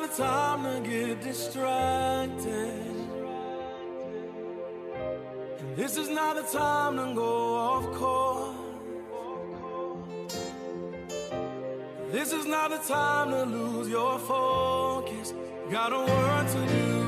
Not 0.00 0.10
the 0.10 0.22
time 0.22 0.62
to 0.62 0.88
get 0.88 1.20
distracted. 1.22 2.46
And 5.58 5.76
this 5.76 5.96
is 5.96 6.08
not 6.08 6.36
the 6.36 6.42
time 6.56 6.96
to 6.96 7.14
go 7.14 7.56
off 7.56 7.84
course. 7.94 8.54
This 12.12 12.32
is 12.32 12.46
not 12.46 12.70
the 12.70 12.78
time 12.78 13.30
to 13.30 13.42
lose 13.44 13.88
your 13.88 14.18
focus. 14.20 15.34
Got 15.70 15.92
a 15.92 15.98
work 15.98 16.46
to 16.52 16.66
do. 16.66 17.07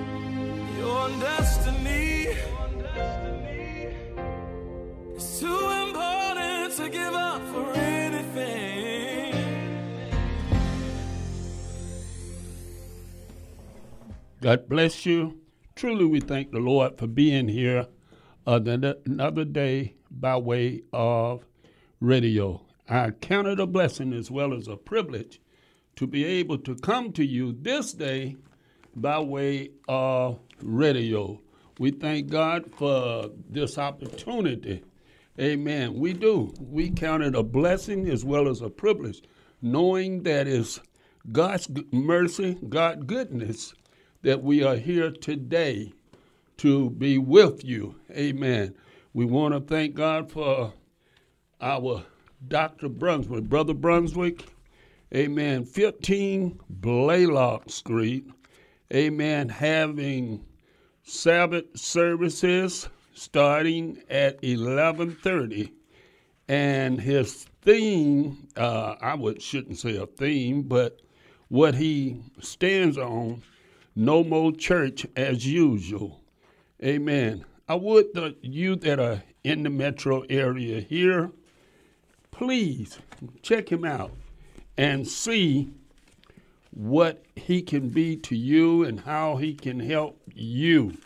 Destiny 1.09 2.27
is 5.15 5.39
too 5.39 5.69
important 5.87 6.73
to 6.77 6.89
give 6.89 7.13
up 7.13 7.41
for 7.47 7.73
anything. 7.73 9.33
God 14.41 14.69
bless 14.69 15.05
you. 15.05 15.39
Truly, 15.75 16.05
we 16.05 16.19
thank 16.19 16.51
the 16.51 16.59
Lord 16.59 16.99
for 16.99 17.07
being 17.07 17.47
here 17.47 17.87
uh, 18.45 18.59
another 18.63 18.95
another 19.05 19.45
day 19.45 19.95
by 20.11 20.37
way 20.37 20.83
of 20.93 21.45
radio. 21.99 22.61
I 22.87 23.11
count 23.11 23.47
it 23.47 23.59
a 23.59 23.65
blessing 23.65 24.13
as 24.13 24.29
well 24.29 24.53
as 24.53 24.67
a 24.67 24.77
privilege 24.77 25.41
to 25.95 26.05
be 26.05 26.25
able 26.25 26.59
to 26.59 26.75
come 26.75 27.11
to 27.13 27.25
you 27.25 27.53
this 27.53 27.93
day 27.93 28.35
by 28.95 29.19
way 29.19 29.71
of 29.87 30.39
radio. 30.61 31.39
We 31.79 31.91
thank 31.91 32.29
God 32.29 32.71
for 32.77 33.29
this 33.49 33.77
opportunity. 33.77 34.83
Amen. 35.39 35.95
We 35.95 36.13
do. 36.13 36.53
We 36.59 36.91
count 36.91 37.23
it 37.23 37.35
a 37.35 37.43
blessing 37.43 38.09
as 38.09 38.23
well 38.23 38.47
as 38.47 38.61
a 38.61 38.69
privilege, 38.69 39.21
knowing 39.61 40.23
that 40.23 40.47
it's 40.47 40.79
God's 41.31 41.69
mercy, 41.91 42.57
God's 42.67 43.03
goodness 43.05 43.73
that 44.23 44.43
we 44.43 44.63
are 44.63 44.75
here 44.75 45.11
today 45.11 45.93
to 46.57 46.91
be 46.91 47.17
with 47.17 47.65
you. 47.65 47.95
Amen. 48.11 48.75
We 49.13 49.25
want 49.25 49.53
to 49.53 49.59
thank 49.59 49.95
God 49.95 50.31
for 50.31 50.73
our 51.59 52.03
Dr. 52.47 52.89
Brunswick, 52.89 53.45
Brother 53.45 53.73
Brunswick. 53.73 54.45
Amen. 55.13 55.65
15 55.65 56.59
Blaylock 56.69 57.69
Street. 57.69 58.29
Amen. 58.93 59.47
Having 59.47 60.43
Sabbath 61.03 61.79
services 61.79 62.89
starting 63.13 64.03
at 64.09 64.41
11:30 64.41 65.71
and 66.49 66.99
his 66.99 67.45
theme 67.61 68.49
uh, 68.57 68.95
I 68.99 69.15
would 69.15 69.41
shouldn't 69.41 69.77
say 69.77 69.95
a 69.95 70.07
theme 70.07 70.63
but 70.63 71.01
what 71.47 71.75
he 71.75 72.17
stands 72.41 72.97
on 72.97 73.43
no 73.95 74.25
more 74.25 74.51
church 74.51 75.05
as 75.15 75.47
usual. 75.47 76.21
Amen. 76.83 77.45
I 77.69 77.75
would 77.75 78.13
the 78.13 78.35
you 78.41 78.75
that 78.77 78.99
are 78.99 79.23
in 79.45 79.63
the 79.63 79.69
metro 79.69 80.21
area 80.29 80.81
here 80.81 81.31
please 82.31 82.99
check 83.41 83.71
him 83.71 83.85
out 83.85 84.11
and 84.77 85.07
see 85.07 85.69
what 86.71 87.23
he 87.35 87.61
can 87.61 87.89
be 87.89 88.15
to 88.15 88.35
you 88.35 88.83
and 88.83 88.99
how 88.99 89.35
he 89.35 89.53
can 89.53 89.79
help 89.79 90.21
you. 90.33 90.97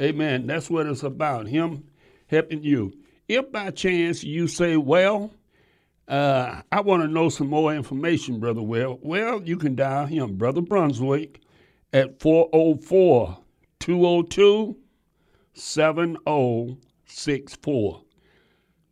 Amen. 0.00 0.46
That's 0.46 0.70
what 0.70 0.86
it's 0.86 1.02
about, 1.02 1.46
him 1.46 1.84
helping 2.26 2.62
you. 2.62 2.92
If 3.28 3.52
by 3.52 3.70
chance 3.70 4.24
you 4.24 4.48
say, 4.48 4.76
well, 4.76 5.30
uh, 6.08 6.62
I 6.72 6.80
want 6.80 7.02
to 7.02 7.08
know 7.08 7.28
some 7.28 7.48
more 7.48 7.74
information, 7.74 8.40
Brother 8.40 8.62
Well, 8.62 8.98
well, 9.02 9.42
you 9.42 9.56
can 9.56 9.74
dial 9.74 10.06
him, 10.06 10.36
Brother 10.36 10.60
Brunswick, 10.60 11.40
at 11.92 12.20
404 12.20 13.38
202 13.78 14.76
7064. 15.54 18.02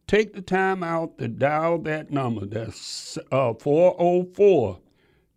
Take 0.07 0.35
the 0.35 0.43
time 0.43 0.83
out 0.83 1.17
to 1.19 1.29
dial 1.29 1.79
that 1.79 2.11
number. 2.11 2.45
That's 2.45 3.17
uh, 3.31 3.55
404 3.55 4.79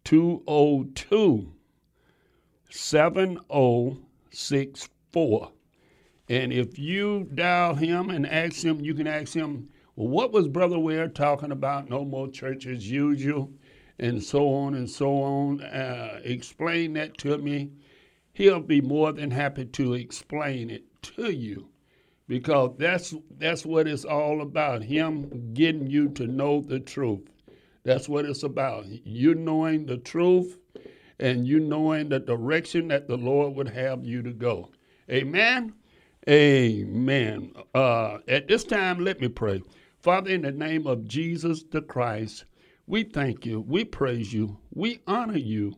202 0.06 1.52
7064. 2.70 5.52
And 6.30 6.54
if 6.54 6.80
you 6.80 7.30
dial 7.36 7.76
him 7.76 8.10
and 8.10 8.26
ask 8.26 8.64
him, 8.64 8.80
you 8.82 8.94
can 8.94 9.08
ask 9.08 9.34
him, 9.34 9.70
well, 9.96 10.08
what 10.08 10.32
was 10.32 10.48
Brother 10.48 10.80
Ware 10.80 11.08
talking 11.08 11.52
about? 11.52 11.90
No 11.90 12.04
more 12.04 12.28
church 12.28 12.66
as 12.66 12.90
usual, 12.90 13.52
and 14.00 14.24
so 14.24 14.52
on 14.54 14.74
and 14.74 14.90
so 14.90 15.22
on. 15.22 15.62
Uh, 15.62 16.20
explain 16.24 16.94
that 16.94 17.18
to 17.20 17.38
me. 17.38 17.70
He'll 18.34 18.60
be 18.60 18.82
more 18.82 19.12
than 19.12 19.30
happy 19.30 19.66
to 19.66 19.94
explain 19.94 20.72
it 20.72 20.84
to 21.04 21.30
you 21.30 21.70
because 22.28 22.72
that's 22.78 23.14
that's 23.38 23.66
what 23.66 23.88
it's 23.88 24.06
all 24.06 24.42
about 24.42 24.84
him 24.84 25.54
getting 25.54 25.88
you 25.88 26.10
to 26.10 26.26
know 26.26 26.62
the 26.62 26.80
truth 26.80 27.30
that's 27.84 28.08
what 28.10 28.26
it's 28.26 28.44
about. 28.44 28.86
You 28.88 29.36
knowing 29.36 29.86
the 29.86 29.98
truth 29.98 30.58
and 31.20 31.48
you 31.48 31.60
knowing 31.60 32.10
the 32.10 32.20
direction 32.20 32.88
that 32.90 33.08
the 33.08 33.18
lord 33.18 33.56
would 33.56 33.70
have 33.70 34.06
you 34.06 34.22
to 34.24 34.32
go. 34.32 34.70
Amen? 35.10 35.74
Amen. 36.30 37.54
Uh, 37.76 38.20
at 38.28 38.48
this 38.48 38.64
time 38.64 39.00
let 39.00 39.20
me 39.20 39.28
pray. 39.28 39.62
Father 40.00 40.32
in 40.32 40.42
the 40.42 40.52
name 40.52 40.86
of 40.86 41.08
jesus 41.08 41.64
the 41.64 41.82
christ 41.82 42.44
we 42.88 43.04
thank 43.04 43.46
you 43.46 43.62
we 43.62 43.86
praise 43.86 44.34
you 44.34 44.58
we 44.74 45.00
honor 45.08 45.38
you 45.38 45.74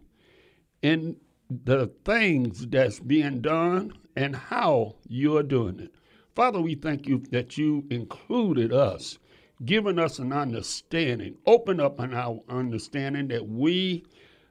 in 0.81 1.15
the 1.49 1.87
things 2.03 2.67
that's 2.67 2.99
being 2.99 3.41
done 3.41 3.93
and 4.15 4.35
how 4.35 4.95
you 5.07 5.37
are 5.37 5.43
doing 5.43 5.79
it. 5.79 5.93
Father, 6.35 6.59
we 6.59 6.75
thank 6.75 7.07
you 7.07 7.23
that 7.31 7.57
you 7.57 7.85
included 7.89 8.73
us, 8.73 9.17
giving 9.63 9.99
us 9.99 10.19
an 10.19 10.33
understanding, 10.33 11.37
open 11.45 11.79
up 11.79 11.99
on 11.99 12.13
our 12.13 12.41
understanding 12.49 13.27
that 13.29 13.47
we 13.47 14.03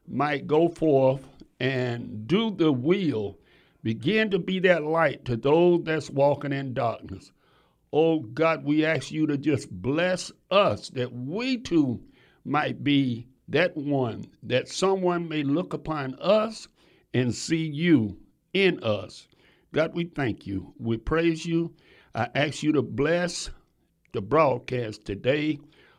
might 0.09 0.47
go 0.47 0.69
forth 0.69 1.23
and 1.61 2.27
do 2.27 2.51
the 2.51 2.73
will, 2.73 3.39
begin 3.83 4.31
to 4.31 4.39
be 4.39 4.59
that 4.61 4.83
light 4.83 5.25
to 5.25 5.37
those 5.37 5.83
that's 5.85 6.11
walking 6.11 6.53
in 6.53 6.73
darkness. 6.73 7.33
Oh 7.93 8.21
God, 8.21 8.65
we 8.65 8.85
ask 8.85 9.13
you 9.13 9.27
to 9.27 9.37
just 9.37 9.71
bless 9.71 10.33
us 10.51 10.89
that 10.91 11.13
we 11.13 11.59
too 11.59 12.01
might 12.45 12.83
be 12.83 13.29
that 13.49 13.77
one, 13.77 14.25
that 14.43 14.69
someone 14.69 15.29
may 15.29 15.43
look 15.43 15.75
upon 15.75 16.15
us 16.17 16.67
and 17.13 17.35
see 17.35 17.67
you 17.67 18.17
in 18.53 18.83
us. 18.83 19.29
God, 19.73 19.95
we 19.95 20.05
thank 20.05 20.47
you. 20.47 20.73
We 20.79 20.97
praise 20.97 21.45
you. 21.45 21.75
I 22.15 22.29
ask 22.35 22.63
you 22.63 22.73
to 22.73 22.83
bless 22.83 23.51
the 24.15 24.23
broadcast 24.23 25.05
today. 25.05 25.59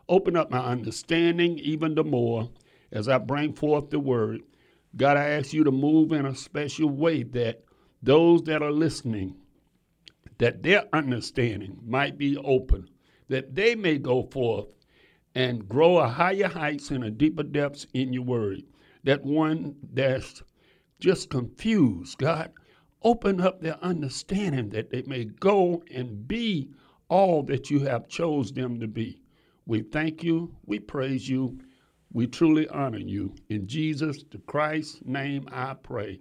Open 0.09 0.35
up 0.35 0.49
my 0.49 0.59
understanding 0.59 1.59
even 1.59 1.93
the 1.93 2.03
more 2.03 2.49
as 2.91 3.07
I 3.07 3.19
bring 3.19 3.53
forth 3.53 3.91
the 3.91 3.99
word. 3.99 4.41
God, 4.95 5.17
I 5.17 5.29
ask 5.29 5.53
you 5.53 5.63
to 5.63 5.71
move 5.71 6.11
in 6.11 6.25
a 6.25 6.35
special 6.35 6.89
way 6.89 7.23
that 7.23 7.63
those 8.01 8.41
that 8.43 8.63
are 8.63 8.71
listening, 8.71 9.35
that 10.37 10.63
their 10.63 10.85
understanding 10.93 11.77
might 11.85 12.17
be 12.17 12.37
open, 12.37 12.89
that 13.27 13.53
they 13.53 13.75
may 13.75 13.97
go 13.97 14.23
forth 14.23 14.67
and 15.35 15.67
grow 15.67 15.97
a 15.97 16.07
higher 16.07 16.47
heights 16.47 16.91
and 16.91 17.03
a 17.03 17.11
deeper 17.11 17.43
depths 17.43 17.85
in 17.93 18.13
your 18.13 18.23
word. 18.23 18.63
That 19.03 19.23
one 19.23 19.75
that's 19.93 20.41
just 20.99 21.29
confused, 21.29 22.17
God, 22.17 22.51
open 23.03 23.41
up 23.41 23.61
their 23.61 23.77
understanding 23.83 24.69
that 24.69 24.89
they 24.89 25.03
may 25.03 25.25
go 25.25 25.83
and 25.93 26.27
be 26.27 26.69
all 27.09 27.43
that 27.43 27.69
you 27.69 27.79
have 27.81 28.07
chose 28.07 28.51
them 28.51 28.79
to 28.79 28.87
be. 28.87 29.21
We 29.65 29.81
thank 29.81 30.23
you, 30.23 30.55
we 30.65 30.79
praise 30.79 31.27
you, 31.27 31.59
we 32.13 32.27
truly 32.27 32.67
honor 32.69 32.99
you. 32.99 33.35
In 33.49 33.67
Jesus 33.67 34.23
the 34.31 34.37
Christ's 34.39 35.01
name 35.05 35.47
I 35.51 35.73
pray. 35.73 36.19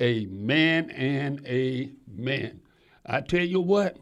Amen 0.00 0.90
and 0.90 1.44
amen. 1.46 2.60
I 3.06 3.20
tell 3.20 3.44
you 3.44 3.60
what, 3.60 3.96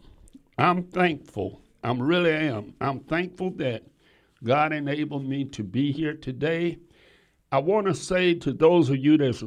I'm 0.59 0.85
thankful. 0.85 1.61
I'm 1.85 2.01
really 2.01 2.33
am. 2.33 2.75
I'm 2.81 3.01
thankful 3.01 3.51
that 3.53 3.83
God 4.45 4.73
enabled 4.73 5.27
me 5.27 5.45
to 5.47 5.63
be 5.63 5.93
here 5.93 6.15
today. 6.15 6.79
I 7.51 7.59
want 7.59 7.87
to 7.87 7.95
say 7.95 8.35
to 8.35 8.53
those 8.53 8.89
of 8.91 8.97
you 8.97 9.19
that's 9.19 9.43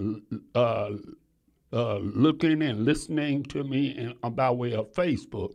uh, 0.54 0.92
uh, 1.74 1.98
looking 1.98 2.62
and 2.62 2.86
listening 2.86 3.44
to 3.44 3.64
me 3.64 4.14
uh, 4.24 4.30
by 4.30 4.52
way 4.52 4.74
of 4.74 4.94
Facebook, 4.94 5.54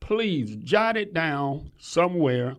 please 0.00 0.56
jot 0.56 0.96
it 0.96 1.14
down 1.14 1.70
somewhere 1.78 2.56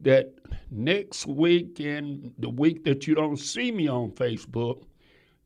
that 0.00 0.32
next 0.70 1.26
week 1.26 1.80
and 1.80 2.32
the 2.38 2.48
week 2.48 2.84
that 2.84 3.06
you 3.06 3.14
don't 3.14 3.38
see 3.38 3.72
me 3.72 3.88
on 3.88 4.10
Facebook, 4.12 4.84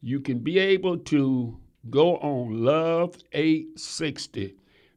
you 0.02 0.20
can 0.20 0.38
be 0.38 0.58
able 0.58 0.98
to 0.98 1.56
go 1.90 2.16
on 2.18 2.64
Love 2.64 3.16
860. 3.32 4.54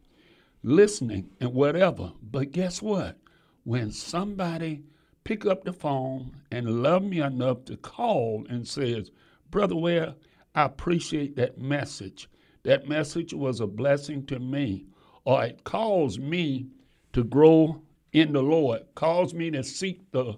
listening 0.62 1.30
and 1.40 1.54
whatever. 1.54 2.12
But 2.22 2.52
guess 2.52 2.82
what? 2.82 3.18
When 3.64 3.90
somebody 3.90 4.84
pick 5.26 5.44
up 5.44 5.64
the 5.64 5.72
phone 5.72 6.30
and 6.52 6.84
love 6.84 7.02
me 7.02 7.20
enough 7.20 7.64
to 7.64 7.76
call 7.76 8.46
and 8.48 8.66
says, 8.66 9.10
Brother 9.50 9.74
Ware, 9.74 10.14
I 10.54 10.62
appreciate 10.62 11.34
that 11.34 11.58
message. 11.58 12.28
That 12.62 12.88
message 12.88 13.34
was 13.34 13.60
a 13.60 13.66
blessing 13.66 14.24
to 14.26 14.38
me. 14.38 14.86
Or 15.24 15.42
it 15.42 15.64
calls 15.64 16.20
me 16.20 16.68
to 17.12 17.24
grow 17.24 17.82
in 18.12 18.34
the 18.34 18.40
Lord, 18.40 18.82
calls 18.94 19.34
me 19.34 19.50
to 19.50 19.64
seek 19.64 20.08
the 20.12 20.34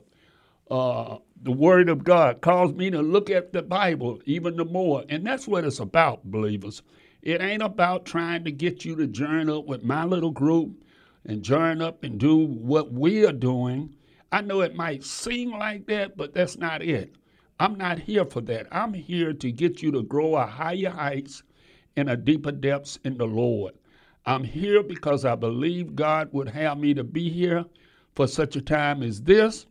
uh, 0.70 1.18
the 1.42 1.52
Word 1.52 1.90
of 1.90 2.02
God, 2.02 2.40
calls 2.40 2.72
me 2.72 2.90
to 2.90 3.02
look 3.02 3.28
at 3.28 3.52
the 3.52 3.62
Bible 3.62 4.20
even 4.24 4.56
the 4.56 4.64
more. 4.64 5.04
And 5.10 5.26
that's 5.26 5.46
what 5.46 5.64
it's 5.64 5.80
about, 5.80 6.24
believers. 6.24 6.82
It 7.20 7.42
ain't 7.42 7.62
about 7.62 8.06
trying 8.06 8.44
to 8.44 8.52
get 8.52 8.86
you 8.86 8.96
to 8.96 9.06
join 9.06 9.50
up 9.50 9.66
with 9.66 9.84
my 9.84 10.04
little 10.04 10.30
group 10.30 10.82
and 11.26 11.42
join 11.42 11.82
up 11.82 12.04
and 12.04 12.18
do 12.18 12.36
what 12.38 12.90
we 12.90 13.26
are 13.26 13.32
doing. 13.32 13.94
I 14.30 14.42
know 14.42 14.60
it 14.60 14.74
might 14.74 15.04
seem 15.04 15.52
like 15.52 15.86
that, 15.86 16.16
but 16.16 16.34
that's 16.34 16.58
not 16.58 16.82
it. 16.82 17.14
I'm 17.60 17.76
not 17.76 17.98
here 17.98 18.24
for 18.24 18.40
that. 18.42 18.66
I'm 18.70 18.92
here 18.94 19.32
to 19.32 19.50
get 19.52 19.82
you 19.82 19.90
to 19.92 20.02
grow 20.02 20.36
a 20.36 20.46
higher 20.46 20.90
heights 20.90 21.42
and 21.96 22.10
a 22.10 22.16
deeper 22.16 22.52
depths 22.52 22.98
in 23.04 23.16
the 23.18 23.26
Lord. 23.26 23.74
I'm 24.26 24.44
here 24.44 24.82
because 24.82 25.24
I 25.24 25.34
believe 25.34 25.96
God 25.96 26.28
would 26.32 26.48
have 26.50 26.78
me 26.78 26.94
to 26.94 27.04
be 27.04 27.30
here 27.30 27.64
for 28.14 28.26
such 28.26 28.54
a 28.56 28.60
time 28.60 29.02
as 29.02 29.22
this, 29.22 29.66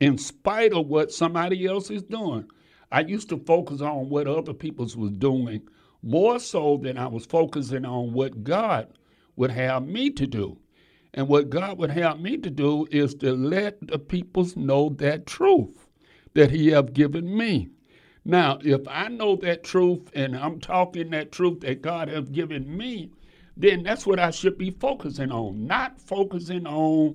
in 0.00 0.18
spite 0.18 0.72
of 0.72 0.86
what 0.86 1.10
somebody 1.10 1.66
else 1.66 1.90
is 1.90 2.02
doing. 2.02 2.46
I 2.92 3.00
used 3.00 3.28
to 3.30 3.38
focus 3.38 3.80
on 3.80 4.08
what 4.08 4.28
other 4.28 4.54
people 4.54 4.84
was 4.96 5.10
doing 5.12 5.62
more 6.02 6.38
so 6.38 6.76
than 6.76 6.96
I 6.96 7.08
was 7.08 7.26
focusing 7.26 7.84
on 7.84 8.12
what 8.12 8.44
God 8.44 8.88
would 9.36 9.50
have 9.50 9.86
me 9.86 10.10
to 10.10 10.26
do. 10.26 10.58
And 11.16 11.28
what 11.28 11.48
God 11.48 11.78
would 11.78 11.92
have 11.92 12.20
me 12.20 12.36
to 12.38 12.50
do 12.50 12.88
is 12.90 13.14
to 13.16 13.32
let 13.32 13.86
the 13.86 13.98
peoples 14.00 14.56
know 14.56 14.88
that 14.98 15.26
truth 15.26 15.88
that 16.34 16.50
He 16.50 16.68
have 16.68 16.92
given 16.92 17.36
me. 17.36 17.68
Now, 18.24 18.58
if 18.62 18.80
I 18.88 19.08
know 19.08 19.36
that 19.36 19.62
truth 19.62 20.10
and 20.14 20.36
I'm 20.36 20.58
talking 20.58 21.10
that 21.10 21.30
truth 21.30 21.60
that 21.60 21.82
God 21.82 22.08
has 22.08 22.28
given 22.30 22.76
me, 22.76 23.10
then 23.56 23.84
that's 23.84 24.06
what 24.06 24.18
I 24.18 24.32
should 24.32 24.58
be 24.58 24.70
focusing 24.70 25.30
on, 25.30 25.66
not 25.66 26.00
focusing 26.00 26.66
on 26.66 27.14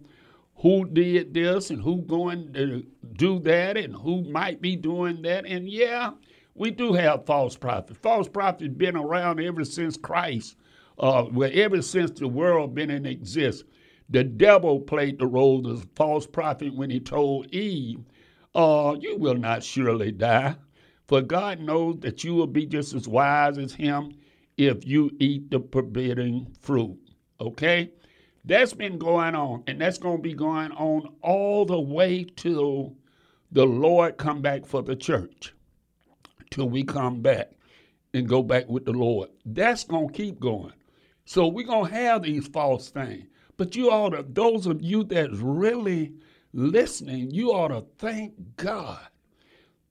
who 0.56 0.86
did 0.86 1.34
this 1.34 1.70
and 1.70 1.82
who 1.82 2.02
going 2.04 2.54
to 2.54 2.86
do 3.14 3.40
that 3.40 3.76
and 3.76 3.94
who 3.94 4.24
might 4.32 4.62
be 4.62 4.78
doing 4.78 5.22
that. 5.24 5.46
And 5.46 5.68
yeah, 5.68 6.12
we 6.56 6.72
do 6.72 6.94
have 6.94 7.26
false 7.26 7.58
prophets. 7.58 8.00
False 8.02 8.30
prophets 8.30 8.74
been 8.74 8.96
around 8.96 9.42
ever 9.42 9.66
since 9.66 9.98
Christ, 9.98 10.56
uh, 11.00 11.26
well, 11.32 11.52
ever 11.54 11.82
since 11.82 12.12
the 12.12 12.30
world 12.30 12.76
been 12.76 12.90
in 12.90 13.06
existence. 13.06 13.70
The 14.10 14.24
devil 14.24 14.80
played 14.80 15.20
the 15.20 15.28
role 15.28 15.68
of 15.68 15.82
the 15.82 15.88
false 15.96 16.26
prophet 16.26 16.74
when 16.74 16.90
he 16.90 17.00
told 17.00 17.54
Eve, 17.54 18.00
uh, 18.56 18.96
You 19.00 19.18
will 19.18 19.36
not 19.36 19.64
surely 19.64 20.12
die, 20.12 20.56
for 21.08 21.22
God 21.22 21.60
knows 21.60 22.00
that 22.00 22.24
you 22.24 22.34
will 22.34 22.48
be 22.48 22.66
just 22.66 22.96
as 22.96 23.08
wise 23.08 23.58
as 23.58 23.74
him 23.74 24.14
if 24.58 24.86
you 24.86 25.12
eat 25.20 25.52
the 25.52 25.60
forbidden 25.72 26.48
fruit. 26.60 26.98
Okay? 27.40 27.92
That's 28.46 28.74
been 28.74 28.98
going 28.98 29.36
on, 29.36 29.64
and 29.68 29.80
that's 29.80 30.00
going 30.00 30.18
to 30.18 30.24
be 30.24 30.34
going 30.34 30.72
on 30.72 31.14
all 31.22 31.66
the 31.66 31.80
way 31.80 32.26
till 32.36 32.96
the 33.52 33.66
Lord 33.66 34.18
come 34.18 34.42
back 34.42 34.66
for 34.66 34.82
the 34.82 34.96
church, 34.96 35.54
till 36.50 36.68
we 36.70 36.84
come 36.84 37.22
back 37.22 37.52
and 38.14 38.28
go 38.28 38.42
back 38.42 38.68
with 38.68 38.86
the 38.86 38.92
Lord. 38.92 39.30
That's 39.46 39.84
going 39.84 40.08
to 40.08 40.14
keep 40.14 40.40
going. 40.40 40.74
So 41.26 41.48
we're 41.48 41.68
going 41.68 41.90
to 41.90 41.96
have 41.96 42.24
these 42.24 42.48
false 42.48 42.90
things. 42.90 43.28
But 43.60 43.76
you 43.76 43.92
ought 43.92 44.12
to, 44.12 44.24
those 44.26 44.68
of 44.68 44.82
you 44.82 45.04
that's 45.04 45.40
really 45.40 46.14
listening, 46.54 47.30
you 47.30 47.52
ought 47.52 47.68
to 47.68 47.84
thank 47.98 48.56
God 48.56 49.06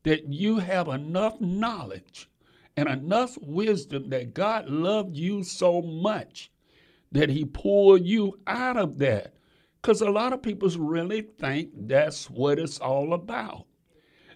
that 0.04 0.32
you 0.32 0.56
have 0.56 0.88
enough 0.88 1.38
knowledge 1.38 2.30
and 2.78 2.88
enough 2.88 3.36
wisdom 3.42 4.08
that 4.08 4.32
God 4.32 4.70
loved 4.70 5.18
you 5.18 5.42
so 5.42 5.82
much 5.82 6.50
that 7.12 7.28
he 7.28 7.44
pulled 7.44 8.06
you 8.06 8.40
out 8.46 8.78
of 8.78 8.96
that. 9.00 9.34
Because 9.82 10.00
a 10.00 10.10
lot 10.10 10.32
of 10.32 10.40
people 10.40 10.70
really 10.70 11.20
think 11.38 11.68
that's 11.74 12.30
what 12.30 12.58
it's 12.58 12.78
all 12.78 13.12
about. 13.12 13.66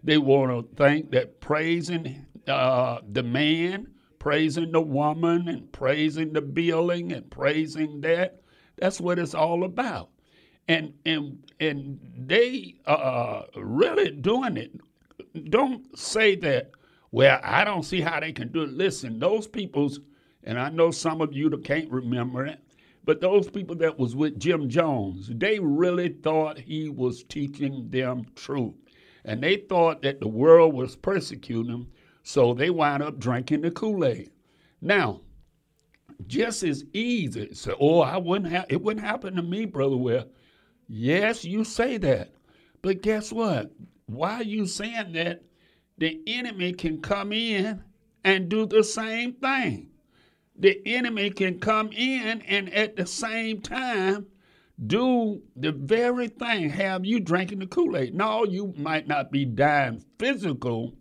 They 0.04 0.18
want 0.18 0.50
to 0.50 0.76
think 0.76 1.10
that 1.12 1.40
praising 1.40 2.26
uh, 2.46 2.98
the 3.10 3.22
man, 3.22 3.86
praising 4.18 4.72
the 4.72 4.82
woman, 4.82 5.48
and 5.48 5.72
praising 5.72 6.34
the 6.34 6.42
building, 6.42 7.12
and 7.12 7.30
praising 7.30 8.02
that. 8.02 8.41
That's 8.82 9.00
what 9.00 9.20
it's 9.20 9.32
all 9.32 9.62
about. 9.62 10.10
And 10.66 10.92
and 11.06 11.38
and 11.60 12.00
they 12.18 12.74
are 12.84 13.46
really 13.54 14.10
doing 14.10 14.56
it. 14.56 14.72
Don't 15.50 15.96
say 15.96 16.34
that. 16.34 16.72
Well, 17.12 17.38
I 17.44 17.62
don't 17.62 17.84
see 17.84 18.00
how 18.00 18.18
they 18.18 18.32
can 18.32 18.48
do 18.48 18.62
it. 18.62 18.72
Listen, 18.72 19.20
those 19.20 19.46
people's, 19.46 20.00
and 20.42 20.58
I 20.58 20.70
know 20.70 20.90
some 20.90 21.20
of 21.20 21.32
you 21.32 21.48
that 21.50 21.62
can't 21.62 21.88
remember 21.92 22.44
it, 22.44 22.58
but 23.04 23.20
those 23.20 23.48
people 23.48 23.76
that 23.76 24.00
was 24.00 24.16
with 24.16 24.40
Jim 24.40 24.68
Jones, 24.68 25.30
they 25.32 25.60
really 25.60 26.08
thought 26.08 26.58
he 26.58 26.88
was 26.88 27.22
teaching 27.22 27.88
them 27.88 28.26
truth. 28.34 28.74
And 29.24 29.40
they 29.40 29.58
thought 29.58 30.02
that 30.02 30.18
the 30.18 30.26
world 30.26 30.74
was 30.74 30.96
persecuting 30.96 31.70
them, 31.70 31.86
so 32.24 32.52
they 32.52 32.70
wound 32.70 33.04
up 33.04 33.20
drinking 33.20 33.60
the 33.60 33.70
Kool-Aid. 33.70 34.32
Now, 34.80 35.20
just 36.26 36.62
as 36.62 36.84
easy, 36.92 37.52
say, 37.54 37.72
oh, 37.80 38.00
I 38.00 38.16
wouldn't 38.16 38.52
have 38.52 38.66
it 38.68 38.82
wouldn't 38.82 39.04
happen 39.04 39.36
to 39.36 39.42
me, 39.42 39.64
brother. 39.64 39.96
Well, 39.96 40.26
yes, 40.88 41.44
you 41.44 41.64
say 41.64 41.96
that. 41.98 42.32
But 42.82 43.02
guess 43.02 43.32
what? 43.32 43.72
Why 44.06 44.34
are 44.34 44.42
you 44.42 44.66
saying 44.66 45.12
that? 45.12 45.42
The 45.98 46.20
enemy 46.26 46.72
can 46.72 47.00
come 47.00 47.32
in 47.32 47.82
and 48.24 48.48
do 48.48 48.66
the 48.66 48.82
same 48.82 49.34
thing 49.34 49.92
the 50.62 50.80
enemy 50.86 51.30
can 51.30 51.58
come 51.58 51.90
in 51.92 52.42
and 52.42 52.72
at 52.72 52.96
the 52.96 53.06
same 53.06 53.60
time 53.60 54.26
do 54.86 55.42
the 55.56 55.72
very 55.72 56.28
thing, 56.28 56.70
have 56.70 57.04
you 57.04 57.20
drinking 57.20 57.60
the 57.60 57.66
Kool-Aid. 57.66 58.14
No, 58.14 58.44
you 58.44 58.74
might 58.76 59.06
not 59.06 59.30
be 59.30 59.44
dying 59.44 60.02
physical. 60.18 60.94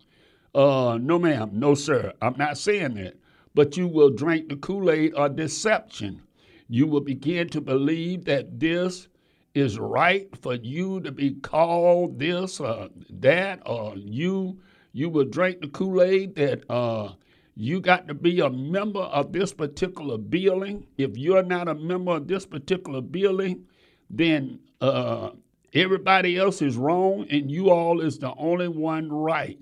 Uh, 0.54 0.98
no, 1.00 1.18
ma'am, 1.18 1.50
no, 1.52 1.74
sir. 1.74 2.12
I'm 2.20 2.36
not 2.36 2.58
saying 2.58 2.94
that. 2.94 3.14
But 3.54 3.76
you 3.76 3.86
will 3.86 4.10
drink 4.10 4.48
the 4.48 4.56
Kool-Aid 4.56 5.14
or 5.14 5.28
deception. 5.28 6.22
You 6.68 6.86
will 6.86 7.00
begin 7.00 7.48
to 7.50 7.60
believe 7.60 8.24
that 8.24 8.58
this 8.58 9.08
is 9.54 9.78
right 9.78 10.28
for 10.40 10.54
you 10.54 11.00
to 11.00 11.12
be 11.12 11.32
called 11.32 12.18
this 12.18 12.60
or 12.60 12.88
that, 13.10 13.60
or 13.66 13.94
you 13.96 14.58
you 14.94 15.08
will 15.08 15.24
drink 15.24 15.60
the 15.60 15.68
Kool-Aid 15.68 16.34
that 16.36 16.70
uh, 16.70 17.12
you 17.54 17.80
got 17.80 18.08
to 18.08 18.14
be 18.14 18.40
a 18.40 18.50
member 18.50 19.00
of 19.00 19.32
this 19.32 19.52
particular 19.52 20.18
building. 20.18 20.86
If 20.98 21.16
you're 21.16 21.42
not 21.42 21.68
a 21.68 21.74
member 21.74 22.12
of 22.12 22.28
this 22.28 22.46
particular 22.46 23.00
building, 23.00 23.64
then 24.10 24.60
uh, 24.80 25.30
everybody 25.74 26.36
else 26.36 26.60
is 26.62 26.76
wrong 26.76 27.26
and 27.30 27.50
you 27.50 27.70
all 27.70 28.00
is 28.00 28.18
the 28.18 28.34
only 28.36 28.68
one 28.68 29.10
right. 29.10 29.58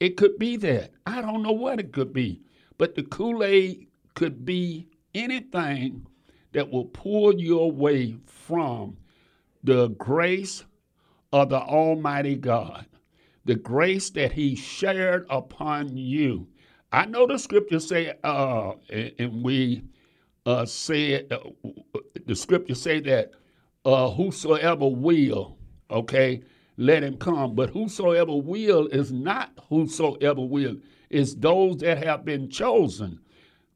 It 0.00 0.16
could 0.16 0.38
be 0.38 0.56
that. 0.58 0.92
I 1.06 1.20
don't 1.20 1.42
know 1.42 1.52
what 1.52 1.80
it 1.80 1.92
could 1.92 2.12
be. 2.12 2.40
But 2.78 2.96
the 2.96 3.04
Kool 3.04 3.44
Aid 3.44 3.88
could 4.14 4.44
be 4.46 4.88
anything 5.14 6.06
that 6.52 6.70
will 6.70 6.86
pull 6.86 7.40
you 7.40 7.60
away 7.60 8.16
from 8.26 8.98
the 9.64 9.88
grace 9.90 10.64
of 11.32 11.50
the 11.50 11.60
Almighty 11.60 12.36
God, 12.36 12.86
the 13.44 13.56
grace 13.56 14.10
that 14.10 14.32
He 14.32 14.56
shared 14.56 15.26
upon 15.30 15.96
you 15.96 16.48
I 16.92 17.06
know 17.06 17.26
the 17.26 17.38
scripture 17.38 17.80
say, 17.80 18.14
uh, 18.24 18.72
and 19.18 19.44
we 19.44 19.82
uh, 20.46 20.66
said 20.66 21.32
uh, 21.32 21.40
the 22.26 22.36
scripture 22.36 22.74
say 22.76 23.00
that 23.00 23.32
uh, 23.84 24.10
whosoever 24.10 24.88
will, 24.88 25.58
okay, 25.90 26.42
let 26.78 27.02
him 27.04 27.18
come. 27.18 27.54
But 27.54 27.70
whosoever 27.70 28.34
will 28.36 28.88
is 28.88 29.12
not 29.12 29.52
whosoever 29.68 30.42
will. 30.42 30.76
It's 31.10 31.34
those 31.34 31.78
that 31.78 32.02
have 32.04 32.24
been 32.24 32.50
chosen 32.50 33.20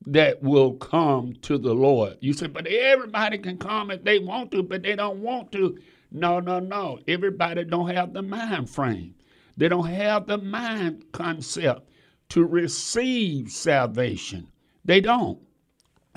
that 0.06 0.42
will 0.42 0.74
come 0.74 1.34
to 1.42 1.58
the 1.58 1.74
Lord. 1.74 2.18
You 2.20 2.32
say, 2.32 2.48
but 2.48 2.66
everybody 2.66 3.38
can 3.38 3.56
come 3.56 3.90
if 3.90 4.02
they 4.04 4.18
want 4.18 4.50
to, 4.52 4.62
but 4.62 4.82
they 4.82 4.96
don't 4.96 5.20
want 5.20 5.52
to. 5.52 5.78
No, 6.10 6.40
no, 6.40 6.58
no. 6.58 6.98
Everybody 7.08 7.64
don't 7.64 7.88
have 7.88 8.12
the 8.12 8.22
mind 8.22 8.68
frame. 8.68 9.14
They 9.56 9.68
don't 9.68 9.86
have 9.86 10.26
the 10.26 10.38
mind 10.38 11.04
concept 11.12 11.88
to 12.30 12.44
receive 12.44 13.50
salvation. 13.50 14.48
They 14.84 15.00
don't. 15.00 15.38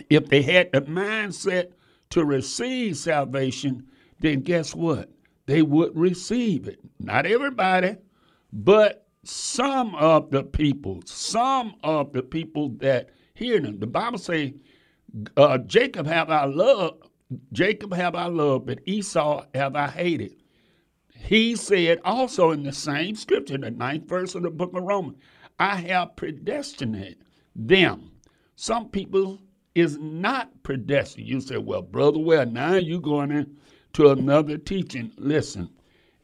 If 0.10 0.28
they 0.28 0.42
had 0.42 0.72
the 0.72 0.82
mindset 0.82 1.72
to 2.10 2.26
receive 2.26 2.98
salvation, 2.98 3.88
then 4.20 4.42
guess 4.42 4.74
what? 4.76 5.10
They 5.46 5.62
would 5.62 5.96
receive 5.96 6.68
it. 6.68 6.80
Not 7.00 7.26
everybody, 7.26 7.98
but 8.52 9.05
some 9.28 9.96
of 9.96 10.32
the 10.32 10.44
people, 10.44 11.02
some 11.06 11.76
of 11.84 12.14
the 12.14 12.24
people 12.24 12.70
that 12.78 13.10
hear 13.34 13.60
them. 13.60 13.80
The 13.80 13.88
Bible 13.88 14.18
say, 14.18 14.56
uh, 15.38 15.58
Jacob 15.60 16.08
have 16.08 16.30
I 16.30 16.46
loved, 16.46 17.08
Jacob 17.52 17.94
have 17.94 18.16
I 18.16 18.28
loved, 18.28 18.68
but 18.68 18.80
Esau 18.86 19.46
have 19.54 19.76
I 19.76 19.88
hated. 19.88 20.36
He 21.16 21.56
said 21.56 22.00
also 22.06 22.52
in 22.52 22.64
the 22.64 22.74
same 22.74 23.16
scripture, 23.16 23.58
the 23.58 23.72
ninth 23.72 24.08
verse 24.08 24.36
of 24.36 24.44
the 24.44 24.52
book 24.52 24.76
of 24.76 24.84
Romans, 24.84 25.18
I 25.60 25.78
have 25.78 26.16
predestinated 26.16 27.18
them. 27.56 28.12
Some 28.56 28.90
people 28.90 29.40
is 29.74 29.98
not 29.98 30.64
predestined. 30.64 31.28
You 31.28 31.42
say, 31.42 31.58
well, 31.58 31.82
brother, 31.82 32.20
well, 32.20 32.46
now 32.46 32.76
you're 32.76 33.02
going 33.02 33.32
into 33.32 34.10
another 34.10 34.58
teaching. 34.58 35.12
Listen, 35.18 35.70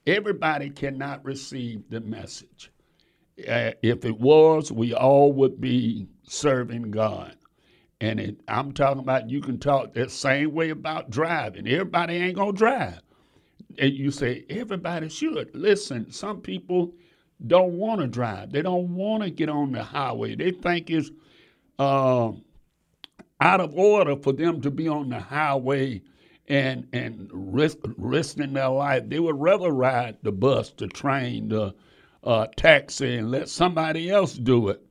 everybody 0.05 0.70
cannot 0.70 1.25
receive 1.25 1.89
the 1.89 2.01
message. 2.01 2.72
Uh, 3.48 3.71
if 3.81 4.05
it 4.05 4.19
was, 4.19 4.71
we 4.71 4.93
all 4.93 5.31
would 5.33 5.60
be 5.60 6.07
serving 6.24 6.91
God. 6.91 7.36
And 8.00 8.19
it, 8.19 8.41
I'm 8.48 8.71
talking 8.71 9.01
about 9.01 9.29
you 9.29 9.41
can 9.41 9.60
talk 9.60 9.93
that 9.93 10.12
same 10.12 10.53
way 10.53 10.71
about 10.71 11.12
driving. 11.12 11.67
Everybody 11.67 12.15
ain't 12.15 12.36
gonna 12.36 12.53
drive. 12.53 13.01
And 13.77 13.93
you 13.93 14.12
say 14.12 14.45
everybody 14.50 15.07
should. 15.10 15.55
Listen, 15.55 16.12
some 16.12 16.41
people 16.41 16.93
don't 17.48 17.74
want 17.74 18.01
to 18.01 18.07
drive. 18.07 18.51
They 18.51 18.62
don't 18.62 18.95
want 18.95 19.24
to 19.24 19.29
get 19.29 19.50
on 19.50 19.71
the 19.71 19.83
highway. 19.83 20.36
They 20.36 20.51
think 20.51 20.89
it's 20.89 21.12
uh, 21.79 22.31
out 23.39 23.62
of 23.62 23.75
order 23.75 24.15
for 24.15 24.33
them 24.33 24.62
to 24.62 24.71
be 24.71 24.88
on 24.88 25.10
the 25.10 25.19
highway 25.19 26.01
and 26.48 26.88
and 26.93 27.29
risk, 27.31 27.77
risking 27.98 28.53
their 28.53 28.69
life. 28.69 29.03
They 29.07 29.19
would 29.19 29.39
rather 29.39 29.71
ride 29.71 30.17
the 30.21 30.31
bus, 30.31 30.71
the 30.71 30.88
train, 30.88 31.50
the 31.50 31.74
uh, 32.23 32.47
taxi, 32.55 33.17
and 33.17 33.31
let 33.31 33.49
somebody 33.49 34.09
else 34.09 34.33
do 34.33 34.69
it. 34.69 34.85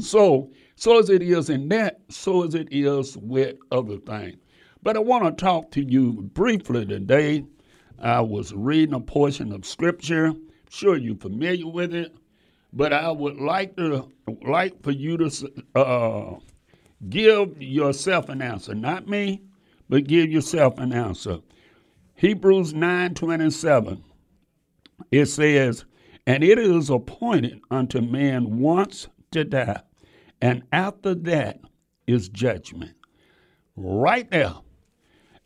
So, 0.00 0.50
so 0.76 0.98
as 0.98 1.10
it 1.10 1.22
is 1.22 1.50
in 1.50 1.68
that, 1.70 2.00
so 2.08 2.44
as 2.44 2.54
it 2.54 2.68
is 2.70 3.16
with 3.16 3.56
other 3.72 3.98
things. 3.98 4.36
But 4.82 4.96
I 4.96 5.00
want 5.00 5.24
to 5.24 5.44
talk 5.44 5.70
to 5.72 5.82
you 5.82 6.12
briefly 6.34 6.86
today. 6.86 7.44
I 8.00 8.20
was 8.20 8.52
reading 8.52 8.94
a 8.94 9.00
portion 9.00 9.52
of 9.52 9.66
scripture 9.66 10.34
sure 10.70 10.96
you're 10.96 11.16
familiar 11.16 11.66
with 11.66 11.94
it, 11.94 12.16
but 12.72 12.92
I 12.92 13.10
would 13.10 13.38
like 13.38 13.76
to 13.76 14.10
like 14.42 14.82
for 14.82 14.90
you 14.90 15.16
to 15.16 15.52
uh, 15.74 16.34
give 17.08 17.60
yourself 17.60 18.28
an 18.28 18.42
answer, 18.42 18.74
not 18.74 19.08
me, 19.08 19.42
but 19.88 20.06
give 20.06 20.30
yourself 20.30 20.78
an 20.78 20.92
answer. 20.92 21.38
Hebrews 22.16 22.74
nine 22.74 23.14
twenty 23.14 23.50
seven. 23.50 24.04
It 25.10 25.26
says, 25.26 25.84
"And 26.28 26.44
it 26.44 26.58
is 26.58 26.90
appointed 26.90 27.60
unto 27.70 28.00
man 28.00 28.58
once 28.60 29.08
to 29.32 29.44
die, 29.44 29.82
and 30.40 30.62
after 30.70 31.14
that 31.14 31.60
is 32.06 32.28
judgment." 32.28 32.94
Right 33.74 34.30
there. 34.30 34.54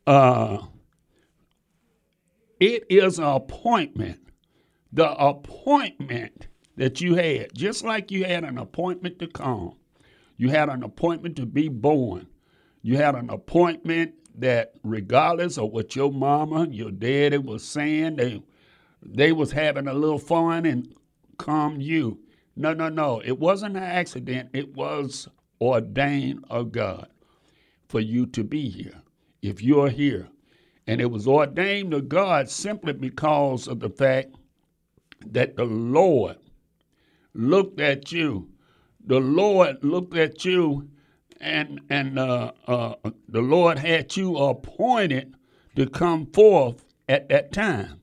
Uh, 0.07 0.67
it 2.61 2.85
is 2.91 3.19
an 3.19 3.25
appointment 3.25 4.19
the 4.93 5.11
appointment 5.12 6.49
that 6.77 7.01
you 7.01 7.15
had, 7.15 7.55
just 7.55 7.85
like 7.85 8.11
you 8.11 8.25
had 8.25 8.45
an 8.45 8.59
appointment 8.59 9.19
to 9.21 9.27
come, 9.27 9.75
you 10.37 10.51
had 10.51 10.69
an 10.69 10.83
appointment 10.83 11.37
to 11.37 11.47
be 11.47 11.69
born, 11.69 12.27
you 12.83 12.97
had 12.97 13.15
an 13.15 13.31
appointment 13.31 14.15
that 14.35 14.73
regardless 14.83 15.59
of 15.59 15.71
what 15.71 15.97
your 15.97 16.12
mama, 16.12 16.67
your 16.71 16.91
daddy 16.91 17.39
was 17.39 17.65
saying, 17.65 18.17
they 18.17 18.43
they 19.04 19.32
was 19.32 19.52
having 19.52 19.88
a 19.88 19.94
little 19.94 20.18
fun 20.18 20.64
and 20.66 20.94
come 21.38 21.80
you. 21.80 22.21
No, 22.56 22.73
no, 22.73 22.88
no. 22.88 23.21
It 23.25 23.38
wasn't 23.38 23.76
an 23.76 23.82
accident. 23.82 24.50
It 24.52 24.75
was 24.75 25.28
ordained 25.61 26.44
of 26.50 26.73
God 26.73 27.09
for 27.88 28.00
you 28.00 28.26
to 28.26 28.44
be 28.44 28.68
here. 28.68 29.02
If 29.42 29.62
you're 29.62 29.90
here. 29.90 30.28
And 30.87 31.00
it 31.00 31.11
was 31.11 31.26
ordained 31.26 31.94
of 31.94 32.09
God 32.09 32.49
simply 32.49 32.92
because 32.92 33.68
of 33.68 33.80
the 33.80 33.90
fact 33.90 34.35
that 35.26 35.56
the 35.56 35.64
Lord 35.64 36.37
looked 37.35 37.80
at 37.80 38.12
you. 38.12 38.49
The 39.04 39.21
Lord 39.21 39.82
looked 39.82 40.16
at 40.16 40.44
you, 40.44 40.88
and 41.40 41.80
and 41.90 42.18
uh, 42.18 42.52
uh, 42.66 42.94
the 43.28 43.40
Lord 43.40 43.78
had 43.78 44.16
you 44.16 44.37
appointed 44.37 45.35
to 45.76 45.88
come 45.88 46.26
forth 46.26 46.85
at 47.09 47.28
that 47.30 47.52
time. 47.52 48.01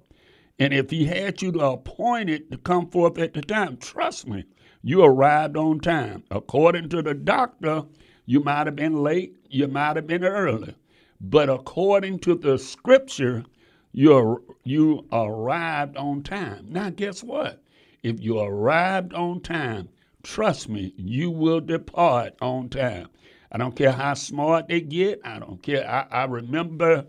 And 0.60 0.74
if 0.74 0.90
He 0.90 1.06
had 1.06 1.42
you 1.42 1.52
appointed 1.62 2.52
to 2.52 2.58
come 2.58 2.90
forth 2.90 3.18
at 3.18 3.34
the 3.34 3.42
time, 3.42 3.78
trust 3.78 4.28
me, 4.28 4.44
you 4.84 5.02
arrived 5.04 5.58
on 5.58 5.80
time. 5.80 6.24
According 6.30 6.90
to 6.90 7.02
the 7.02 7.14
doctor, 7.14 7.84
you 8.26 8.42
might 8.42 8.68
have 8.68 8.76
been 8.76 9.02
late, 9.02 9.38
you 9.50 9.68
might 9.68 9.96
have 9.96 10.08
been 10.08 10.24
early. 10.24 10.76
But 11.22 11.50
according 11.50 12.20
to 12.20 12.36
the 12.36 12.58
scripture, 12.58 13.44
you 13.92 14.56
you 14.64 15.08
arrived 15.12 15.98
on 15.98 16.24
time. 16.24 16.68
Now 16.70 16.92
guess 16.92 17.24
what? 17.24 17.62
If 18.04 18.22
you 18.22 18.40
arrived 18.40 19.14
on 19.14 19.42
time, 19.42 19.90
trust 20.24 20.70
me, 20.70 20.94
you 20.96 21.32
will 21.32 21.60
depart 21.60 22.36
on 22.42 22.70
time. 22.70 23.08
I 23.52 23.58
don't 23.58 23.76
care 23.76 23.92
how 23.92 24.14
smart 24.14 24.68
they 24.68 24.82
get. 24.82 25.20
I 25.26 25.40
don't 25.40 25.62
care. 25.62 25.90
I, 25.90 26.06
I 26.10 26.26
remember 26.26 27.06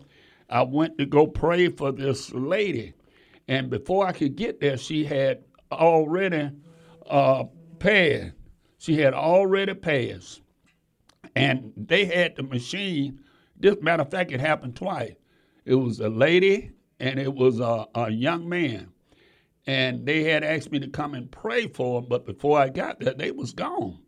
I 0.49 0.63
went 0.63 0.97
to 0.97 1.05
go 1.05 1.27
pray 1.27 1.69
for 1.69 1.91
this 1.91 2.33
lady, 2.33 2.93
and 3.51 3.69
before 3.69 4.07
I 4.07 4.13
could 4.13 4.37
get 4.37 4.61
there, 4.61 4.77
she 4.77 5.03
had 5.03 5.43
already 5.73 6.51
uh, 7.05 7.43
passed. 7.79 8.31
She 8.77 8.97
had 8.97 9.13
already 9.13 9.73
passed, 9.73 10.41
and 11.35 11.73
they 11.75 12.05
had 12.05 12.37
the 12.37 12.43
machine. 12.43 13.19
This 13.57 13.75
matter 13.81 14.03
of 14.03 14.09
fact, 14.09 14.31
it 14.31 14.39
happened 14.39 14.77
twice. 14.77 15.15
It 15.65 15.75
was 15.75 15.99
a 15.99 16.07
lady 16.07 16.71
and 17.01 17.19
it 17.19 17.33
was 17.33 17.59
a, 17.59 17.87
a 17.93 18.09
young 18.09 18.47
man, 18.47 18.93
and 19.67 20.05
they 20.05 20.23
had 20.23 20.45
asked 20.45 20.71
me 20.71 20.79
to 20.79 20.87
come 20.87 21.13
and 21.13 21.29
pray 21.29 21.67
for 21.67 21.99
them. 21.99 22.07
But 22.09 22.25
before 22.25 22.57
I 22.57 22.69
got 22.69 23.01
there, 23.01 23.13
they 23.13 23.31
was 23.31 23.51
gone. 23.51 23.99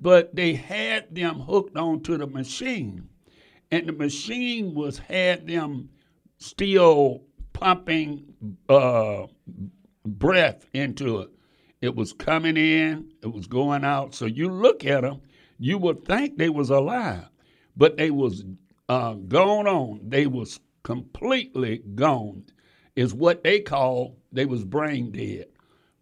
But 0.00 0.34
they 0.34 0.54
had 0.54 1.14
them 1.14 1.38
hooked 1.38 1.76
onto 1.76 2.18
the 2.18 2.26
machine, 2.26 3.08
and 3.70 3.86
the 3.86 3.92
machine 3.92 4.74
was 4.74 4.98
had 4.98 5.46
them 5.46 5.90
still 6.38 7.26
pumping 7.62 8.34
uh, 8.68 9.24
breath 10.04 10.66
into 10.72 11.20
it. 11.20 11.30
It 11.80 11.94
was 11.94 12.12
coming 12.12 12.56
in, 12.56 13.12
it 13.22 13.32
was 13.32 13.46
going 13.46 13.84
out. 13.84 14.16
So 14.16 14.26
you 14.26 14.48
look 14.48 14.84
at 14.84 15.02
them, 15.02 15.20
you 15.60 15.78
would 15.78 16.04
think 16.04 16.36
they 16.36 16.48
was 16.48 16.70
alive, 16.70 17.28
but 17.76 17.96
they 17.96 18.10
was 18.10 18.44
uh, 18.88 19.14
gone 19.14 19.68
on. 19.68 20.00
They 20.02 20.26
was 20.26 20.58
completely 20.82 21.82
gone. 21.94 22.46
Is 22.96 23.14
what 23.14 23.44
they 23.44 23.60
call 23.60 24.16
they 24.32 24.44
was 24.44 24.64
brain 24.64 25.12
dead, 25.12 25.46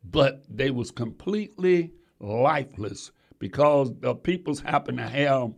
but 0.02 0.42
they 0.48 0.70
was 0.70 0.90
completely 0.90 1.92
lifeless 2.20 3.12
because 3.38 3.92
the 4.00 4.14
peoples 4.14 4.60
happen 4.60 4.96
to 4.96 5.06
have 5.06 5.52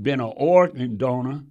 been 0.00 0.20
an 0.20 0.32
organ 0.34 0.96
donor, 0.96 1.44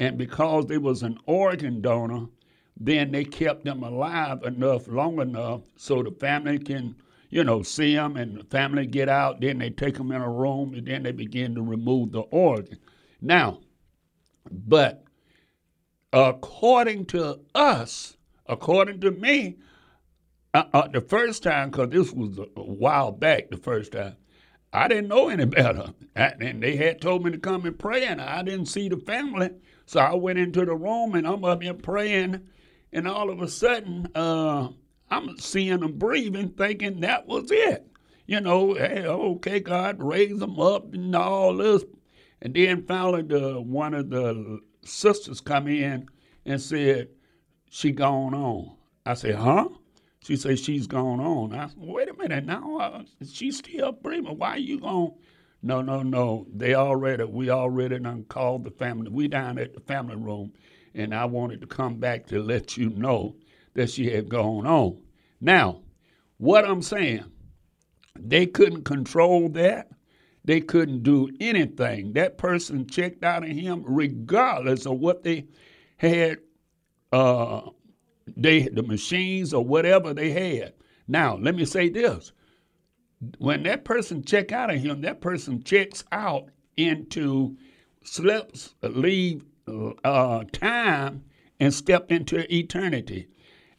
and 0.00 0.18
because 0.18 0.66
they 0.66 0.78
was 0.78 1.04
an 1.04 1.18
organ 1.26 1.80
donor, 1.80 2.26
then 2.76 3.12
they 3.12 3.24
kept 3.24 3.64
them 3.64 3.82
alive 3.82 4.42
enough, 4.42 4.88
long 4.88 5.20
enough, 5.20 5.62
so 5.76 6.02
the 6.02 6.10
family 6.10 6.58
can, 6.58 6.96
you 7.30 7.44
know, 7.44 7.62
see 7.62 7.94
them 7.94 8.16
and 8.16 8.40
the 8.40 8.44
family 8.44 8.86
get 8.86 9.08
out. 9.08 9.40
Then 9.40 9.58
they 9.58 9.70
take 9.70 9.96
them 9.96 10.10
in 10.10 10.20
a 10.20 10.30
room 10.30 10.74
and 10.74 10.86
then 10.86 11.04
they 11.04 11.12
begin 11.12 11.54
to 11.54 11.62
remove 11.62 12.12
the 12.12 12.20
organ. 12.20 12.78
Now, 13.20 13.60
but 14.50 15.04
according 16.12 17.06
to 17.06 17.40
us, 17.54 18.16
according 18.46 19.00
to 19.00 19.12
me, 19.12 19.58
uh, 20.52 20.64
uh, 20.72 20.88
the 20.88 21.00
first 21.00 21.42
time, 21.42 21.70
because 21.70 21.90
this 21.90 22.12
was 22.12 22.38
a 22.38 22.42
while 22.60 23.12
back, 23.12 23.50
the 23.50 23.56
first 23.56 23.92
time, 23.92 24.16
I 24.72 24.88
didn't 24.88 25.08
know 25.08 25.28
any 25.28 25.44
better. 25.46 25.94
And 26.16 26.62
they 26.62 26.76
had 26.76 27.00
told 27.00 27.24
me 27.24 27.30
to 27.30 27.38
come 27.38 27.66
and 27.66 27.78
pray, 27.78 28.04
and 28.04 28.20
I 28.20 28.42
didn't 28.42 28.66
see 28.66 28.88
the 28.88 28.96
family. 28.96 29.50
So 29.86 30.00
I 30.00 30.14
went 30.14 30.38
into 30.38 30.64
the 30.64 30.74
room, 30.74 31.14
and 31.14 31.26
I'm 31.26 31.44
up 31.44 31.62
here 31.62 31.74
praying 31.74 32.40
and 32.94 33.08
all 33.08 33.28
of 33.28 33.42
a 33.42 33.48
sudden, 33.48 34.08
uh, 34.14 34.68
I'm 35.10 35.36
seeing 35.38 35.80
them 35.80 35.98
breathing, 35.98 36.50
thinking 36.50 37.00
that 37.00 37.26
was 37.26 37.50
it. 37.50 37.86
You 38.26 38.40
know, 38.40 38.74
hey, 38.74 39.04
okay, 39.04 39.60
God, 39.60 40.02
raise 40.02 40.38
them 40.38 40.58
up 40.58 40.94
and 40.94 41.14
all 41.14 41.56
this. 41.56 41.84
And 42.40 42.54
then 42.54 42.86
finally, 42.86 43.22
the, 43.22 43.60
one 43.60 43.92
of 43.94 44.08
the 44.10 44.60
sisters 44.84 45.40
come 45.40 45.66
in 45.66 46.08
and 46.46 46.60
said, 46.62 47.08
she 47.68 47.90
gone 47.90 48.32
on. 48.32 48.76
I 49.04 49.14
said, 49.14 49.34
huh? 49.34 49.68
She 50.22 50.36
said, 50.36 50.58
she's 50.58 50.86
gone 50.86 51.20
on. 51.20 51.54
I 51.54 51.66
said, 51.66 51.76
wait 51.78 52.08
a 52.08 52.14
minute 52.14 52.46
now. 52.46 52.78
Uh, 52.78 53.02
she's 53.28 53.58
still 53.58 53.92
breathing. 53.92 54.38
Why 54.38 54.56
you 54.56 54.80
going? 54.80 55.12
No, 55.62 55.82
no, 55.82 56.02
no. 56.02 56.46
They 56.54 56.74
already, 56.74 57.24
we 57.24 57.50
already 57.50 57.98
done 57.98 58.24
called 58.28 58.64
the 58.64 58.70
family. 58.70 59.10
We 59.10 59.28
down 59.28 59.58
at 59.58 59.74
the 59.74 59.80
family 59.80 60.16
room 60.16 60.52
and 60.94 61.14
I 61.14 61.24
wanted 61.24 61.60
to 61.60 61.66
come 61.66 61.96
back 61.96 62.26
to 62.26 62.42
let 62.42 62.76
you 62.76 62.90
know 62.90 63.36
that 63.74 63.90
she 63.90 64.10
had 64.10 64.28
gone 64.28 64.66
on. 64.66 64.98
Now, 65.40 65.82
what 66.38 66.64
I'm 66.64 66.82
saying, 66.82 67.24
they 68.18 68.46
couldn't 68.46 68.84
control 68.84 69.48
that. 69.50 69.88
They 70.44 70.60
couldn't 70.60 71.02
do 71.02 71.30
anything. 71.40 72.12
That 72.12 72.38
person 72.38 72.86
checked 72.86 73.24
out 73.24 73.44
of 73.44 73.50
him 73.50 73.82
regardless 73.86 74.86
of 74.86 74.98
what 74.98 75.22
they 75.22 75.46
had, 75.96 76.38
uh, 77.12 77.62
they 78.36 78.68
the 78.68 78.82
machines 78.82 79.54
or 79.54 79.64
whatever 79.64 80.12
they 80.12 80.30
had. 80.30 80.74
Now, 81.08 81.36
let 81.36 81.54
me 81.54 81.64
say 81.64 81.88
this. 81.88 82.32
When 83.38 83.62
that 83.62 83.84
person 83.84 84.22
check 84.22 84.52
out 84.52 84.72
of 84.72 84.80
him, 84.80 85.00
that 85.00 85.20
person 85.20 85.62
checks 85.62 86.04
out 86.12 86.50
into 86.76 87.56
slips, 88.02 88.74
leave 88.82 89.44
uh, 89.66 90.44
time 90.52 91.24
and 91.60 91.72
step 91.72 92.10
into 92.10 92.52
eternity. 92.54 93.28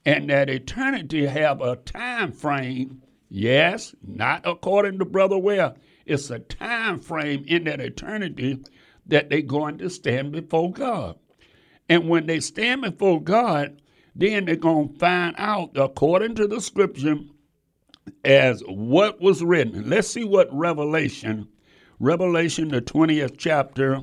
And 0.05 0.29
that 0.29 0.49
eternity 0.49 1.25
have 1.25 1.61
a 1.61 1.77
time 1.77 2.31
frame, 2.31 3.01
yes, 3.29 3.95
not 4.05 4.41
according 4.45 4.99
to 4.99 5.05
Brother 5.05 5.37
Ware. 5.37 5.73
It's 6.05 6.29
a 6.29 6.39
time 6.39 6.99
frame 6.99 7.43
in 7.47 7.63
that 7.63 7.79
eternity 7.81 8.63
that 9.07 9.29
they're 9.29 9.41
going 9.41 9.79
to 9.79 9.89
stand 9.89 10.31
before 10.31 10.71
God. 10.71 11.17
And 11.89 12.09
when 12.09 12.27
they 12.27 12.39
stand 12.39 12.81
before 12.81 13.21
God, 13.21 13.81
then 14.15 14.45
they're 14.45 14.55
going 14.55 14.93
to 14.93 14.99
find 14.99 15.35
out, 15.37 15.71
according 15.75 16.35
to 16.35 16.47
the 16.47 16.61
scripture, 16.61 17.17
as 18.23 18.61
what 18.67 19.19
was 19.19 19.43
written. 19.43 19.89
Let's 19.89 20.07
see 20.07 20.23
what 20.23 20.55
Revelation, 20.55 21.47
Revelation, 21.99 22.69
the 22.69 22.81
20th 22.81 23.35
chapter, 23.37 24.01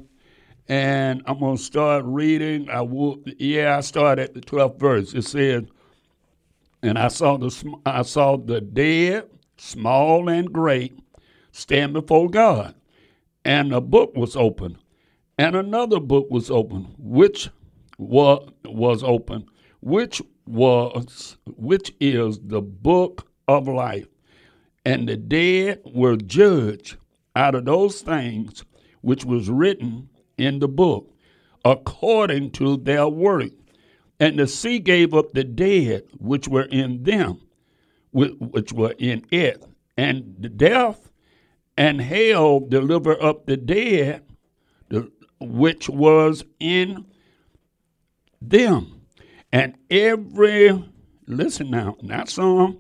and 0.69 1.23
I'm 1.27 1.39
going 1.39 1.57
to 1.57 1.63
start 1.63 2.05
reading. 2.05 2.69
I 2.71 2.83
will, 2.83 3.23
yeah, 3.39 3.77
I 3.77 3.81
start 3.81 4.19
at 4.19 4.35
the 4.35 4.41
12th 4.41 4.79
verse. 4.79 5.15
It 5.15 5.23
says, 5.23 5.65
and 6.83 6.99
I 6.99 7.09
saw 7.09 7.37
the 7.37 7.75
I 7.87 8.03
saw 8.03 8.37
the 8.37 8.61
dead, 8.61 9.29
small 9.57 10.29
and 10.29 10.53
great, 10.53 10.99
stand 11.53 11.93
before 11.93 12.29
God, 12.29 12.75
and 13.45 13.73
a 13.73 13.81
book 13.81 14.17
was 14.17 14.35
open, 14.37 14.79
and 15.39 15.55
another 15.55 16.01
book 16.01 16.27
was 16.31 16.51
open, 16.51 16.95
which 16.99 17.51
was 17.99 18.49
was 18.65 19.05
open, 19.05 19.47
which 19.81 20.21
was 20.47 21.37
which 21.57 21.95
is 22.01 22.41
the 22.41 22.61
book 22.61 23.29
of 23.47 23.69
life, 23.69 24.09
and 24.85 25.09
the 25.09 25.17
dead 25.17 25.81
were 25.85 26.17
judged 26.17 26.97
out 27.37 27.55
of 27.55 27.65
those 27.65 28.03
things 28.03 28.65
which 29.03 29.25
was 29.25 29.49
written 29.49 30.09
in 30.43 30.59
the 30.59 30.69
book 30.69 31.09
according 31.65 32.51
to 32.51 32.77
their 32.77 33.09
work. 33.09 33.53
And 34.19 34.39
the 34.39 34.47
sea 34.47 34.79
gave 34.79 35.15
up 35.15 35.33
the 35.33 35.45
dead 35.45 36.05
which 36.19 36.49
were 36.49 36.65
in 36.65 37.03
them, 37.03 37.41
which 38.13 38.73
were 38.73 38.95
in 38.99 39.27
it. 39.31 39.65
And 39.97 40.57
death 40.57 41.11
and 41.77 42.01
hell 42.01 42.61
deliver 42.61 43.21
up 43.23 43.47
the 43.47 43.57
dead 43.57 44.23
which 45.41 45.89
was 45.89 46.45
in 46.61 47.07
them. 48.41 49.03
And 49.53 49.77
every, 49.91 50.85
listen 51.27 51.71
now, 51.71 51.97
not 52.03 52.29
some, 52.29 52.79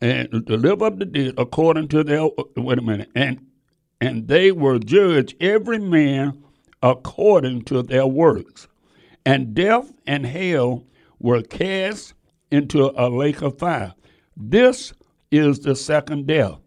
and 0.00 0.44
deliver 0.46 0.86
up 0.86 0.98
the 0.98 1.04
dead 1.04 1.34
according 1.36 1.88
to 1.88 2.04
their, 2.04 2.28
wait 2.56 2.78
a 2.78 2.82
minute, 2.82 3.10
and 3.14 3.44
and 4.00 4.28
they 4.28 4.52
were 4.52 4.78
judged 4.78 5.34
every 5.40 5.78
man 5.78 6.44
according 6.82 7.62
to 7.62 7.82
their 7.82 8.06
works. 8.06 8.68
And 9.24 9.54
death 9.54 9.92
and 10.06 10.24
hell 10.24 10.84
were 11.18 11.42
cast 11.42 12.14
into 12.50 12.92
a 12.96 13.08
lake 13.08 13.42
of 13.42 13.58
fire. 13.58 13.94
This 14.36 14.92
is 15.30 15.60
the 15.60 15.74
second 15.74 16.26
death. 16.26 16.58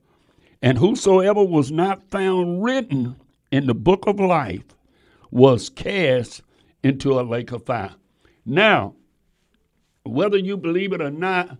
And 0.61 0.77
whosoever 0.77 1.43
was 1.43 1.71
not 1.71 2.03
found 2.11 2.63
written 2.63 3.15
in 3.51 3.65
the 3.67 3.73
book 3.73 4.05
of 4.07 4.19
life 4.19 4.65
was 5.31 5.69
cast 5.69 6.43
into 6.83 7.19
a 7.19 7.23
lake 7.23 7.51
of 7.51 7.65
fire. 7.65 7.95
Now, 8.45 8.95
whether 10.03 10.37
you 10.37 10.57
believe 10.57 10.93
it 10.93 11.01
or 11.01 11.11
not, 11.11 11.57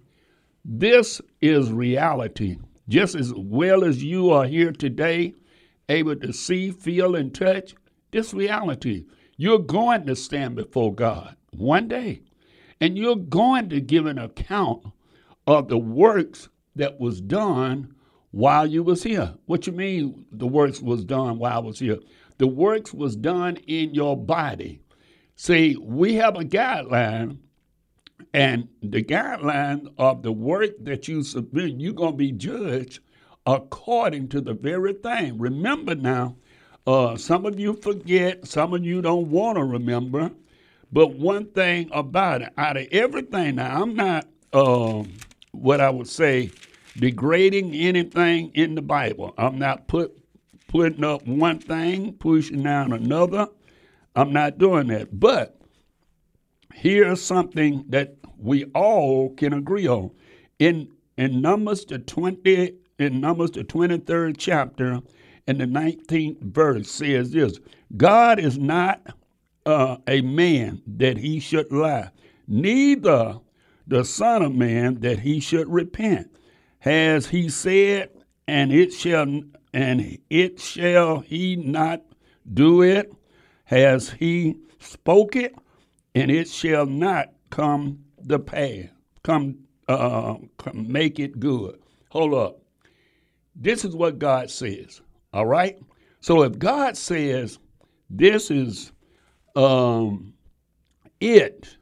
this 0.63 1.21
is 1.41 1.71
reality. 1.71 2.57
Just 2.87 3.15
as 3.15 3.33
well 3.35 3.83
as 3.83 4.03
you 4.03 4.31
are 4.31 4.45
here 4.45 4.71
today, 4.71 5.33
able 5.89 6.15
to 6.17 6.33
see, 6.33 6.71
feel, 6.71 7.15
and 7.15 7.33
touch, 7.33 7.73
this 8.11 8.33
reality. 8.33 9.05
You're 9.37 9.59
going 9.59 10.05
to 10.05 10.15
stand 10.15 10.55
before 10.55 10.93
God 10.93 11.35
one 11.51 11.87
day, 11.87 12.21
and 12.79 12.97
you're 12.97 13.15
going 13.15 13.69
to 13.69 13.81
give 13.81 14.05
an 14.05 14.19
account 14.19 14.85
of 15.47 15.67
the 15.67 15.77
works 15.77 16.49
that 16.75 16.99
was 16.99 17.21
done 17.21 17.93
while 18.31 18.65
you 18.65 18.83
was 18.83 19.03
here. 19.03 19.33
What 19.45 19.67
you 19.67 19.73
mean 19.73 20.25
the 20.31 20.47
works 20.47 20.81
was 20.81 21.03
done 21.03 21.39
while 21.39 21.57
I 21.57 21.59
was 21.59 21.79
here? 21.79 21.99
The 22.37 22.47
works 22.47 22.93
was 22.93 23.15
done 23.15 23.57
in 23.67 23.93
your 23.93 24.15
body. 24.17 24.81
See, 25.35 25.75
we 25.81 26.15
have 26.15 26.35
a 26.35 26.45
guideline, 26.45 27.39
and 28.33 28.67
the 28.81 29.03
guideline 29.03 29.91
of 29.97 30.21
the 30.21 30.31
work 30.31 30.71
that 30.81 31.07
you 31.07 31.23
submit, 31.23 31.79
you're 31.79 31.93
going 31.93 32.13
to 32.13 32.17
be 32.17 32.31
judged 32.31 32.99
according 33.45 34.29
to 34.29 34.41
the 34.41 34.53
very 34.53 34.93
thing. 34.93 35.37
Remember 35.39 35.95
now, 35.95 36.37
uh, 36.87 37.15
some 37.17 37.45
of 37.45 37.59
you 37.59 37.73
forget, 37.73 38.47
some 38.47 38.73
of 38.73 38.83
you 38.83 39.01
don't 39.01 39.29
want 39.29 39.57
to 39.57 39.63
remember. 39.63 40.31
But 40.91 41.15
one 41.15 41.45
thing 41.45 41.89
about 41.93 42.41
it, 42.41 42.49
out 42.57 42.77
of 42.77 42.87
everything, 42.91 43.55
now 43.55 43.81
I'm 43.81 43.95
not 43.95 44.27
um, 44.51 45.13
what 45.51 45.79
I 45.79 45.89
would 45.89 46.07
say 46.07 46.51
degrading 46.97 47.73
anything 47.73 48.51
in 48.53 48.75
the 48.75 48.81
Bible. 48.81 49.33
I'm 49.37 49.57
not 49.57 49.87
put 49.87 50.17
putting 50.67 51.03
up 51.03 51.25
one 51.27 51.59
thing, 51.59 52.13
pushing 52.13 52.63
down 52.63 52.93
another. 52.93 53.47
I'm 54.15 54.33
not 54.33 54.57
doing 54.57 54.87
that. 54.87 55.17
But 55.17 55.59
here's 56.73 57.21
something 57.21 57.85
that 57.89 58.15
we 58.37 58.65
all 58.75 59.29
can 59.35 59.53
agree 59.53 59.87
on. 59.87 60.11
In 60.59 60.89
in 61.17 61.41
Numbers 61.41 61.85
the 61.85 61.99
20 61.99 62.73
in 62.99 63.21
Numbers 63.21 63.51
the 63.51 63.63
23rd 63.63 64.35
chapter 64.37 65.01
and 65.47 65.59
the 65.59 65.65
19th 65.65 66.39
verse 66.41 66.89
says 66.89 67.31
this 67.31 67.59
God 67.97 68.39
is 68.39 68.57
not 68.57 69.01
uh, 69.65 69.97
a 70.07 70.21
man 70.21 70.81
that 70.87 71.17
he 71.17 71.39
should 71.39 71.71
lie, 71.71 72.09
neither 72.47 73.39
the 73.87 74.05
Son 74.05 74.41
of 74.41 74.55
Man 74.55 74.99
that 75.01 75.19
he 75.19 75.39
should 75.39 75.69
repent. 75.69 76.35
Has 76.79 77.27
he 77.27 77.49
said, 77.49 78.09
and 78.47 78.71
it 78.71 78.93
shall 78.93 79.43
and 79.73 80.19
it 80.29 80.59
shall 80.59 81.19
he 81.19 81.55
not 81.55 82.01
do 82.53 82.81
it? 82.81 83.13
Has 83.65 84.09
he 84.09 84.55
spoke 84.79 85.35
it, 85.35 85.55
and 86.15 86.31
it 86.31 86.47
shall 86.49 86.85
not 86.85 87.33
come 87.49 88.03
the 88.17 88.39
pass, 88.39 88.87
come, 89.23 89.59
uh, 89.87 90.35
come 90.57 90.91
make 90.91 91.19
it 91.19 91.39
good. 91.39 91.79
Hold 92.09 92.33
up. 92.33 92.61
This 93.55 93.85
is 93.85 93.95
what 93.95 94.19
God 94.19 94.49
says. 94.49 95.01
All 95.33 95.45
right. 95.45 95.79
So 96.19 96.43
if 96.43 96.59
God 96.59 96.97
says 96.97 97.57
this 98.09 98.51
is 98.51 98.91
um, 99.55 100.33
it, 101.19 101.77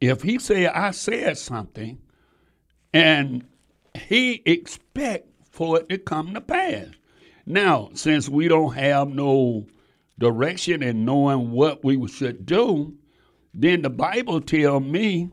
if 0.00 0.22
He 0.22 0.38
say 0.38 0.66
I 0.66 0.90
said 0.92 1.38
something, 1.38 1.98
and 2.92 3.44
He 3.94 4.42
expect 4.46 5.28
for 5.50 5.78
it 5.80 5.88
to 5.88 5.98
come 5.98 6.34
to 6.34 6.40
pass. 6.40 6.86
Now, 7.46 7.90
since 7.94 8.28
we 8.28 8.48
don't 8.48 8.74
have 8.74 9.08
no 9.08 9.66
direction 10.18 10.82
in 10.82 11.04
knowing 11.04 11.50
what 11.50 11.82
we 11.82 12.06
should 12.06 12.46
do, 12.46 12.94
then 13.52 13.82
the 13.82 13.90
Bible 13.90 14.40
tell 14.40 14.78
me 14.78 15.30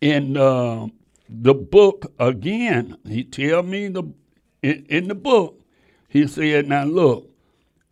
in 0.00 0.36
uh, 0.36 0.86
the 1.28 1.54
book 1.54 2.12
again. 2.18 2.96
He 3.06 3.24
tell 3.24 3.62
me 3.62 3.88
the 3.88 4.04
in, 4.62 4.86
in 4.88 5.08
the 5.08 5.14
book. 5.14 5.60
He 6.08 6.26
said, 6.26 6.68
"Now 6.68 6.84
look, 6.84 7.30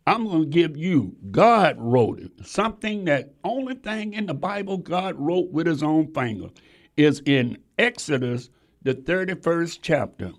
I'm 0.07 0.25
going 0.25 0.43
to 0.43 0.49
give 0.49 0.77
you." 0.77 1.15
God 1.31 1.75
wrote 1.79 2.19
it. 2.19 2.31
Something 2.45 3.05
that 3.05 3.33
only 3.43 3.75
thing 3.75 4.13
in 4.13 4.25
the 4.25 4.33
Bible 4.33 4.77
God 4.77 5.15
wrote 5.19 5.51
with 5.51 5.67
His 5.67 5.83
own 5.83 6.13
finger 6.13 6.49
is 6.97 7.21
in 7.25 7.57
Exodus, 7.77 8.49
the 8.83 8.95
31st 8.95 9.79
chapter, 9.81 10.31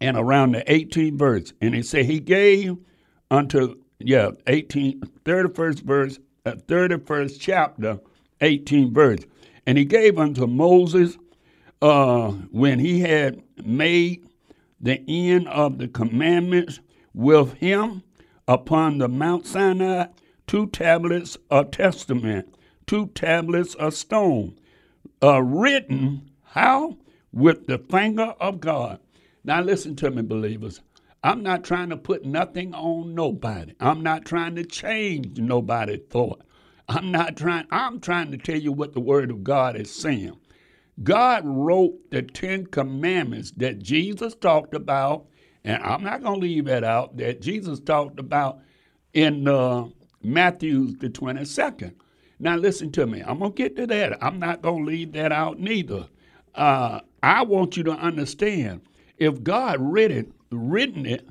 and 0.00 0.16
around 0.16 0.52
the 0.52 0.62
18th 0.62 1.18
verse. 1.18 1.52
And 1.60 1.74
He 1.74 1.82
said 1.82 2.06
He 2.06 2.20
gave 2.20 2.76
unto 3.30 3.76
yeah 3.98 4.30
18 4.46 5.00
31st 5.24 5.82
verse, 5.82 6.18
uh, 6.44 6.52
31st 6.66 7.36
chapter, 7.40 8.00
18 8.40 8.92
verse. 8.92 9.20
And 9.66 9.78
he 9.78 9.84
gave 9.84 10.18
unto 10.18 10.46
Moses 10.46 11.16
uh, 11.80 12.30
when 12.50 12.78
he 12.78 13.00
had 13.00 13.42
made 13.64 14.26
the 14.82 15.02
end 15.08 15.48
of 15.48 15.78
the 15.78 15.88
commandments 15.88 16.80
with 17.14 17.54
him 17.54 18.02
upon 18.48 18.98
the 18.98 19.08
Mount 19.08 19.46
Sinai 19.46 20.06
two 20.46 20.66
tablets 20.66 21.38
of 21.50 21.70
testament, 21.70 22.54
two 22.86 23.06
tablets 23.08 23.74
of 23.76 23.94
stone, 23.94 24.58
uh, 25.22 25.42
written 25.42 26.30
how? 26.42 26.98
With 27.32 27.66
the 27.66 27.78
finger 27.78 28.34
of 28.38 28.60
God. 28.60 29.00
Now, 29.44 29.62
listen 29.62 29.96
to 29.96 30.10
me, 30.10 30.20
believers. 30.20 30.80
I'm 31.24 31.42
not 31.42 31.64
trying 31.64 31.88
to 31.88 31.96
put 31.96 32.26
nothing 32.26 32.74
on 32.74 33.14
nobody. 33.14 33.74
I'm 33.80 34.02
not 34.02 34.26
trying 34.26 34.56
to 34.56 34.64
change 34.64 35.38
nobody's 35.38 36.00
thought. 36.10 36.42
I'm 36.88 37.10
not 37.10 37.36
trying, 37.36 37.66
I'm 37.70 38.00
trying 38.00 38.30
to 38.32 38.36
tell 38.36 38.58
you 38.58 38.72
what 38.72 38.92
the 38.92 39.00
Word 39.00 39.30
of 39.30 39.42
God 39.42 39.76
is 39.76 39.90
saying. 39.90 40.36
God 41.02 41.42
wrote 41.44 42.10
the 42.10 42.22
Ten 42.22 42.66
Commandments 42.66 43.52
that 43.56 43.78
Jesus 43.78 44.34
talked 44.34 44.74
about, 44.74 45.26
and 45.64 45.82
I'm 45.82 46.02
not 46.02 46.22
going 46.22 46.40
to 46.40 46.46
leave 46.46 46.66
that 46.66 46.84
out, 46.84 47.16
that 47.16 47.40
Jesus 47.40 47.80
talked 47.80 48.18
about 48.20 48.60
in 49.14 49.48
uh, 49.48 49.86
Matthew 50.22 50.96
the 50.96 51.08
22nd. 51.08 51.94
Now, 52.38 52.56
listen 52.56 52.90
to 52.92 53.06
me. 53.06 53.22
I'm 53.22 53.38
going 53.38 53.52
to 53.52 53.56
get 53.56 53.76
to 53.76 53.86
that. 53.86 54.22
I'm 54.22 54.38
not 54.38 54.62
going 54.62 54.84
to 54.84 54.90
leave 54.90 55.12
that 55.12 55.32
out 55.32 55.58
neither. 55.58 56.08
Uh, 56.54 57.00
I 57.22 57.42
want 57.42 57.76
you 57.76 57.84
to 57.84 57.92
understand 57.92 58.82
if 59.16 59.42
God 59.42 59.76
written, 59.80 60.32
written 60.50 61.06
it, 61.06 61.28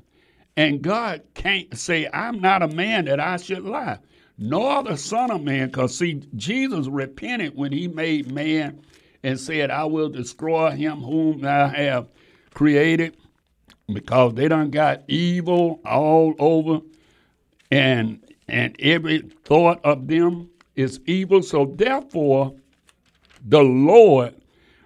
and 0.56 0.82
God 0.82 1.22
can't 1.34 1.76
say, 1.76 2.08
I'm 2.12 2.40
not 2.40 2.62
a 2.62 2.68
man 2.68 3.04
that 3.06 3.20
I 3.20 3.36
should 3.36 3.64
lie 3.64 3.98
nor 4.38 4.82
the 4.82 4.96
Son 4.96 5.30
of 5.30 5.42
Man. 5.42 5.68
Because, 5.68 5.96
see, 5.96 6.22
Jesus 6.36 6.86
repented 6.88 7.56
when 7.56 7.72
he 7.72 7.88
made 7.88 8.30
man 8.30 8.80
and 9.22 9.38
said, 9.38 9.70
I 9.70 9.84
will 9.84 10.08
destroy 10.08 10.70
him 10.70 11.00
whom 11.00 11.44
I 11.44 11.68
have 11.68 12.08
created 12.54 13.16
because 13.92 14.34
they 14.34 14.48
done 14.48 14.70
got 14.70 15.02
evil 15.08 15.80
all 15.84 16.34
over 16.38 16.80
and 17.70 18.20
and 18.48 18.76
every 18.80 19.20
thought 19.44 19.80
of 19.84 20.08
them 20.08 20.50
is 20.76 21.00
evil. 21.06 21.42
So 21.42 21.72
therefore, 21.76 22.54
the 23.46 23.62
Lord 23.62 24.34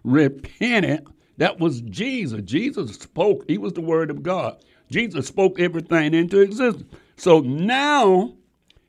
repented. 0.05 1.07
That 1.39 1.59
was 1.59 1.81
Jesus. 1.83 2.43
Jesus 2.43 2.95
spoke. 2.95 3.45
He 3.49 3.59
was 3.59 3.73
the 3.73 3.81
Word 3.81 4.11
of 4.11 4.23
God. 4.23 4.63
Jesus 4.91 5.27
spoke 5.27 5.59
everything 5.59 6.15
into 6.15 6.41
existence. 6.41 6.95
So 7.17 7.41
now 7.41 8.35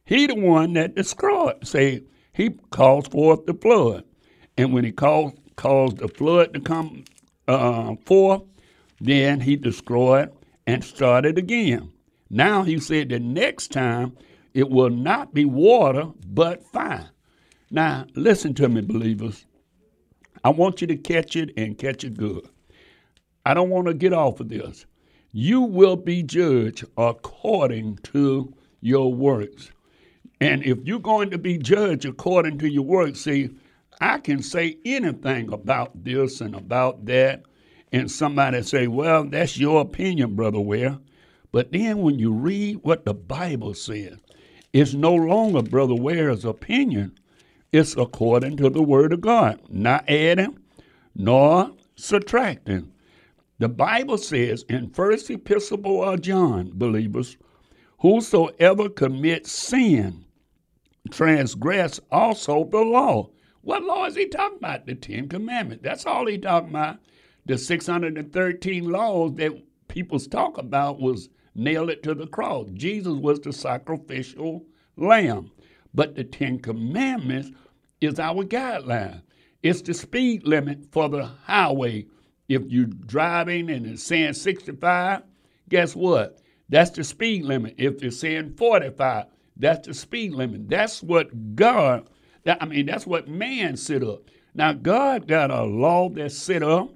he 0.06 0.28
the 0.28 0.36
one 0.36 0.74
that 0.74 0.96
destroyed. 0.96 1.66
Say 1.68 2.04
he 2.34 2.52
calls 2.70 3.08
forth 3.08 3.46
the 3.46 3.54
flood, 3.54 4.04
and 4.58 4.74
when 4.74 4.84
he 4.84 4.92
calls 4.92 5.34
caused 5.56 5.98
the 5.98 6.08
flood 6.08 6.54
to 6.54 6.60
come 6.60 7.04
uh, 7.48 7.96
forth, 8.06 8.44
then 9.00 9.40
he 9.40 9.56
destroyed 9.56 10.32
and 10.68 10.84
started 10.84 11.38
again. 11.38 11.92
Now 12.30 12.64
he 12.64 12.80
said 12.80 13.10
the 13.10 13.20
next 13.20 13.72
time 13.72 14.16
it 14.54 14.70
will 14.70 14.90
not 14.90 15.34
be 15.34 15.46
water 15.46 16.12
but 16.28 16.64
fire. 16.64 17.10
Now 17.72 18.06
listen 18.16 18.54
to 18.56 18.70
me, 18.70 18.82
believers. 18.82 19.46
I 20.44 20.50
want 20.50 20.82
you 20.82 20.88
to 20.88 20.96
catch 20.96 21.36
it 21.36 21.52
and 21.58 21.78
catch 21.78 22.04
it 22.04 22.16
good. 22.16 22.48
I 23.46 23.54
don't 23.54 23.70
want 23.70 23.88
to 23.88 23.94
get 23.94 24.14
off 24.14 24.40
of 24.40 24.50
this. 24.50 24.86
You 25.32 25.62
will 25.62 25.96
be 25.96 26.24
judged 26.24 26.86
according 26.98 27.98
to 28.04 28.54
your 28.82 29.14
works. 29.14 29.72
And 30.40 30.64
if 30.64 30.78
you're 30.84 31.00
going 31.00 31.32
to 31.32 31.38
be 31.38 31.58
judged 31.58 32.06
according 32.06 32.60
to 32.60 32.70
your 32.70 32.84
works, 32.84 33.22
see, 33.22 33.50
I 34.00 34.20
can 34.20 34.44
say 34.44 34.78
anything 34.86 35.52
about 35.52 36.04
this 36.04 36.42
and 36.42 36.56
about 36.56 37.06
that, 37.06 37.44
and 37.92 38.12
somebody 38.12 38.62
say, 38.62 38.88
"Well, 38.88 39.24
that's 39.26 39.58
your 39.58 39.82
opinion, 39.82 40.36
brother 40.36 40.60
Ware." 40.60 41.00
But 41.52 41.72
then 41.72 42.00
when 42.00 42.20
you 42.20 42.32
read 42.32 42.80
what 42.84 43.06
the 43.06 43.14
Bible 43.14 43.74
says, 43.74 44.18
it's 44.74 44.94
no 44.94 45.16
longer 45.16 45.64
brother 45.64 45.96
Ware's 45.96 46.46
opinion. 46.46 47.14
It's 47.72 47.96
according 47.98 48.58
to 48.58 48.70
the 48.70 48.84
Word 48.84 49.14
of 49.14 49.22
God, 49.22 49.60
not 49.70 50.08
adding 50.10 50.60
nor 51.16 51.72
subtracting. 51.96 52.92
The 53.60 53.70
Bible 53.70 54.20
says 54.20 54.64
in 54.70 54.90
First 54.92 55.32
Epistle 55.32 56.04
of 56.04 56.22
John, 56.22 56.72
believers, 56.74 57.38
whosoever 58.00 58.90
commits 58.90 59.52
sin 59.52 60.26
transgress 61.10 62.00
also 62.12 62.66
the 62.66 62.80
law. 62.80 63.30
What 63.68 63.84
law 63.84 64.06
is 64.06 64.16
he 64.16 64.30
talking 64.30 64.60
about? 64.60 64.86
The 64.86 64.96
Ten 64.96 65.28
Commandments. 65.28 65.84
That's 65.84 66.06
all 66.06 66.26
he 66.26 66.38
talking 66.38 66.70
about. 66.70 67.00
The 67.48 67.58
613 67.58 68.90
laws 68.90 69.34
that 69.36 69.62
people 69.90 70.20
talk 70.22 70.58
about 70.58 71.02
was 71.02 71.28
nailed 71.54 71.90
it 71.90 72.02
to 72.04 72.14
the 72.14 72.28
cross. 72.28 72.70
Jesus 72.72 73.12
was 73.12 73.42
the 73.42 73.52
sacrificial 73.52 74.64
lamb. 74.96 75.52
But 75.94 76.16
the 76.16 76.24
Ten 76.24 76.60
Commandments 76.60 77.52
is 78.00 78.22
our 78.22 78.46
guideline. 78.46 79.22
It's 79.62 79.82
the 79.82 79.94
speed 79.94 80.48
limit 80.48 80.86
for 80.94 81.10
the 81.10 81.26
highway 81.26 82.06
if 82.48 82.62
you're 82.70 82.86
driving 82.86 83.70
and 83.70 83.86
it's 83.86 84.02
saying 84.02 84.36
65, 84.36 85.24
guess 85.68 85.94
what? 85.94 86.40
That's 86.70 86.92
the 86.92 87.04
speed 87.04 87.44
limit. 87.44 87.76
If 87.78 88.02
it's 88.02 88.18
saying 88.18 88.54
45, 88.56 89.26
that's 89.58 89.90
the 89.90 89.94
speed 89.94 90.36
limit. 90.36 90.70
That's 90.70 91.04
what 91.04 91.58
God, 91.58 92.10
that, 92.48 92.64
I 92.64 92.66
mean, 92.66 92.86
that's 92.86 93.06
what 93.06 93.28
man 93.28 93.76
set 93.76 94.02
up. 94.02 94.22
Now, 94.56 94.72
God 94.72 95.28
got 95.28 95.52
a 95.52 95.66
law 95.66 96.08
that 96.12 96.32
set 96.32 96.64
up 96.64 96.90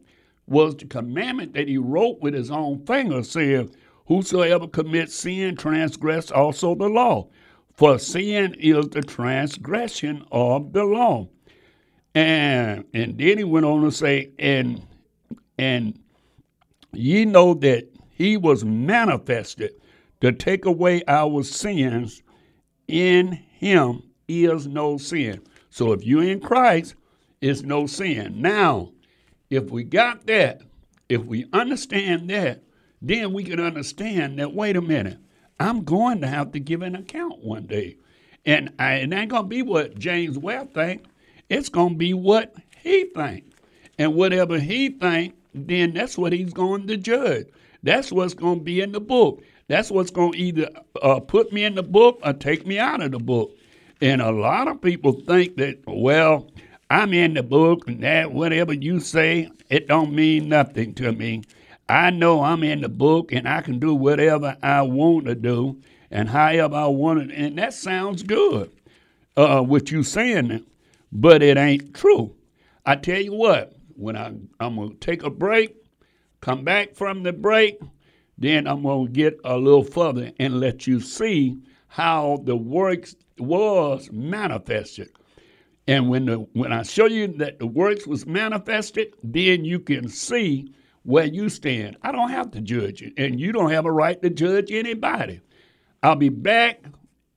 was 0.47 0.77
the 0.77 0.85
commandment 0.85 1.53
that 1.55 1.67
he 1.67 1.77
wrote 1.77 2.21
with 2.21 2.33
his 2.33 2.49
own 2.49 2.85
finger, 2.85 3.21
saying, 3.21 3.69
Whosoever 4.05 4.65
commits 4.67 5.13
sin 5.13 5.57
transgress 5.57 6.31
also 6.31 6.73
the 6.73 6.87
law. 6.87 7.27
For 7.73 7.99
sin 7.99 8.55
is 8.59 8.87
the 8.89 9.01
transgression 9.01 10.23
of 10.31 10.71
the 10.71 10.85
law. 10.85 11.27
And 12.15 12.85
and 12.93 13.17
then 13.17 13.37
he 13.37 13.43
went 13.43 13.65
on 13.65 13.81
to 13.81 13.91
say, 13.91 14.31
and 14.39 14.85
and 15.57 15.99
ye 16.93 17.25
know 17.25 17.55
that 17.55 17.89
he 18.09 18.37
was 18.37 18.63
manifested 18.63 19.73
to 20.21 20.31
take 20.31 20.63
away 20.63 21.03
our 21.09 21.43
sins. 21.43 22.23
In 22.87 23.33
him 23.33 24.03
is 24.31 24.67
no 24.67 24.97
sin. 24.97 25.41
So 25.69 25.91
if 25.91 26.05
you're 26.05 26.23
in 26.23 26.39
Christ, 26.39 26.95
it's 27.41 27.61
no 27.61 27.87
sin. 27.87 28.41
Now, 28.41 28.91
if 29.49 29.69
we 29.69 29.83
got 29.83 30.27
that, 30.27 30.61
if 31.09 31.23
we 31.23 31.45
understand 31.53 32.29
that, 32.29 32.63
then 33.01 33.33
we 33.33 33.43
can 33.43 33.59
understand 33.59 34.39
that, 34.39 34.53
wait 34.53 34.75
a 34.75 34.81
minute, 34.81 35.17
I'm 35.59 35.83
going 35.83 36.21
to 36.21 36.27
have 36.27 36.51
to 36.53 36.59
give 36.59 36.81
an 36.81 36.95
account 36.95 37.43
one 37.43 37.65
day. 37.65 37.97
And 38.45 38.71
I, 38.79 38.95
it 38.95 39.13
ain't 39.13 39.29
going 39.29 39.43
to 39.43 39.49
be 39.49 39.61
what 39.61 39.97
James 39.97 40.37
Webb 40.37 40.73
think. 40.73 41.05
It's 41.49 41.69
going 41.69 41.89
to 41.89 41.97
be 41.97 42.13
what 42.13 42.55
he 42.77 43.05
think. 43.15 43.51
And 43.99 44.15
whatever 44.15 44.57
he 44.57 44.89
think, 44.89 45.35
then 45.53 45.93
that's 45.93 46.17
what 46.17 46.33
he's 46.33 46.53
going 46.53 46.87
to 46.87 46.97
judge. 46.97 47.47
That's 47.83 48.11
what's 48.11 48.33
going 48.33 48.59
to 48.59 48.63
be 48.63 48.81
in 48.81 48.91
the 48.91 49.01
book. 49.01 49.43
That's 49.67 49.91
what's 49.91 50.11
going 50.11 50.33
to 50.33 50.37
either 50.37 50.69
uh, 51.01 51.19
put 51.19 51.51
me 51.51 51.63
in 51.63 51.75
the 51.75 51.83
book 51.83 52.19
or 52.23 52.33
take 52.33 52.65
me 52.65 52.79
out 52.79 53.01
of 53.01 53.11
the 53.11 53.19
book. 53.19 53.55
And 54.01 54.21
a 54.21 54.31
lot 54.31 54.67
of 54.67 54.81
people 54.81 55.13
think 55.13 55.57
that, 55.57 55.79
well, 55.85 56.49
I'm 56.89 57.13
in 57.13 57.35
the 57.35 57.43
book 57.43 57.87
and 57.87 58.03
that 58.03 58.31
whatever 58.31 58.73
you 58.73 58.99
say, 58.99 59.49
it 59.69 59.87
don't 59.87 60.13
mean 60.13 60.49
nothing 60.49 60.95
to 60.95 61.11
me. 61.11 61.43
I 61.87 62.09
know 62.09 62.43
I'm 62.43 62.63
in 62.63 62.81
the 62.81 62.89
book 62.89 63.31
and 63.31 63.47
I 63.47 63.61
can 63.61 63.77
do 63.77 63.93
whatever 63.93 64.57
I 64.63 64.81
want 64.81 65.25
to 65.25 65.35
do 65.35 65.81
and 66.09 66.27
however 66.27 66.75
I 66.75 66.87
want 66.87 67.21
it. 67.21 67.31
And 67.31 67.57
that 67.59 67.73
sounds 67.73 68.23
good, 68.23 68.71
uh, 69.37 69.61
what 69.61 69.91
you 69.91 70.01
saying, 70.01 70.65
but 71.11 71.43
it 71.43 71.57
ain't 71.57 71.93
true. 71.93 72.33
I 72.85 72.95
tell 72.95 73.21
you 73.21 73.33
what, 73.33 73.73
when 73.95 74.17
I, 74.17 74.33
I'm 74.59 74.75
going 74.77 74.91
to 74.91 74.95
take 74.97 75.21
a 75.23 75.29
break, 75.29 75.75
come 76.39 76.63
back 76.63 76.95
from 76.95 77.21
the 77.21 77.33
break, 77.33 77.79
then 78.37 78.65
I'm 78.65 78.81
going 78.81 79.07
to 79.07 79.13
get 79.13 79.39
a 79.45 79.57
little 79.57 79.83
further 79.83 80.31
and 80.39 80.59
let 80.59 80.87
you 80.87 80.99
see 80.99 81.59
how 81.87 82.41
the 82.45 82.55
works 82.55 83.15
was 83.41 84.09
manifested. 84.11 85.11
And 85.87 86.09
when 86.09 86.25
the 86.25 86.37
when 86.53 86.71
I 86.71 86.83
show 86.83 87.05
you 87.05 87.27
that 87.37 87.59
the 87.59 87.67
works 87.67 88.05
was 88.07 88.25
manifested, 88.25 89.13
then 89.23 89.65
you 89.65 89.79
can 89.79 90.07
see 90.07 90.73
where 91.03 91.25
you 91.25 91.49
stand. 91.49 91.97
I 92.03 92.11
don't 92.11 92.29
have 92.29 92.51
to 92.51 92.61
judge 92.61 93.01
you, 93.01 93.11
and 93.17 93.39
you 93.39 93.51
don't 93.51 93.71
have 93.71 93.85
a 93.85 93.91
right 93.91 94.21
to 94.21 94.29
judge 94.29 94.71
anybody. 94.71 95.41
I'll 96.03 96.15
be 96.15 96.29
back 96.29 96.83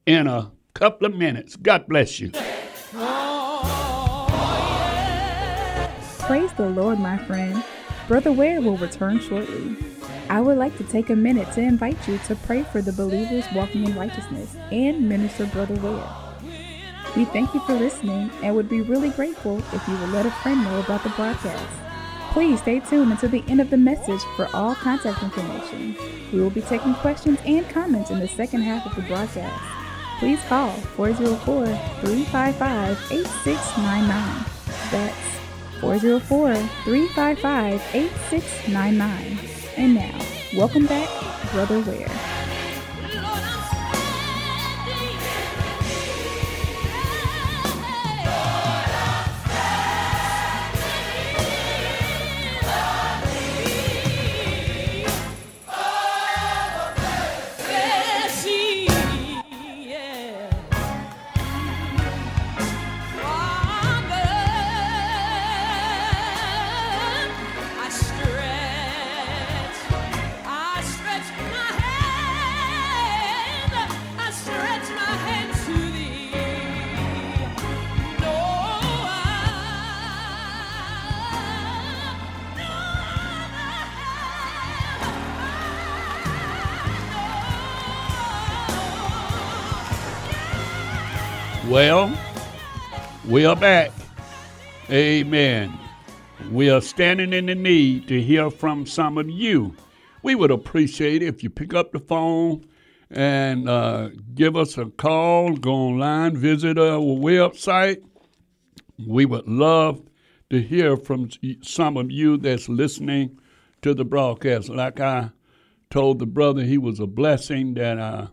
in 0.07 0.27
a 0.27 0.53
couple 0.75 1.07
of 1.07 1.15
minutes. 1.15 1.57
God 1.57 1.87
bless 1.89 2.21
you. 2.21 2.31
Praise 6.21 6.53
the 6.55 6.71
Lord, 6.71 6.99
my 6.99 7.19
friend. 7.27 7.63
Brother 8.09 8.33
Ware 8.33 8.61
will 8.61 8.77
return 8.77 9.21
shortly. 9.21 9.77
I 10.29 10.41
would 10.41 10.59
like 10.59 10.77
to 10.79 10.85
take 10.85 11.11
a 11.11 11.17
minute 11.17 11.53
to 11.53 11.61
invite 11.61 12.09
you 12.09 12.19
to 12.27 12.37
pray 12.37 12.63
for 12.63 12.81
the 12.81 12.93
believers 12.93 13.45
walking 13.55 13.85
in 13.85 13.97
righteousness 13.97 14.57
and 14.73 15.09
minister 15.09 15.47
Brother 15.47 15.75
Ware. 15.75 16.09
We 17.17 17.25
thank 17.27 17.55
you 17.55 17.61
for 17.61 17.75
listening 17.75 18.31
and 18.43 18.57
would 18.57 18.69
be 18.69 18.81
really 18.81 19.11
grateful 19.11 19.59
if 19.73 19.87
you 19.87 19.97
would 19.99 20.11
let 20.11 20.27
a 20.27 20.31
friend 20.31 20.65
know 20.65 20.81
about 20.81 21.03
the 21.03 21.11
broadcast. 21.11 21.65
Please 22.33 22.61
stay 22.61 22.81
tuned 22.81 23.13
until 23.13 23.29
the 23.29 23.45
end 23.47 23.61
of 23.61 23.71
the 23.71 23.77
message 23.77 24.21
for 24.35 24.49
all 24.53 24.75
contact 24.75 25.23
information. 25.23 25.95
We 26.33 26.41
will 26.41 26.51
be 26.51 26.63
taking 26.63 26.95
questions 26.95 27.39
and 27.47 27.69
comments 27.69 28.11
in 28.11 28.19
the 28.19 28.27
second 28.27 28.63
half 28.63 28.87
of 28.87 28.97
the 28.97 29.03
broadcast. 29.03 29.63
Please 30.19 30.43
call 30.49 30.73
404 30.97 31.67
355 31.67 33.13
8699. 33.13 34.45
That's 34.91 35.81
404 35.81 36.55
355 36.85 37.83
8699. 37.95 39.54
And 39.77 39.95
now, 39.95 40.19
welcome 40.57 40.87
back, 40.87 41.09
Brother 41.51 41.81
Ware. 41.81 42.34
Well, 91.75 92.17
we 93.27 93.45
are 93.47 93.57
back. 93.57 93.91
Amen. 94.89 95.77
We 96.53 96.71
are 96.71 96.81
standing 96.81 97.33
in 97.33 97.47
the 97.47 97.57
need 97.57 98.07
to 98.07 98.23
hear 98.23 98.49
from 98.53 98.87
some 98.87 99.19
of 99.19 99.29
you. 99.29 99.75
We 100.23 100.37
would 100.37 100.53
appreciate 100.53 101.21
it 101.21 101.27
if 101.27 101.43
you 101.43 101.51
pick 101.51 101.75
up 101.75 101.91
the 101.91 101.99
phone 101.99 102.65
and 103.11 103.69
uh, 103.69 104.11
give 104.37 104.57
us 104.57 104.79
a 104.79 104.85
call, 104.85 105.57
go 105.57 105.73
online, 105.73 106.37
visit 106.37 106.79
our 106.79 107.01
website. 107.01 108.05
We 109.05 109.27
would 109.27 109.49
love 109.49 110.01
to 110.51 110.63
hear 110.63 110.97
from 110.97 111.31
some 111.61 111.97
of 111.97 112.09
you 112.09 112.37
that's 112.37 112.69
listening 112.69 113.41
to 113.83 113.95
the 113.95 114.05
broadcast. 114.05 114.69
Like 114.69 115.01
I 115.01 115.33
told 115.91 116.21
the 116.21 116.27
brother, 116.27 116.63
he 116.63 116.79
was 116.79 117.01
a 117.01 117.09
blessing 117.09 117.75
that 117.75 117.99
uh, 117.99 118.29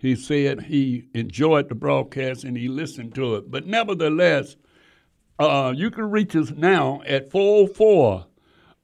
he 0.00 0.16
said 0.16 0.62
he 0.62 1.08
enjoyed 1.12 1.68
the 1.68 1.74
broadcast 1.74 2.44
and 2.44 2.56
he 2.56 2.68
listened 2.68 3.14
to 3.16 3.34
it. 3.34 3.50
But 3.50 3.66
nevertheless, 3.66 4.56
uh, 5.38 5.74
you 5.76 5.90
can 5.90 6.10
reach 6.10 6.34
us 6.34 6.52
now 6.52 7.02
at 7.06 7.30
404 7.30 8.24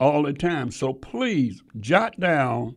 all 0.00 0.22
the 0.22 0.32
time. 0.32 0.70
So 0.70 0.92
please 0.92 1.62
jot 1.80 2.18
down 2.18 2.76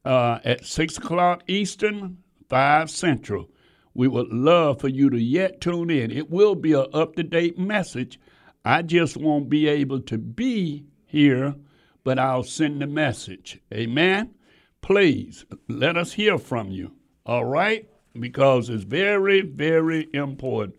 uh, 0.04 0.40
at 0.44 0.66
6 0.66 0.98
o'clock 0.98 1.44
Eastern, 1.48 2.18
5 2.50 2.90
Central. 2.90 3.50
We 3.94 4.08
would 4.08 4.30
love 4.30 4.82
for 4.82 4.90
you 4.90 5.10
to 5.10 5.20
yet 5.20 5.62
tune 5.62 5.90
in. 5.90 6.12
It 6.12 6.30
will 6.30 6.56
be 6.56 6.74
an 6.74 6.88
up 6.94 7.16
to 7.16 7.24
date 7.24 7.58
message. 7.58 8.20
I 8.64 8.82
just 8.82 9.16
won't 9.16 9.50
be 9.50 9.68
able 9.68 10.02
to 10.02 10.18
be 10.18 10.86
here, 11.06 11.56
but 12.04 12.20
I'll 12.20 12.44
send 12.44 12.82
the 12.82 12.88
message. 12.88 13.60
Amen? 13.74 14.36
Please 14.82 15.46
let 15.70 15.98
us 15.98 16.14
hear 16.14 16.38
from 16.38 16.70
you. 16.70 16.94
All 17.26 17.46
right? 17.46 17.90
Because 18.20 18.70
it's 18.70 18.84
very, 18.84 19.42
very 19.42 20.08
important. 20.14 20.76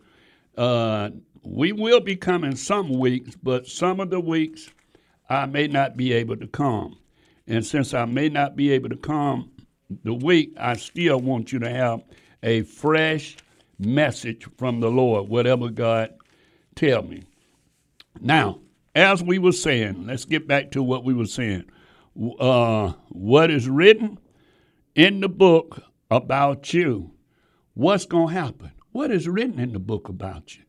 Uh, 0.57 1.09
we 1.43 1.71
will 1.71 1.99
be 1.99 2.15
coming 2.15 2.55
some 2.55 2.97
weeks, 2.97 3.35
but 3.41 3.67
some 3.67 3.99
of 3.99 4.09
the 4.09 4.19
weeks 4.19 4.69
I 5.29 5.45
may 5.45 5.67
not 5.67 5.97
be 5.97 6.13
able 6.13 6.37
to 6.37 6.47
come. 6.47 6.97
And 7.47 7.65
since 7.65 7.93
I 7.93 8.05
may 8.05 8.29
not 8.29 8.55
be 8.55 8.71
able 8.71 8.89
to 8.89 8.97
come 8.97 9.51
the 10.03 10.13
week, 10.13 10.53
I 10.59 10.75
still 10.75 11.19
want 11.19 11.51
you 11.51 11.59
to 11.59 11.69
have 11.69 12.03
a 12.43 12.63
fresh 12.63 13.37
message 13.79 14.45
from 14.57 14.79
the 14.79 14.89
Lord, 14.89 15.29
whatever 15.29 15.69
God 15.69 16.13
tell 16.75 17.03
me. 17.03 17.23
Now, 18.19 18.59
as 18.95 19.21
we 19.21 19.37
were 19.37 19.51
saying, 19.51 20.07
let's 20.07 20.25
get 20.25 20.47
back 20.47 20.71
to 20.71 20.83
what 20.83 21.03
we 21.03 21.13
were 21.13 21.25
saying. 21.25 21.65
Uh, 22.39 22.93
what 23.09 23.51
is 23.51 23.69
written 23.69 24.17
in 24.95 25.19
the 25.19 25.29
book 25.29 25.81
about 26.09 26.73
you? 26.73 27.11
What's 27.77 28.07
going 28.07 28.29
to 28.29 28.33
happen? 28.33 28.71
What 28.91 29.11
is 29.11 29.27
written 29.27 29.59
in 29.59 29.71
the 29.71 29.77
book 29.77 30.09
about 30.09 30.57
you? 30.57 30.63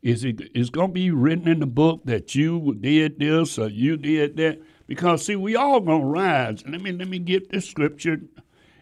Is 0.00 0.24
it 0.24 0.40
is 0.54 0.70
going 0.70 0.88
to 0.88 0.94
be 0.94 1.10
written 1.10 1.48
in 1.48 1.60
the 1.60 1.66
book 1.66 2.00
that 2.06 2.34
you 2.34 2.74
did 2.80 3.18
this 3.18 3.58
or 3.58 3.68
you 3.68 3.98
did 3.98 4.38
that? 4.38 4.62
Because 4.86 5.26
see, 5.26 5.36
we 5.36 5.54
all 5.54 5.80
going 5.80 6.00
to 6.00 6.06
rise. 6.06 6.64
Let 6.66 6.80
me 6.80 6.92
let 6.92 7.08
me 7.08 7.18
get 7.18 7.50
this 7.50 7.68
scripture 7.68 8.22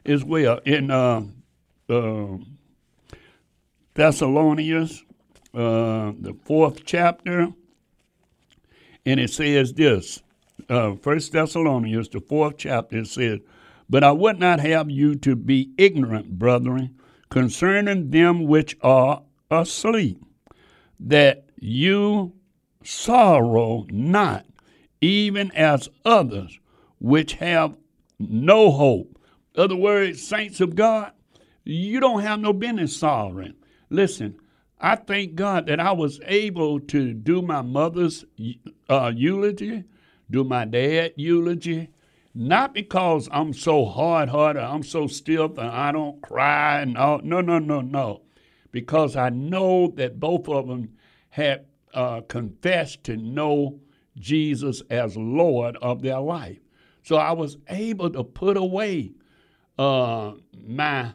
as 0.06 0.22
well 0.22 0.60
in 0.64 0.92
uh, 0.92 1.22
uh, 1.88 2.36
Thessalonians, 3.94 5.02
uh, 5.52 6.12
the 6.16 6.36
fourth 6.44 6.84
chapter, 6.84 7.48
and 9.04 9.18
it 9.18 9.30
says 9.30 9.72
this. 9.72 10.22
Uh, 10.68 10.94
First 10.94 11.32
Thessalonians, 11.32 12.08
the 12.08 12.20
fourth 12.20 12.54
chapter, 12.56 12.98
it 12.98 13.08
says, 13.08 13.40
"But 13.90 14.04
I 14.04 14.12
would 14.12 14.38
not 14.38 14.60
have 14.60 14.92
you 14.92 15.16
to 15.16 15.34
be 15.34 15.72
ignorant, 15.76 16.38
brethren, 16.38 17.00
concerning 17.30 18.10
them 18.10 18.46
which 18.46 18.76
are 18.82 19.22
asleep." 19.50 20.20
that 21.00 21.44
you 21.58 22.32
sorrow 22.82 23.86
not, 23.90 24.46
even 25.00 25.50
as 25.52 25.88
others 26.04 26.58
which 26.98 27.34
have 27.34 27.76
no 28.18 28.70
hope. 28.70 29.18
Other 29.56 29.76
words, 29.76 30.22
saints 30.26 30.60
of 30.60 30.74
God, 30.74 31.12
you 31.64 32.00
don't 32.00 32.22
have 32.22 32.40
no 32.40 32.52
business 32.52 32.96
sorrowing. 32.96 33.54
Listen, 33.90 34.36
I 34.80 34.96
thank 34.96 35.34
God 35.34 35.66
that 35.66 35.80
I 35.80 35.92
was 35.92 36.20
able 36.24 36.80
to 36.80 37.12
do 37.12 37.42
my 37.42 37.62
mother's 37.62 38.24
uh, 38.88 39.12
eulogy, 39.14 39.84
do 40.30 40.44
my 40.44 40.64
dad 40.64 41.12
eulogy, 41.16 41.88
not 42.34 42.74
because 42.74 43.28
I'm 43.30 43.52
so 43.52 43.84
hard 43.84 44.28
hearted, 44.28 44.62
I'm 44.62 44.82
so 44.82 45.06
stiff, 45.06 45.52
and 45.58 45.68
I 45.68 45.92
don't 45.92 46.20
cry 46.20 46.80
and. 46.80 46.94
No, 46.94 47.18
no, 47.22 47.40
no, 47.40 47.80
no 47.80 48.22
because 48.74 49.14
I 49.14 49.28
know 49.28 49.92
that 49.94 50.18
both 50.18 50.48
of 50.48 50.66
them 50.66 50.96
had 51.28 51.66
uh, 51.94 52.22
confessed 52.22 53.04
to 53.04 53.16
know 53.16 53.78
Jesus 54.18 54.82
as 54.90 55.16
Lord 55.16 55.76
of 55.76 56.02
their 56.02 56.18
life. 56.18 56.58
So 57.04 57.14
I 57.14 57.30
was 57.30 57.56
able 57.68 58.10
to 58.10 58.24
put 58.24 58.56
away 58.56 59.12
uh, 59.78 60.32
my 60.66 61.12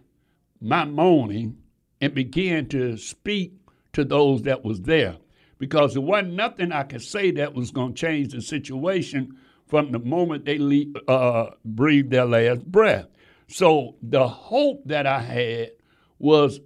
my 0.62 0.86
moaning 0.86 1.58
and 2.00 2.14
begin 2.14 2.70
to 2.70 2.96
speak 2.96 3.56
to 3.92 4.06
those 4.06 4.44
that 4.44 4.64
was 4.64 4.84
there 4.84 5.18
because 5.58 5.94
there 5.94 6.02
wasn't 6.02 6.36
nothing 6.36 6.72
I 6.72 6.84
could 6.84 7.02
say 7.02 7.32
that 7.32 7.54
was 7.54 7.72
going 7.72 7.94
to 7.94 8.00
change 8.00 8.32
the 8.32 8.42
situation 8.42 9.36
from 9.70 9.92
the 9.92 10.00
moment 10.00 10.46
they 10.46 10.58
le- 10.58 11.00
uh, 11.08 11.52
breathed 11.64 12.10
their 12.12 12.26
last 12.26 12.66
breath. 12.66 13.06
So 13.48 13.96
the 14.02 14.28
hope 14.28 14.82
that 14.86 15.08
I 15.08 15.22
had 15.22 15.72
was 16.18 16.60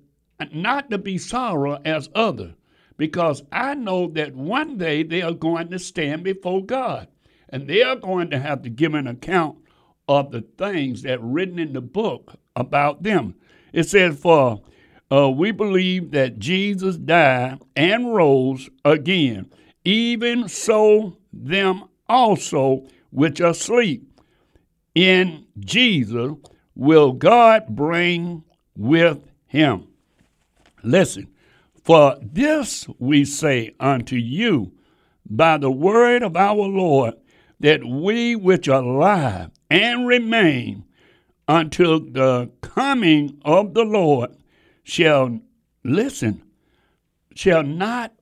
not 0.52 0.90
to 0.90 0.98
be 0.98 1.18
sorrow 1.18 1.80
as 1.86 2.10
other, 2.16 2.56
because 2.98 3.44
I 3.52 3.76
know 3.76 4.08
that 4.12 4.36
one 4.36 4.78
day 4.78 5.04
they 5.04 5.22
are 5.22 5.34
going 5.34 5.70
to 5.70 5.80
stand 5.80 6.24
before 6.24 6.66
God 6.66 7.08
and 7.50 7.68
they 7.68 7.84
are 7.84 7.96
going 7.96 8.30
to 8.32 8.40
have 8.40 8.64
to 8.64 8.70
give 8.70 8.94
an 8.96 9.08
account 9.08 9.58
of 10.08 10.32
the 10.32 10.42
things 10.42 11.04
that 11.04 11.22
written 11.22 11.60
in 11.60 11.74
the 11.74 11.82
book 11.82 12.36
about 12.56 13.04
them. 13.04 13.36
It 13.72 13.84
says, 13.84 14.18
For 14.18 14.62
uh, 15.12 15.30
we 15.30 15.52
believe 15.52 16.12
that 16.12 16.40
Jesus 16.40 16.98
died 16.98 17.60
and 17.76 18.14
rose 18.14 18.70
again, 18.84 19.52
even 19.86 20.48
so 20.48 21.18
them 21.32 21.84
also 22.08 22.86
which 23.12 23.42
are 23.42 23.50
asleep 23.50 24.10
in 24.96 25.46
Jesus 25.60 26.32
will 26.76 27.14
God 27.14 27.68
bring 27.68 28.44
with 28.76 29.20
him. 29.48 29.88
Listen, 30.84 31.28
for 31.84 32.18
this 32.22 32.88
we 33.00 33.26
say 33.26 33.76
unto 33.80 34.16
you 34.16 34.72
by 35.30 35.58
the 35.58 35.72
word 35.72 36.24
of 36.24 36.36
our 36.36 36.56
Lord, 36.56 37.16
that 37.60 37.84
we 37.86 38.36
which 38.36 38.68
are 38.68 38.84
alive 38.84 39.52
and 39.70 40.08
remain 40.08 40.84
until 41.48 42.00
the 42.00 42.52
coming 42.62 43.40
of 43.44 43.74
the 43.74 43.84
Lord 43.84 44.36
shall 44.84 45.40
listen, 45.84 46.44
shall 47.36 47.64
not 47.64 48.14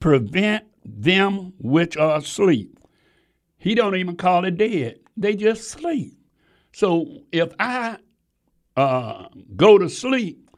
prevent 0.00 0.64
them 0.84 1.52
which 1.58 1.96
are 1.96 2.18
asleep. 2.18 2.75
He 3.66 3.74
don't 3.74 3.96
even 3.96 4.14
call 4.14 4.44
it 4.44 4.58
dead; 4.58 5.00
they 5.16 5.34
just 5.34 5.68
sleep. 5.68 6.16
So 6.72 7.22
if 7.32 7.52
I 7.58 7.96
uh, 8.76 9.26
go 9.56 9.76
to 9.76 9.88
sleep 9.88 10.48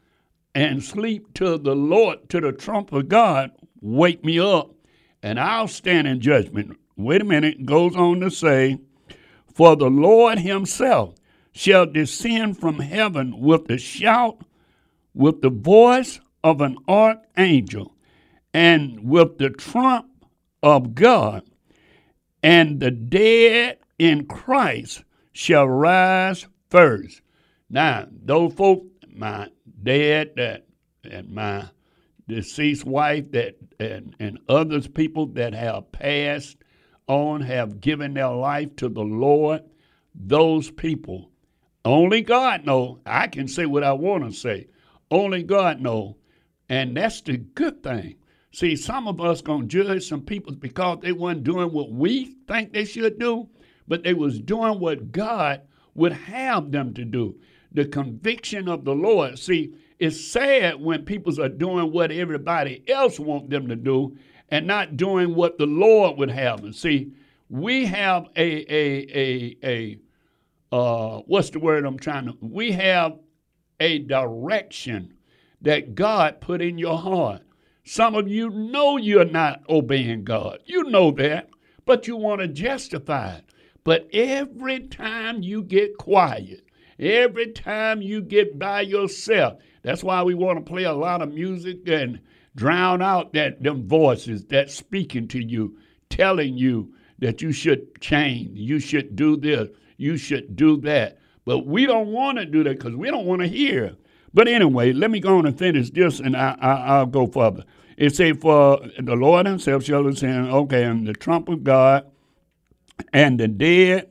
and 0.53 0.83
sleep 0.83 1.33
till 1.33 1.57
the 1.57 1.73
Lord, 1.75 2.29
to 2.29 2.39
the 2.39 2.51
trump 2.51 2.93
of 2.93 3.09
God, 3.09 3.49
wake 3.81 4.23
me 4.23 4.39
up, 4.39 4.75
and 5.23 5.39
I'll 5.39 5.67
stand 5.67 6.07
in 6.07 6.21
judgment. 6.21 6.77
Wait 6.97 7.21
a 7.21 7.23
minute, 7.23 7.65
goes 7.65 7.95
on 7.95 8.19
to 8.19 8.29
say, 8.29 8.77
For 9.55 9.75
the 9.75 9.89
Lord 9.89 10.37
himself 10.37 11.15
shall 11.51 11.87
descend 11.87 12.59
from 12.59 12.77
heaven 12.77 13.39
with 13.39 13.71
a 13.71 13.79
shout, 13.79 14.43
with 15.15 15.41
the 15.41 15.49
voice 15.49 16.19
of 16.43 16.61
an 16.61 16.77
archangel, 16.87 17.91
and 18.53 19.03
with 19.03 19.39
the 19.39 19.49
trump 19.49 20.11
of 20.61 20.93
God, 20.93 21.48
and 22.43 22.79
the 22.79 22.91
dead 22.91 23.77
in 23.97 24.25
Christ 24.25 25.03
shall 25.33 25.67
rise 25.67 26.47
first. 26.69 27.21
Now, 27.69 28.07
those 28.11 28.53
folk, 28.53 28.85
my 29.07 29.49
dad 29.83 30.31
that 30.37 30.65
and 31.09 31.29
my 31.29 31.69
deceased 32.27 32.85
wife 32.85 33.31
that 33.31 33.55
and, 33.79 34.15
and 34.19 34.39
others 34.47 34.87
people 34.87 35.25
that 35.27 35.53
have 35.53 35.91
passed 35.91 36.57
on 37.07 37.41
have 37.41 37.81
given 37.81 38.13
their 38.13 38.29
life 38.29 38.75
to 38.77 38.89
the 38.89 39.01
Lord, 39.03 39.63
those 40.13 40.69
people, 40.69 41.31
only 41.85 42.21
God 42.21 42.65
know. 42.65 42.99
I 43.05 43.27
can 43.27 43.47
say 43.47 43.65
what 43.65 43.83
I 43.83 43.93
want 43.93 44.25
to 44.25 44.31
say. 44.31 44.67
Only 45.09 45.43
God 45.43 45.81
know. 45.81 46.17
And 46.67 46.95
that's 46.95 47.21
the 47.21 47.37
good 47.37 47.81
thing. 47.81 48.15
See, 48.51 48.75
some 48.75 49.07
of 49.07 49.21
us 49.21 49.41
gonna 49.41 49.67
judge 49.67 50.07
some 50.07 50.21
people 50.21 50.55
because 50.55 50.99
they 51.01 51.11
weren't 51.11 51.43
doing 51.43 51.71
what 51.71 51.91
we 51.91 52.35
think 52.47 52.73
they 52.73 52.85
should 52.85 53.19
do, 53.19 53.47
but 53.87 54.03
they 54.03 54.13
was 54.13 54.39
doing 54.39 54.79
what 54.79 55.11
God 55.11 55.61
would 55.93 56.13
have 56.13 56.71
them 56.71 56.93
to 56.95 57.05
do. 57.05 57.35
The 57.71 57.85
conviction 57.85 58.67
of 58.67 58.85
the 58.85 58.95
Lord. 58.95 59.37
See, 59.37 59.75
it's 59.99 60.19
sad 60.19 60.81
when 60.81 61.05
people 61.05 61.39
are 61.41 61.49
doing 61.49 61.91
what 61.91 62.11
everybody 62.11 62.83
else 62.87 63.19
want 63.19 63.49
them 63.49 63.67
to 63.67 63.75
do 63.75 64.17
and 64.49 64.65
not 64.65 64.97
doing 64.97 65.35
what 65.35 65.57
the 65.57 65.67
Lord 65.67 66.17
would 66.17 66.31
have 66.31 66.61
them. 66.61 66.73
See, 66.73 67.11
we 67.49 67.85
have 67.85 68.27
a 68.35 68.73
a 68.73 69.07
a 69.13 69.57
a 69.63 69.99
uh, 70.71 71.21
what's 71.25 71.49
the 71.49 71.59
word 71.59 71.85
I'm 71.85 71.99
trying 71.99 72.25
to? 72.25 72.37
We 72.41 72.71
have 72.71 73.17
a 73.79 73.99
direction 73.99 75.13
that 75.61 75.95
God 75.95 76.41
put 76.41 76.61
in 76.61 76.77
your 76.77 76.97
heart. 76.97 77.41
Some 77.91 78.13
of 78.13 78.27
you 78.27 78.51
know 78.51 78.97
you're 78.97 79.25
not 79.25 79.63
obeying 79.67 80.23
God. 80.23 80.59
You 80.67 80.83
know 80.83 81.09
that, 81.13 81.49
but 81.85 82.05
you 82.05 82.17
want 82.17 82.39
to 82.39 82.47
justify 82.47 83.37
it. 83.37 83.45
But 83.83 84.07
every 84.13 84.81
time 84.81 85.41
you 85.41 85.63
get 85.63 85.97
quiet, 85.97 86.67
every 86.99 87.47
time 87.51 88.03
you 88.03 88.21
get 88.21 88.59
by 88.59 88.81
yourself, 88.81 89.57
that's 89.81 90.03
why 90.03 90.21
we 90.21 90.35
want 90.35 90.59
to 90.59 90.71
play 90.71 90.83
a 90.83 90.93
lot 90.93 91.23
of 91.23 91.33
music 91.33 91.79
and 91.87 92.19
drown 92.55 93.01
out 93.01 93.33
that 93.33 93.63
them 93.63 93.87
voices 93.87 94.45
that 94.45 94.69
speaking 94.69 95.27
to 95.29 95.43
you, 95.43 95.75
telling 96.11 96.55
you 96.55 96.93
that 97.17 97.41
you 97.41 97.51
should 97.51 97.99
change, 97.99 98.55
you 98.55 98.77
should 98.77 99.15
do 99.15 99.35
this, 99.35 99.67
you 99.97 100.15
should 100.15 100.55
do 100.55 100.77
that. 100.81 101.17
But 101.43 101.65
we 101.65 101.87
don't 101.87 102.09
want 102.09 102.37
to 102.37 102.45
do 102.45 102.63
that 102.65 102.77
because 102.77 102.95
we 102.95 103.09
don't 103.09 103.25
want 103.25 103.41
to 103.41 103.47
hear. 103.47 103.97
But 104.31 104.47
anyway, 104.47 104.93
let 104.93 105.09
me 105.09 105.19
go 105.19 105.39
on 105.39 105.47
and 105.47 105.57
finish 105.57 105.89
this, 105.89 106.19
and 106.19 106.37
I, 106.37 106.55
I, 106.61 106.99
will 106.99 107.07
go 107.07 107.25
further. 107.25 107.65
It 107.99 108.15
say, 108.15 108.31
"For 108.31 108.79
the 108.97 109.15
Lord 109.15 109.45
Himself 109.45 109.83
shall 109.83 110.07
ascend, 110.07 110.49
okay, 110.49 110.85
and 110.85 111.05
the 111.05 111.13
trump 111.13 111.49
of 111.49 111.65
God, 111.65 112.05
and 113.11 113.37
the 113.37 113.49
dead 113.49 114.07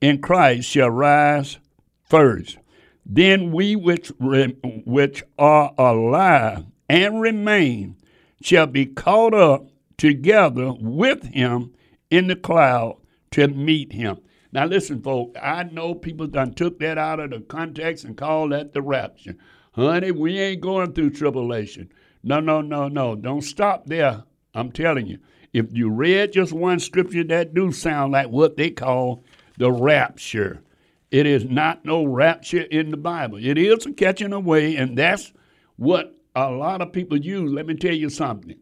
in 0.00 0.20
Christ 0.20 0.70
shall 0.70 0.90
rise 0.90 1.58
first. 2.04 2.58
Then 3.04 3.50
we 3.50 3.74
which, 3.74 4.12
re, 4.20 4.54
which 4.84 5.24
are 5.36 5.74
alive 5.76 6.64
and 6.88 7.20
remain 7.20 7.96
shall 8.40 8.66
be 8.66 8.86
caught 8.86 9.34
up 9.34 9.66
together 9.96 10.72
with 10.78 11.24
him 11.24 11.72
in 12.10 12.28
the 12.28 12.36
cloud 12.36 12.98
to 13.32 13.48
meet 13.48 13.92
him. 13.92 14.18
Now 14.52 14.66
listen, 14.66 15.02
folks, 15.02 15.38
I 15.42 15.64
know 15.64 15.94
people 15.94 16.28
done 16.28 16.54
took 16.54 16.78
that 16.78 16.98
out 16.98 17.18
of 17.18 17.30
the 17.30 17.40
context 17.40 18.04
and 18.04 18.16
called 18.16 18.52
that 18.52 18.74
the 18.74 18.82
rapture. 18.82 19.34
Honey, 19.72 20.12
we 20.12 20.38
ain't 20.38 20.60
going 20.60 20.92
through 20.92 21.10
tribulation. 21.10 21.90
No, 22.22 22.40
no, 22.40 22.60
no, 22.60 22.88
no. 22.88 23.14
Don't 23.14 23.42
stop 23.42 23.86
there. 23.86 24.24
I'm 24.54 24.72
telling 24.72 25.06
you. 25.06 25.18
If 25.52 25.66
you 25.72 25.88
read 25.88 26.32
just 26.32 26.52
one 26.52 26.78
scripture, 26.78 27.24
that 27.24 27.54
do 27.54 27.72
sound 27.72 28.12
like 28.12 28.28
what 28.28 28.56
they 28.56 28.70
call 28.70 29.24
the 29.56 29.72
rapture. 29.72 30.62
It 31.10 31.26
is 31.26 31.44
not 31.44 31.84
no 31.84 32.04
rapture 32.04 32.62
in 32.62 32.90
the 32.90 32.98
Bible. 32.98 33.38
It 33.42 33.56
is 33.56 33.86
a 33.86 33.92
catching 33.92 34.32
away, 34.32 34.76
and 34.76 34.96
that's 34.98 35.32
what 35.76 36.14
a 36.36 36.50
lot 36.50 36.82
of 36.82 36.92
people 36.92 37.16
use. 37.16 37.50
Let 37.50 37.66
me 37.66 37.74
tell 37.74 37.94
you 37.94 38.10
something. 38.10 38.56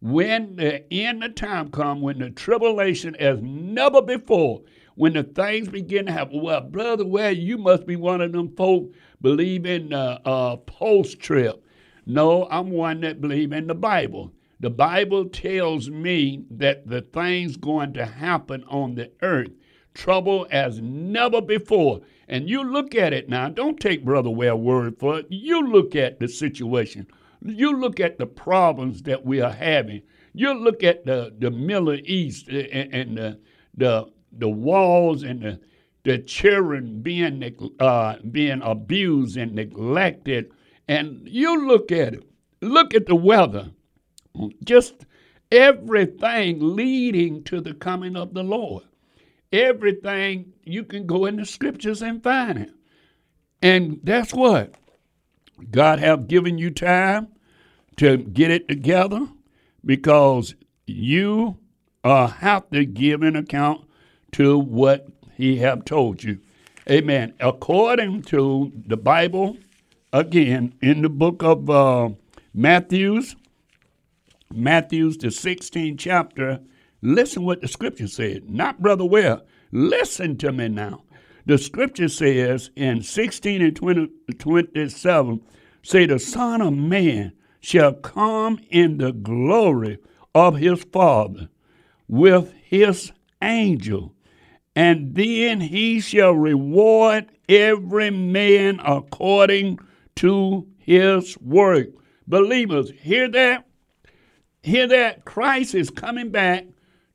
When 0.00 0.56
the 0.56 0.92
end 0.92 1.22
of 1.22 1.36
time 1.36 1.70
come, 1.70 2.00
when 2.00 2.18
the 2.18 2.30
tribulation 2.30 3.14
as 3.16 3.38
never 3.40 4.02
before, 4.02 4.62
when 4.96 5.12
the 5.12 5.22
things 5.22 5.68
begin 5.68 6.06
to 6.06 6.12
happen, 6.12 6.42
well, 6.42 6.60
brother, 6.60 7.06
well, 7.06 7.32
you 7.32 7.56
must 7.56 7.86
be 7.86 7.94
one 7.94 8.20
of 8.20 8.32
them 8.32 8.54
folk 8.56 8.92
believe 9.20 9.64
in 9.64 9.92
uh, 9.92 10.18
uh, 10.24 10.56
post 10.56 11.20
trip. 11.20 11.61
No, 12.06 12.46
I'm 12.50 12.70
one 12.70 13.00
that 13.00 13.20
believe 13.20 13.52
in 13.52 13.66
the 13.66 13.74
Bible. 13.74 14.32
The 14.60 14.70
Bible 14.70 15.28
tells 15.28 15.90
me 15.90 16.44
that 16.50 16.88
the 16.88 17.02
things 17.02 17.56
going 17.56 17.92
to 17.94 18.06
happen 18.06 18.64
on 18.68 18.94
the 18.94 19.10
earth, 19.22 19.50
trouble 19.94 20.46
as 20.50 20.80
never 20.80 21.40
before. 21.40 22.00
And 22.28 22.48
you 22.48 22.62
look 22.62 22.94
at 22.94 23.12
it 23.12 23.28
now. 23.28 23.48
Don't 23.48 23.80
take 23.80 24.04
Brother 24.04 24.30
Ware 24.30 24.56
word 24.56 24.98
for 24.98 25.18
it. 25.18 25.26
You 25.30 25.66
look 25.66 25.96
at 25.96 26.20
the 26.20 26.28
situation. 26.28 27.06
You 27.44 27.76
look 27.76 27.98
at 27.98 28.18
the 28.18 28.26
problems 28.26 29.02
that 29.02 29.24
we 29.26 29.40
are 29.40 29.52
having. 29.52 30.02
You 30.32 30.54
look 30.54 30.82
at 30.82 31.04
the, 31.04 31.34
the 31.38 31.50
Middle 31.50 31.94
East 31.94 32.48
and, 32.48 32.94
and 32.94 33.16
the, 33.18 33.38
the 33.76 34.12
the 34.32 34.48
walls 34.48 35.22
and 35.22 35.42
the 35.42 35.60
the 36.04 36.18
children 36.18 37.00
being 37.00 37.54
uh, 37.78 38.16
being 38.30 38.60
abused 38.62 39.36
and 39.36 39.54
neglected, 39.54 40.52
and 40.92 41.26
you 41.26 41.66
look 41.66 41.90
at 41.90 42.14
it, 42.14 42.24
look 42.60 42.94
at 42.94 43.06
the 43.06 43.14
weather, 43.14 43.70
just 44.64 45.06
everything 45.50 46.58
leading 46.76 47.42
to 47.44 47.60
the 47.60 47.74
coming 47.74 48.16
of 48.16 48.34
the 48.34 48.42
Lord. 48.42 48.84
Everything 49.52 50.52
you 50.64 50.84
can 50.84 51.06
go 51.06 51.26
in 51.26 51.36
the 51.36 51.46
scriptures 51.46 52.02
and 52.02 52.22
find 52.22 52.58
it, 52.58 52.70
and 53.60 54.00
that's 54.02 54.32
what 54.32 54.74
God 55.70 55.98
have 55.98 56.28
given 56.28 56.58
you 56.58 56.70
time 56.70 57.28
to 57.96 58.16
get 58.16 58.50
it 58.50 58.68
together, 58.68 59.26
because 59.84 60.54
you 60.86 61.58
uh, 62.04 62.26
have 62.26 62.68
to 62.70 62.84
give 62.84 63.22
an 63.22 63.36
account 63.36 63.82
to 64.32 64.58
what 64.58 65.06
he 65.36 65.56
have 65.58 65.84
told 65.84 66.22
you. 66.22 66.38
Amen. 66.90 67.34
According 67.38 68.22
to 68.22 68.72
the 68.86 68.96
Bible, 68.96 69.56
again, 70.12 70.74
in 70.80 71.02
the 71.02 71.08
book 71.08 71.42
of 71.42 71.68
uh, 71.70 72.10
Matthew's, 72.54 73.36
Matthew's 74.52 75.16
the 75.16 75.28
16th 75.28 75.98
chapter, 75.98 76.60
listen 77.00 77.44
what 77.44 77.60
the 77.60 77.68
scripture 77.68 78.08
said. 78.08 78.50
Not 78.50 78.82
Brother 78.82 79.04
Ware. 79.04 79.40
Listen 79.70 80.36
to 80.38 80.52
me 80.52 80.68
now. 80.68 81.02
The 81.46 81.58
scripture 81.58 82.08
says 82.08 82.70
in 82.76 83.02
16 83.02 83.62
and 83.62 83.74
20, 83.74 84.08
27, 84.38 85.40
say 85.82 86.06
the 86.06 86.18
Son 86.18 86.60
of 86.60 86.74
Man 86.74 87.32
shall 87.60 87.94
come 87.94 88.60
in 88.70 88.98
the 88.98 89.12
glory 89.12 89.98
of 90.34 90.56
his 90.56 90.84
Father 90.84 91.48
with 92.08 92.52
his 92.62 93.12
angel 93.40 94.14
and 94.74 95.14
then 95.14 95.60
he 95.60 96.00
shall 96.00 96.32
reward 96.32 97.26
every 97.48 98.10
man 98.10 98.80
according 98.84 99.78
to 100.22 100.64
his 100.78 101.36
work. 101.38 101.88
Believers, 102.28 102.92
hear 102.92 103.28
that? 103.28 103.66
Hear 104.62 104.86
that? 104.86 105.24
Christ 105.24 105.74
is 105.74 105.90
coming 105.90 106.30
back 106.30 106.64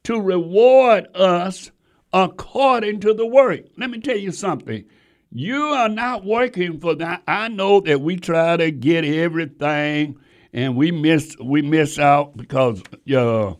to 0.04 0.20
reward 0.20 1.08
us 1.16 1.72
according 2.12 3.00
to 3.00 3.14
the 3.14 3.26
work. 3.26 3.62
Let 3.78 3.92
me 3.92 4.02
tell 4.02 4.18
you 4.18 4.34
something. 4.34 4.84
You 5.32 5.64
are 5.68 5.88
not 5.88 6.26
working 6.26 6.82
for 6.82 6.96
that. 6.96 7.24
I 7.30 7.48
know 7.48 7.80
that 7.80 8.02
we 8.02 8.18
try 8.18 8.58
to 8.58 8.72
get 8.72 9.06
everything 9.06 10.20
and 10.52 10.76
we 10.76 10.92
miss 10.92 11.38
we 11.42 11.62
miss 11.62 11.98
out 11.98 12.36
because 12.36 12.84
uh, 13.16 13.54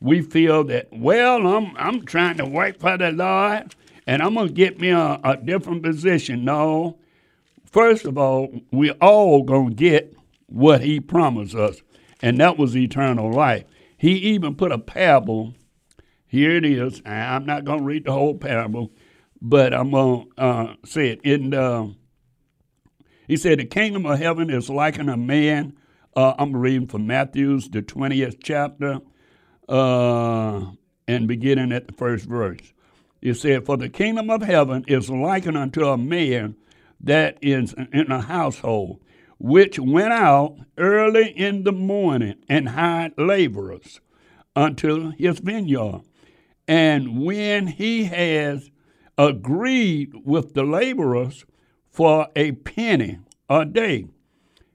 we 0.00 0.22
feel 0.22 0.62
that, 0.64 0.86
well, 0.92 1.44
I'm, 1.48 1.76
I'm 1.76 2.04
trying 2.04 2.36
to 2.36 2.46
work 2.46 2.78
for 2.78 2.96
the 2.96 3.10
Lord 3.10 3.74
and 4.06 4.22
I'm 4.22 4.34
going 4.34 4.46
to 4.46 4.54
get 4.54 4.78
me 4.78 4.90
a, 4.90 5.18
a 5.24 5.36
different 5.36 5.82
position. 5.82 6.44
No. 6.44 7.00
First 7.72 8.04
of 8.04 8.18
all, 8.18 8.60
we 8.70 8.90
all 8.92 9.42
going 9.42 9.70
to 9.70 9.74
get 9.74 10.14
what 10.44 10.82
he 10.82 11.00
promised 11.00 11.54
us, 11.54 11.80
and 12.20 12.38
that 12.38 12.58
was 12.58 12.76
eternal 12.76 13.32
life. 13.32 13.64
He 13.96 14.10
even 14.12 14.56
put 14.56 14.72
a 14.72 14.78
parable. 14.78 15.54
Here 16.26 16.54
it 16.54 16.66
is. 16.66 17.00
I'm 17.06 17.46
not 17.46 17.64
going 17.64 17.78
to 17.78 17.84
read 17.84 18.04
the 18.04 18.12
whole 18.12 18.36
parable, 18.36 18.92
but 19.40 19.72
I'm 19.72 19.90
going 19.90 20.28
to 20.36 20.42
uh, 20.42 20.74
say 20.84 21.08
it. 21.08 21.22
In 21.24 21.54
uh, 21.54 21.86
he 23.26 23.38
said, 23.38 23.58
"The 23.58 23.64
kingdom 23.64 24.04
of 24.04 24.18
heaven 24.18 24.50
is 24.50 24.68
like 24.68 24.98
a 24.98 25.16
man." 25.16 25.72
Uh, 26.14 26.34
I'm 26.38 26.54
reading 26.54 26.88
from 26.88 27.06
Matthew's 27.06 27.70
the 27.70 27.80
20th 27.80 28.36
chapter, 28.44 29.00
uh, 29.66 30.72
and 31.08 31.26
beginning 31.26 31.72
at 31.72 31.86
the 31.86 31.94
first 31.94 32.26
verse. 32.26 32.74
It 33.22 33.34
said, 33.34 33.64
For 33.64 33.78
the 33.78 33.88
kingdom 33.88 34.28
of 34.28 34.42
heaven 34.42 34.84
is 34.88 35.08
likened 35.08 35.56
unto 35.56 35.86
a 35.86 35.96
man 35.96 36.56
that 37.02 37.38
is 37.42 37.74
in 37.92 38.12
a 38.12 38.20
household, 38.20 39.00
which 39.38 39.78
went 39.78 40.12
out 40.12 40.56
early 40.78 41.30
in 41.30 41.64
the 41.64 41.72
morning 41.72 42.36
and 42.48 42.70
hired 42.70 43.12
laborers 43.18 44.00
unto 44.54 45.10
his 45.18 45.40
vineyard. 45.40 46.02
And 46.68 47.24
when 47.24 47.66
he 47.66 48.04
has 48.04 48.70
agreed 49.18 50.12
with 50.24 50.54
the 50.54 50.62
laborers 50.62 51.44
for 51.90 52.28
a 52.36 52.52
penny 52.52 53.18
a 53.48 53.64
day, 53.64 54.06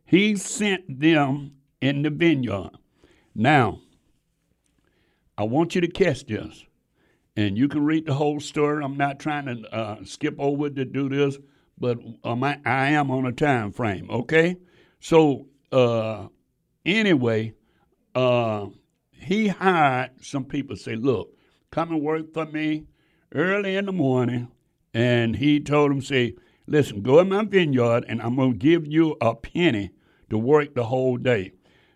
he 0.05 0.35
sent 0.35 0.99
them 0.99 1.53
in 1.81 2.01
the 2.01 2.09
vineyard. 2.09 2.71
Now, 3.33 3.79
I 5.37 5.43
want 5.43 5.75
you 5.75 5.81
to 5.81 5.87
catch 5.87 6.25
this. 6.25 6.65
And 7.35 7.55
you 7.55 7.67
can 7.67 7.85
read 7.85 8.07
the 8.07 8.15
whole 8.15 8.39
story. 8.39 8.83
I'm 8.83 8.97
not 8.97 9.19
trying 9.19 9.45
to 9.45 9.73
uh, 9.73 10.03
skip 10.03 10.35
over 10.39 10.71
to 10.71 10.85
do 10.85 11.07
this, 11.07 11.37
but 11.77 11.99
um, 12.23 12.43
I, 12.43 12.59
I, 12.65 12.89
am 12.89 13.11
on 13.11 13.25
a 13.25 13.31
time 13.31 13.71
frame, 13.71 14.09
okay? 14.09 14.57
So, 14.99 15.47
uh, 15.71 16.27
anyway, 16.85 17.53
uh, 18.15 18.67
he 19.11 19.47
hired 19.47 20.11
some 20.21 20.45
people 20.45 20.75
say, 20.75 20.95
look, 20.95 21.29
come 21.71 21.91
and 21.91 22.01
work 22.01 22.33
for 22.33 22.45
me 22.45 22.85
early 23.33 23.75
in 23.75 23.85
the 23.85 23.91
morning. 23.91 24.49
And 24.93 25.35
he 25.35 25.59
told 25.59 25.91
them, 25.91 26.01
say, 26.01 26.35
listen, 26.65 27.01
go 27.01 27.19
in 27.19 27.29
my 27.29 27.43
vineyard 27.43 28.05
and 28.07 28.21
I'm 28.21 28.35
going 28.35 28.53
to 28.53 28.57
give 28.57 28.87
you 28.87 29.15
a 29.21 29.35
penny 29.35 29.91
to 30.29 30.37
work 30.37 30.73
the 30.73 30.85
whole 30.85 31.17
day. 31.17 31.51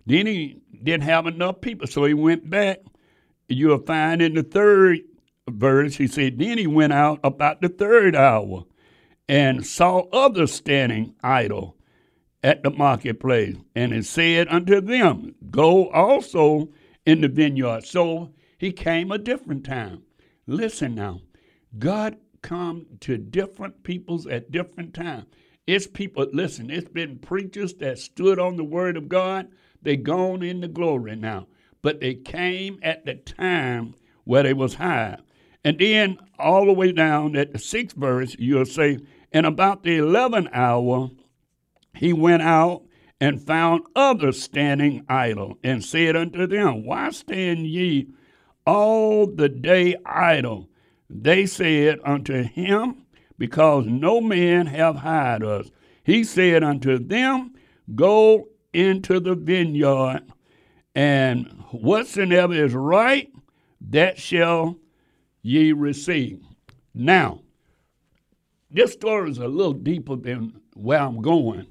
Then 0.05 0.27
he 0.27 0.61
didn't 0.84 1.03
have 1.03 1.25
enough 1.25 1.61
people, 1.61 1.88
so 1.88 2.05
he 2.05 2.13
went 2.13 2.49
back 2.49 2.79
you'll 3.51 3.79
find 3.79 4.21
in 4.21 4.34
the 4.34 4.43
third 4.43 4.99
verse, 5.49 5.95
he 5.95 6.07
said, 6.07 6.39
Then 6.39 6.57
he 6.57 6.67
went 6.67 6.93
out 6.93 7.19
about 7.23 7.61
the 7.61 7.69
third 7.69 8.15
hour 8.15 8.63
and 9.28 9.65
saw 9.65 10.07
others 10.11 10.53
standing 10.53 11.15
idle 11.24 11.78
at 12.43 12.63
the 12.63 12.69
marketplace. 12.69 13.55
And 13.76 13.93
he 13.93 14.01
said 14.01 14.47
unto 14.49 14.82
them, 14.82 15.36
Go 15.49 15.89
also 15.89 16.69
in 17.05 17.22
the 17.22 17.28
vineyard. 17.28 17.86
So 17.86 18.34
he 18.57 18.72
came 18.72 19.11
a 19.11 19.17
different 19.17 19.65
time. 19.65 20.03
Listen 20.47 20.95
now, 20.95 21.22
God 21.78 22.17
come 22.41 22.86
to 23.01 23.17
different 23.17 23.84
peoples 23.84 24.26
at 24.28 24.51
different 24.51 24.93
times. 24.93 25.26
It's 25.67 25.88
people, 25.88 26.28
listen, 26.34 26.69
it's 26.69 26.89
been 26.89 27.19
preachers 27.19 27.76
that 27.76 27.99
stood 27.99 28.39
on 28.39 28.57
the 28.57 28.63
word 28.63 28.97
of 28.97 29.07
God. 29.07 29.47
They 29.82 29.95
gone 29.95 30.43
in 30.43 30.61
the 30.61 30.67
glory 30.67 31.15
now 31.15 31.47
but 31.82 31.99
they 31.99 32.13
came 32.13 32.80
at 32.82 33.05
the 33.05 33.15
time 33.15 33.95
where 34.24 34.43
they 34.43 34.53
was 34.53 34.76
high. 34.76 35.17
And 35.64 35.78
then 35.80 36.18
all 36.39 36.66
the 36.66 36.74
way 36.74 36.91
down 36.91 37.36
at 37.36 37.53
the 37.53 37.59
sixth 37.59 37.95
verse, 37.95 38.36
you'll 38.39 38.66
say, 38.66 38.99
And 39.32 39.45
about 39.45 39.84
the 39.84 39.97
eleventh 39.97 40.49
hour, 40.53 41.12
he 41.95 42.14
went 42.14 42.41
out 42.41 42.84
and 43.20 43.45
found 43.45 43.84
others 43.95 44.41
standing 44.41 45.05
idle, 45.07 45.57
and 45.64 45.86
said 45.86 46.16
unto 46.16 46.47
them, 46.47 46.86
Why 46.86 47.12
stand 47.12 47.68
ye 47.68 48.07
all 48.66 49.28
the 49.28 49.49
day 49.49 49.95
idle? 50.05 50.68
They 51.07 51.45
said 51.45 51.99
unto 52.03 52.41
him, 52.43 53.05
Because 53.38 53.86
no 53.86 54.22
man 54.22 54.66
hath 54.66 54.97
hired 54.97 55.43
us. 55.43 55.70
He 56.03 56.24
said 56.24 56.64
unto 56.64 56.97
them, 56.97 57.53
Go 57.93 58.47
into 58.74 59.20
the 59.20 59.36
vineyard 59.36 60.24
and 60.95 61.47
whatsoever 61.72 62.53
is 62.53 62.74
right, 62.74 63.32
that 63.89 64.18
shall 64.18 64.78
ye 65.41 65.71
receive. 65.71 66.39
Now, 66.93 67.41
this 68.69 68.93
story 68.93 69.31
is 69.31 69.37
a 69.37 69.47
little 69.47 69.73
deeper 69.73 70.15
than 70.15 70.61
where 70.75 70.99
I'm 70.99 71.21
going 71.21 71.67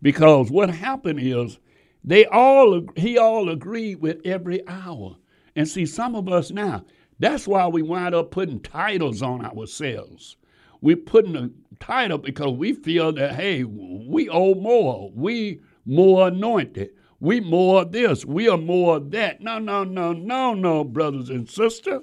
because 0.00 0.50
what 0.50 0.70
happened 0.70 1.20
is 1.20 1.58
they 2.04 2.24
all 2.26 2.86
he 2.96 3.18
all 3.18 3.48
agreed 3.48 3.96
with 3.96 4.20
every 4.24 4.66
hour. 4.66 5.16
And 5.56 5.68
see, 5.68 5.86
some 5.86 6.14
of 6.14 6.28
us 6.28 6.50
now, 6.50 6.84
that's 7.18 7.46
why 7.48 7.66
we 7.66 7.82
wind 7.82 8.14
up 8.14 8.30
putting 8.30 8.60
titles 8.60 9.22
on 9.22 9.44
ourselves. 9.44 10.36
We're 10.80 10.96
putting 10.96 11.36
a 11.36 11.50
title 11.80 12.18
because 12.18 12.52
we 12.52 12.72
feel 12.72 13.12
that 13.12 13.34
hey, 13.34 13.64
we 13.64 14.28
owe 14.28 14.54
more. 14.54 15.10
We 15.14 15.60
more 15.84 16.28
anointed. 16.28 16.90
We 17.20 17.40
more 17.40 17.84
this. 17.84 18.24
We 18.24 18.48
are 18.48 18.56
more 18.56 19.00
that. 19.00 19.40
No, 19.40 19.58
no, 19.58 19.82
no, 19.82 20.12
no, 20.12 20.54
no, 20.54 20.84
brothers 20.84 21.30
and 21.30 21.48
sisters. 21.48 22.02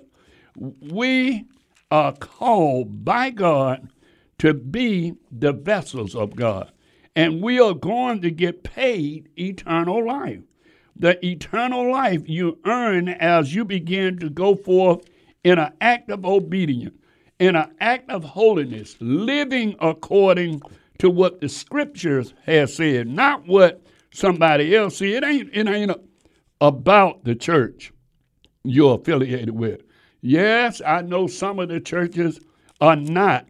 We 0.55 1.45
are 1.91 2.13
called 2.13 3.05
by 3.05 3.29
God 3.29 3.89
to 4.39 4.53
be 4.53 5.15
the 5.31 5.53
vessels 5.53 6.15
of 6.15 6.35
God. 6.35 6.71
And 7.15 7.41
we 7.41 7.59
are 7.59 7.73
going 7.73 8.21
to 8.21 8.31
get 8.31 8.63
paid 8.63 9.29
eternal 9.37 10.05
life. 10.05 10.41
The 10.97 11.23
eternal 11.25 11.91
life 11.91 12.27
you 12.27 12.57
earn 12.65 13.09
as 13.09 13.53
you 13.53 13.65
begin 13.65 14.19
to 14.19 14.29
go 14.29 14.55
forth 14.55 15.05
in 15.43 15.59
an 15.59 15.73
act 15.81 16.09
of 16.09 16.25
obedience, 16.25 16.95
in 17.39 17.55
an 17.55 17.73
act 17.79 18.09
of 18.09 18.23
holiness, 18.23 18.95
living 18.99 19.75
according 19.79 20.61
to 20.99 21.09
what 21.09 21.41
the 21.41 21.49
scriptures 21.49 22.33
have 22.45 22.69
said, 22.69 23.07
not 23.07 23.45
what 23.45 23.81
somebody 24.11 24.75
else. 24.75 24.97
See, 24.97 25.13
it 25.13 25.23
ain't 25.23 25.49
it 25.53 25.67
ain't 25.67 25.91
about 26.61 27.23
the 27.25 27.35
church 27.35 27.91
you're 28.63 28.95
affiliated 28.95 29.51
with. 29.51 29.81
Yes, 30.27 30.81
I 30.83 31.03
know 31.03 31.27
some 31.27 31.59
of 31.59 31.69
the 31.69 31.79
churches 31.79 32.39
are 32.81 32.95
not 32.95 33.45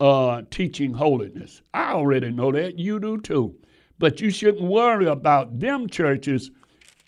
uh, 0.00 0.40
teaching 0.50 0.94
holiness. 0.94 1.60
I 1.74 1.92
already 1.92 2.30
know 2.30 2.50
that. 2.50 2.78
You 2.78 2.98
do 2.98 3.20
too. 3.20 3.54
But 3.98 4.18
you 4.18 4.30
shouldn't 4.30 4.62
worry 4.62 5.04
about 5.04 5.60
them 5.60 5.86
churches 5.86 6.50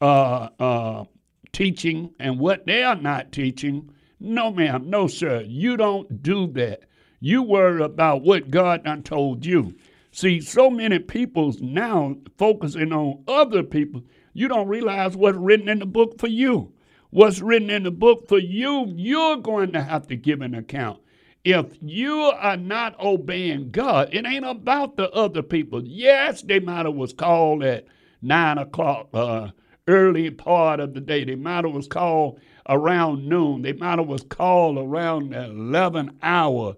uh, 0.02 0.50
uh, 0.58 1.04
teaching 1.50 2.12
and 2.20 2.38
what 2.38 2.66
they 2.66 2.82
are 2.82 2.94
not 2.94 3.32
teaching. 3.32 3.90
No, 4.20 4.50
ma'am. 4.50 4.90
No, 4.90 5.06
sir. 5.06 5.44
You 5.46 5.78
don't 5.78 6.22
do 6.22 6.48
that. 6.48 6.82
You 7.20 7.42
worry 7.42 7.82
about 7.82 8.20
what 8.20 8.50
God 8.50 8.84
done 8.84 9.02
told 9.02 9.46
you. 9.46 9.74
See, 10.12 10.42
so 10.42 10.68
many 10.68 10.98
people 10.98 11.54
now 11.62 12.16
focusing 12.36 12.92
on 12.92 13.24
other 13.26 13.62
people, 13.62 14.02
you 14.34 14.46
don't 14.46 14.68
realize 14.68 15.16
what's 15.16 15.38
written 15.38 15.70
in 15.70 15.78
the 15.78 15.86
book 15.86 16.18
for 16.18 16.26
you. 16.28 16.74
What's 17.10 17.40
written 17.40 17.70
in 17.70 17.82
the 17.82 17.90
book 17.90 18.28
for 18.28 18.38
you, 18.38 18.92
you're 18.94 19.36
going 19.36 19.72
to 19.72 19.82
have 19.82 20.06
to 20.08 20.16
give 20.16 20.42
an 20.42 20.54
account. 20.54 21.00
If 21.42 21.66
you 21.80 22.14
are 22.16 22.56
not 22.56 23.00
obeying 23.00 23.72
God, 23.72 24.10
it 24.12 24.24
ain't 24.24 24.44
about 24.44 24.96
the 24.96 25.10
other 25.10 25.42
people. 25.42 25.82
Yes, 25.84 26.42
they 26.42 26.60
might 26.60 26.86
have 26.86 26.94
was 26.94 27.12
called 27.12 27.64
at 27.64 27.86
nine 28.22 28.58
o'clock, 28.58 29.08
uh, 29.12 29.48
early 29.88 30.30
part 30.30 30.78
of 30.78 30.94
the 30.94 31.00
day. 31.00 31.24
They 31.24 31.34
might 31.34 31.64
have 31.64 31.74
was 31.74 31.88
called 31.88 32.38
around 32.68 33.26
noon. 33.26 33.62
They 33.62 33.72
might 33.72 33.98
have 33.98 34.06
was 34.06 34.22
called 34.22 34.78
around 34.78 35.34
11 35.34 36.18
hour. 36.22 36.76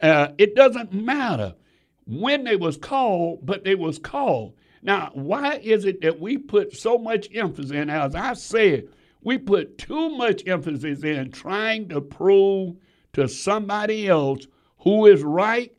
Uh, 0.00 0.28
it 0.38 0.54
doesn't 0.54 0.92
matter 0.92 1.54
when 2.06 2.44
they 2.44 2.56
was 2.56 2.76
called, 2.76 3.44
but 3.44 3.64
they 3.64 3.74
was 3.74 3.98
called. 3.98 4.54
Now, 4.82 5.10
why 5.14 5.56
is 5.56 5.86
it 5.86 6.02
that 6.02 6.20
we 6.20 6.38
put 6.38 6.76
so 6.76 6.98
much 6.98 7.28
emphasis 7.34 7.72
in, 7.72 7.90
as 7.90 8.14
I 8.14 8.34
said, 8.34 8.88
we 9.24 9.38
put 9.38 9.78
too 9.78 10.10
much 10.10 10.46
emphasis 10.46 11.02
in 11.02 11.30
trying 11.30 11.88
to 11.88 12.00
prove 12.00 12.76
to 13.12 13.28
somebody 13.28 14.08
else 14.08 14.46
who 14.78 15.06
is 15.06 15.22
right 15.22 15.72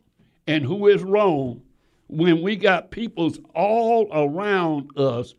and 0.48 0.64
who 0.64 0.88
is 0.88 1.04
wrong 1.04 1.62
when 2.08 2.42
we 2.42 2.56
got 2.56 2.92
peoples 2.92 3.40
all 3.56 4.08
around 4.12 4.90
us 4.98 5.34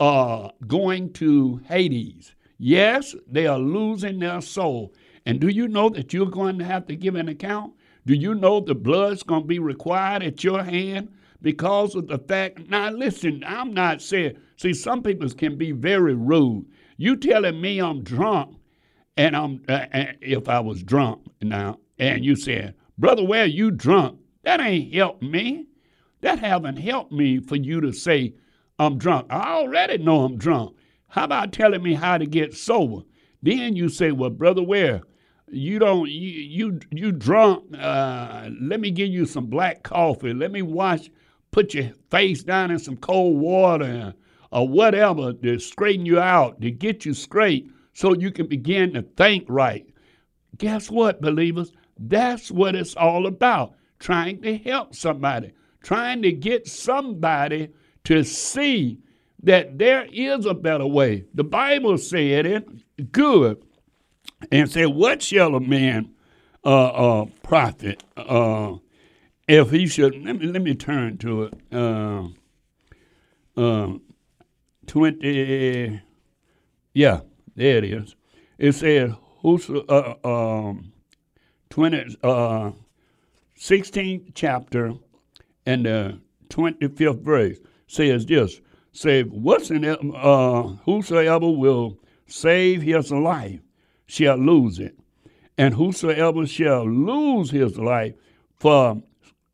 uh, 0.00 0.48
going 0.66 1.12
to 1.14 1.60
Hades. 1.66 2.34
Yes, 2.58 3.14
they 3.30 3.46
are 3.46 3.58
losing 3.58 4.18
their 4.18 4.40
soul. 4.40 4.92
And 5.26 5.40
do 5.40 5.48
you 5.48 5.66
know 5.66 5.88
that 5.90 6.12
you're 6.12 6.26
going 6.26 6.58
to 6.58 6.64
have 6.64 6.86
to 6.86 6.96
give 6.96 7.14
an 7.14 7.28
account? 7.28 7.74
Do 8.06 8.14
you 8.14 8.34
know 8.34 8.60
the 8.60 8.74
blood's 8.74 9.22
going 9.22 9.42
to 9.42 9.48
be 9.48 9.58
required 9.58 10.22
at 10.22 10.44
your 10.44 10.62
hand 10.62 11.08
because 11.40 11.94
of 11.94 12.06
the 12.06 12.18
fact? 12.18 12.68
Now, 12.68 12.90
listen, 12.90 13.42
I'm 13.46 13.72
not 13.72 14.02
saying, 14.02 14.36
see, 14.56 14.74
some 14.74 15.02
people 15.02 15.28
can 15.30 15.56
be 15.56 15.72
very 15.72 16.14
rude. 16.14 16.66
You 16.96 17.16
telling 17.16 17.60
me 17.60 17.80
I'm 17.80 18.02
drunk, 18.02 18.56
and 19.16 19.36
I'm, 19.36 19.62
uh, 19.68 19.86
if 20.20 20.48
I 20.48 20.60
was 20.60 20.82
drunk 20.82 21.22
now, 21.42 21.78
and 21.98 22.24
you 22.24 22.36
said, 22.36 22.74
Brother, 22.98 23.24
Ware 23.24 23.46
you 23.46 23.70
drunk? 23.70 24.20
That 24.42 24.60
ain't 24.60 24.94
helped 24.94 25.22
me. 25.22 25.66
That 26.20 26.38
haven't 26.38 26.76
helped 26.76 27.12
me 27.12 27.40
for 27.40 27.56
you 27.56 27.80
to 27.80 27.92
say 27.92 28.34
I'm 28.78 28.98
drunk. 28.98 29.26
I 29.30 29.54
already 29.54 29.98
know 29.98 30.24
I'm 30.24 30.36
drunk. 30.36 30.76
How 31.08 31.24
about 31.24 31.52
telling 31.52 31.82
me 31.82 31.94
how 31.94 32.18
to 32.18 32.26
get 32.26 32.54
sober? 32.54 33.02
Then 33.42 33.76
you 33.76 33.88
say, 33.88 34.10
Well, 34.12 34.30
Brother 34.30 34.62
Ware? 34.62 35.02
you 35.54 35.78
don't 35.78 36.10
you 36.10 36.28
you, 36.28 36.80
you 36.90 37.12
drunk 37.12 37.64
uh, 37.78 38.48
let 38.60 38.80
me 38.80 38.90
give 38.90 39.08
you 39.08 39.26
some 39.26 39.46
black 39.46 39.82
coffee 39.82 40.32
let 40.32 40.50
me 40.50 40.62
wash 40.62 41.10
put 41.50 41.74
your 41.74 41.90
face 42.10 42.42
down 42.42 42.70
in 42.70 42.78
some 42.78 42.96
cold 42.96 43.38
water 43.38 44.14
or 44.54 44.66
whatever 44.66 45.32
to 45.34 45.58
straighten 45.58 46.06
you 46.06 46.18
out 46.18 46.60
to 46.60 46.70
get 46.70 47.04
you 47.04 47.12
straight 47.12 47.70
so 47.92 48.14
you 48.14 48.30
can 48.30 48.46
begin 48.46 48.94
to 48.94 49.02
think 49.02 49.44
right 49.48 49.86
guess 50.56 50.90
what 50.90 51.20
believers 51.20 51.72
that's 51.98 52.50
what 52.50 52.74
it's 52.74 52.96
all 52.96 53.26
about 53.26 53.74
trying 53.98 54.40
to 54.40 54.56
help 54.58 54.94
somebody 54.94 55.52
trying 55.82 56.22
to 56.22 56.32
get 56.32 56.66
somebody 56.66 57.68
to 58.04 58.24
see 58.24 58.98
that 59.42 59.76
there 59.78 60.06
is 60.12 60.46
a 60.46 60.54
better 60.54 60.86
way 60.86 61.24
the 61.34 61.44
bible 61.44 61.98
said 61.98 62.46
it 62.46 62.66
good 63.12 63.62
and 64.50 64.70
said, 64.70 64.86
What 64.86 65.22
shall 65.22 65.54
a 65.54 65.60
man 65.60 66.12
uh, 66.64 66.86
uh, 66.86 67.24
profit 67.42 68.02
uh, 68.16 68.74
if 69.48 69.70
he 69.70 69.86
should? 69.86 70.22
Let 70.24 70.38
me, 70.38 70.46
let 70.46 70.62
me 70.62 70.74
turn 70.74 71.18
to 71.18 71.44
it. 71.44 71.54
Uh, 71.72 72.28
uh, 73.56 73.98
20, 74.86 76.02
yeah, 76.92 77.20
there 77.54 77.78
it 77.78 77.84
is. 77.84 78.16
It 78.58 78.72
said, 78.72 79.16
Who's, 79.40 79.68
uh, 79.68 80.14
um, 80.24 80.92
20, 81.70 82.16
uh, 82.22 82.70
16th 83.58 84.32
chapter 84.34 84.94
and 85.66 85.86
the 85.86 86.20
25th 86.48 87.20
verse 87.20 87.58
says 87.86 88.26
this 88.26 88.60
say 88.92 89.22
whatsoever 89.22 89.98
uh, 90.14 90.62
whosoever 90.84 91.50
will 91.50 91.98
save 92.26 92.82
his 92.82 93.10
life 93.10 93.60
shall 94.06 94.36
lose 94.36 94.78
it. 94.78 94.96
And 95.56 95.74
whosoever 95.74 96.46
shall 96.46 96.88
lose 96.88 97.50
his 97.50 97.78
life 97.78 98.14
for 98.56 99.02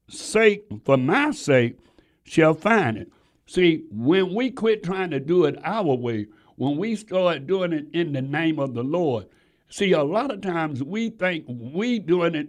sake, 0.09 0.65
for 0.85 0.97
my 0.97 1.31
sake, 1.31 1.79
shall 2.25 2.55
find 2.55 2.97
it. 2.97 3.13
See, 3.51 3.83
when 3.91 4.33
we 4.33 4.53
quit 4.53 4.85
trying 4.85 5.11
to 5.11 5.19
do 5.19 5.45
it 5.45 5.59
our 5.65 5.97
way, 5.97 6.29
when 6.55 6.77
we 6.77 6.95
start 6.95 7.49
doing 7.49 7.73
it 7.73 7.89
in 7.93 8.13
the 8.13 8.23
name 8.23 8.61
of 8.61 8.75
the 8.75 8.85
Lord, 8.85 9.27
see, 9.69 9.91
a 9.91 10.05
lot 10.05 10.31
of 10.31 10.41
times 10.41 10.85
we 10.85 11.11
think 11.11 11.47
we 11.49 11.99
doing 11.99 12.37
it 12.37 12.47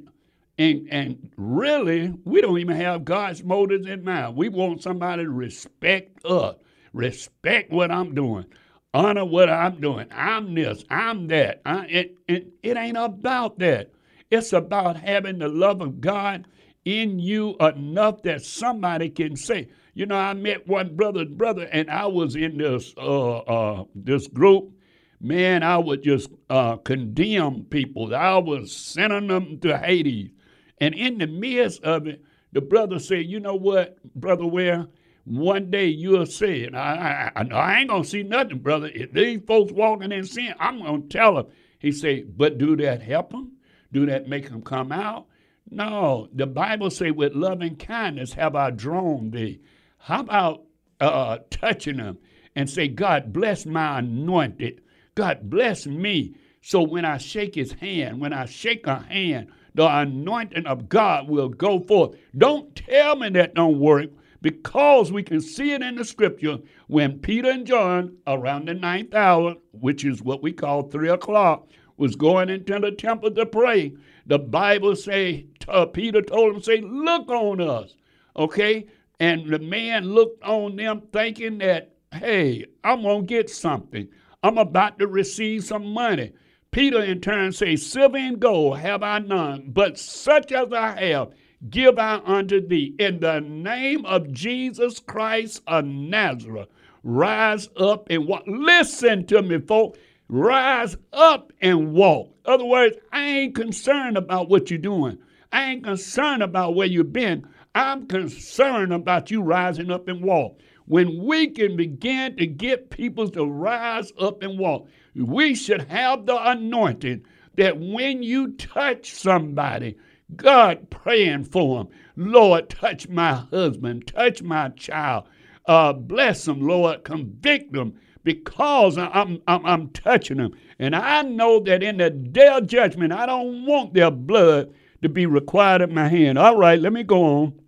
and, 0.60 0.88
and 0.92 1.32
really, 1.38 2.14
we 2.24 2.40
don't 2.40 2.60
even 2.60 2.76
have 2.76 3.04
God's 3.04 3.44
motives 3.44 3.88
in 3.88 4.04
mind. 4.04 4.36
We 4.36 4.50
want 4.50 4.84
somebody 4.84 5.24
to 5.24 5.32
respect 5.32 6.24
us, 6.24 6.58
respect 6.94 7.72
what 7.72 7.90
I'm 7.90 8.14
doing 8.14 8.46
honor 8.94 9.26
what 9.26 9.50
I'm 9.50 9.80
doing. 9.80 10.06
I'm 10.12 10.54
this, 10.54 10.84
I'm 10.92 11.28
that. 11.30 11.62
I, 11.66 11.86
it, 11.88 12.18
it, 12.28 12.54
it 12.62 12.78
ain't 12.78 12.98
about 12.98 13.58
that. 13.58 13.90
It's 14.30 14.54
about 14.54 14.98
having 14.98 15.40
the 15.40 15.48
love 15.48 15.82
of 15.82 16.00
God 16.00 16.46
in 16.86 17.18
you 17.18 17.56
enough 17.60 18.22
that 18.24 18.44
somebody 18.44 19.10
can 19.10 19.36
say, 19.36 19.70
you 19.94 20.06
know, 20.06 20.16
I 20.16 20.34
met 20.34 20.68
one 20.68 20.96
brother, 20.96 21.26
brother, 21.26 21.68
and 21.72 21.90
I 21.90 22.06
was 22.06 22.36
in 22.36 22.58
this 22.58 22.94
uh, 22.98 23.38
uh, 23.40 23.84
this 23.96 24.28
group. 24.28 24.72
Man, 25.20 25.62
I 25.62 25.78
would 25.78 26.04
just 26.04 26.30
uh, 26.50 26.78
condemn 26.78 27.66
people. 27.66 28.16
I 28.16 28.38
was 28.38 28.76
sending 28.76 29.28
them 29.28 29.60
to 29.60 29.78
Hades. 29.78 30.32
And 30.80 30.96
in 30.96 31.20
the 31.20 31.28
midst 31.28 31.84
of 31.84 32.08
it, 32.08 32.24
the 32.54 32.62
brother 32.62 32.98
said, 32.98 33.28
you 33.28 33.40
know 33.40 33.54
what, 33.54 33.98
Brother 34.16 34.48
Ware, 34.48 34.88
one 35.26 35.70
day 35.70 35.86
you'll 35.86 36.26
see 36.26 36.64
it. 36.64 36.74
I, 36.74 37.32
I, 37.36 37.44
I 37.44 37.80
ain't 37.80 37.90
going 37.90 38.02
to 38.02 38.10
see 38.10 38.24
nothing, 38.24 38.60
brother. 38.60 38.90
If 38.92 39.14
these 39.14 39.42
folks 39.46 39.72
walking 39.72 40.12
in 40.12 40.26
sin, 40.26 40.56
I'm 40.60 40.82
going 40.82 41.04
to 41.04 41.08
tell 41.08 41.36
them. 41.36 41.48
He 41.78 41.92
said, 41.92 42.36
but 42.36 42.58
do 42.58 42.76
that 42.78 43.04
help 43.04 43.30
them? 43.30 43.52
Do 43.92 44.08
that 44.08 44.28
make 44.28 44.50
them 44.50 44.64
come 44.64 44.92
out? 44.92 45.28
No, 45.70 46.28
the 46.34 46.48
Bible 46.48 46.90
say, 46.90 47.12
with 47.12 47.34
loving 47.34 47.76
kindness 47.76 48.34
have 48.34 48.56
I 48.56 48.72
drawn 48.72 49.30
thee. 49.32 49.62
How 50.02 50.22
about 50.22 50.64
uh, 51.00 51.40
touching 51.50 51.98
them 51.98 52.18
and 52.56 52.70
say, 52.70 52.88
God 52.88 53.32
bless 53.32 53.66
my 53.66 54.00
anointed. 54.00 54.82
God 55.16 55.50
bless 55.50 55.86
me. 55.86 56.36
So 56.62 56.82
when 56.82 57.06
I 57.06 57.18
shake 57.18 57.56
his 57.56 57.74
hand, 57.74 58.22
when 58.22 58.34
I 58.34 58.46
shake 58.46 58.86
a 58.88 59.00
hand, 59.00 59.48
the 59.74 59.88
anointing 59.88 60.66
of 60.66 60.90
God 60.90 61.30
will 61.30 61.50
go 61.50 61.80
forth. 61.80 62.16
Don't 62.38 62.76
tell 62.76 63.16
me 63.16 63.30
that 63.30 63.56
don't 63.56 63.80
work 63.80 64.10
because 64.42 65.12
we 65.12 65.24
can 65.24 65.42
see 65.42 65.74
it 65.74 65.82
in 65.82 65.96
the 65.96 66.06
scripture 66.06 66.60
when 66.88 67.20
Peter 67.20 67.50
and 67.50 67.66
John, 67.66 68.18
around 68.28 68.68
the 68.68 68.74
ninth 68.74 69.14
hour, 69.14 69.56
which 69.72 70.04
is 70.04 70.22
what 70.22 70.44
we 70.44 70.52
call 70.52 70.84
three 70.84 71.10
o'clock, 71.10 71.68
was 71.98 72.16
going 72.16 72.50
into 72.50 72.80
the 72.80 72.92
temple 72.92 73.32
to 73.32 73.46
pray. 73.46 73.94
The 74.26 74.40
Bible 74.40 74.96
say 74.96 75.46
uh, 75.68 75.86
Peter 75.86 76.22
told 76.22 76.56
him, 76.56 76.62
say, 76.62 76.82
look 76.82 77.30
on 77.30 77.62
us. 77.62 77.96
Okay? 78.36 78.88
And 79.22 79.46
the 79.46 79.60
man 79.60 80.06
looked 80.06 80.44
on 80.44 80.78
them 80.78 81.04
thinking 81.14 81.60
that, 81.60 81.94
hey, 82.12 82.66
I'm 82.84 83.04
gonna 83.04 83.22
get 83.22 83.52
something. 83.52 84.08
I'm 84.42 84.58
about 84.58 84.98
to 84.98 85.06
receive 85.06 85.64
some 85.64 85.86
money. 85.86 86.32
Peter 86.72 87.04
in 87.04 87.22
turn 87.22 87.52
says, 87.52 87.86
Silver 87.86 88.18
and 88.18 88.40
gold 88.40 88.80
have 88.80 89.04
I 89.04 89.20
none, 89.20 89.66
but 89.68 90.00
such 90.00 90.52
as 90.52 90.74
I 90.74 91.00
have 91.00 91.34
give 91.70 92.00
I 92.00 92.20
unto 92.26 92.66
thee. 92.68 92.96
In 92.98 93.20
the 93.20 93.42
name 93.42 94.08
of 94.08 94.32
Jesus 94.32 95.00
Christ 95.00 95.62
of 95.68 95.86
Nazareth, 95.86 96.70
rise 97.04 97.70
up 97.78 98.08
and 98.10 98.26
walk. 98.26 98.46
Listen 98.48 99.28
to 99.28 99.44
me, 99.44 99.60
folks. 99.60 100.00
Rise 100.30 100.98
up 101.14 101.54
and 101.62 101.94
walk. 101.94 102.34
In 102.48 102.54
other 102.54 102.66
words, 102.66 102.98
I 103.12 103.24
ain't 103.24 103.54
concerned 103.54 104.18
about 104.18 104.50
what 104.50 104.72
you're 104.72 104.80
doing. 104.80 105.20
I 105.52 105.66
ain't 105.66 105.84
concerned 105.84 106.42
about 106.42 106.74
where 106.74 106.88
you've 106.88 107.14
been. 107.14 107.46
I'm 107.74 108.08
concerned 108.08 108.92
about 108.92 109.32
you 109.32 109.42
rising 109.42 109.92
up 109.92 110.08
and 110.08 110.22
walk. 110.22 110.60
When 110.86 111.24
we 111.24 111.48
can 111.48 111.78
begin 111.78 112.36
to 112.38 112.46
get 112.46 112.90
people 112.90 113.30
to 113.30 113.46
rise 113.46 114.12
up 114.20 114.44
and 114.44 114.60
walk, 114.60 114.88
we 115.16 115.56
should 115.56 115.84
have 115.84 116.26
the 116.26 116.36
anointing 116.50 117.24
that 117.56 117.80
when 117.80 118.24
you 118.24 118.54
touch 118.54 119.14
somebody, 119.14 119.98
God 120.36 120.90
praying 120.90 121.46
for 121.46 121.78
them. 121.78 121.94
Lord, 122.16 122.70
touch 122.70 123.08
my 123.08 123.34
husband, 123.34 124.08
touch 124.08 124.42
my 124.42 124.70
child. 124.70 125.26
Uh, 125.66 125.94
bless 125.94 126.44
them, 126.46 126.68
Lord. 126.68 127.04
Convict 127.04 127.72
them 127.72 127.94
because 128.24 128.98
I'm, 128.98 129.42
I'm, 129.48 129.66
I'm 129.66 129.90
touching 129.90 130.38
them. 130.38 130.52
And 130.80 130.96
I 130.96 131.22
know 131.22 131.60
that 131.62 131.84
in 131.84 131.98
the 131.98 132.10
day 132.10 132.48
of 132.48 132.68
judgment, 132.68 133.14
I 133.14 133.26
don't 133.26 133.66
want 133.66 133.94
their 133.94 134.12
blood 134.12 134.74
to 135.02 135.10
be 135.10 135.26
required 135.26 135.82
at 135.82 135.92
my 135.92 136.08
hand. 136.08 136.38
All 136.38 136.58
right, 136.58 136.80
let 136.80 136.94
me 136.94 137.04
go 137.04 137.24
on. 137.24 137.60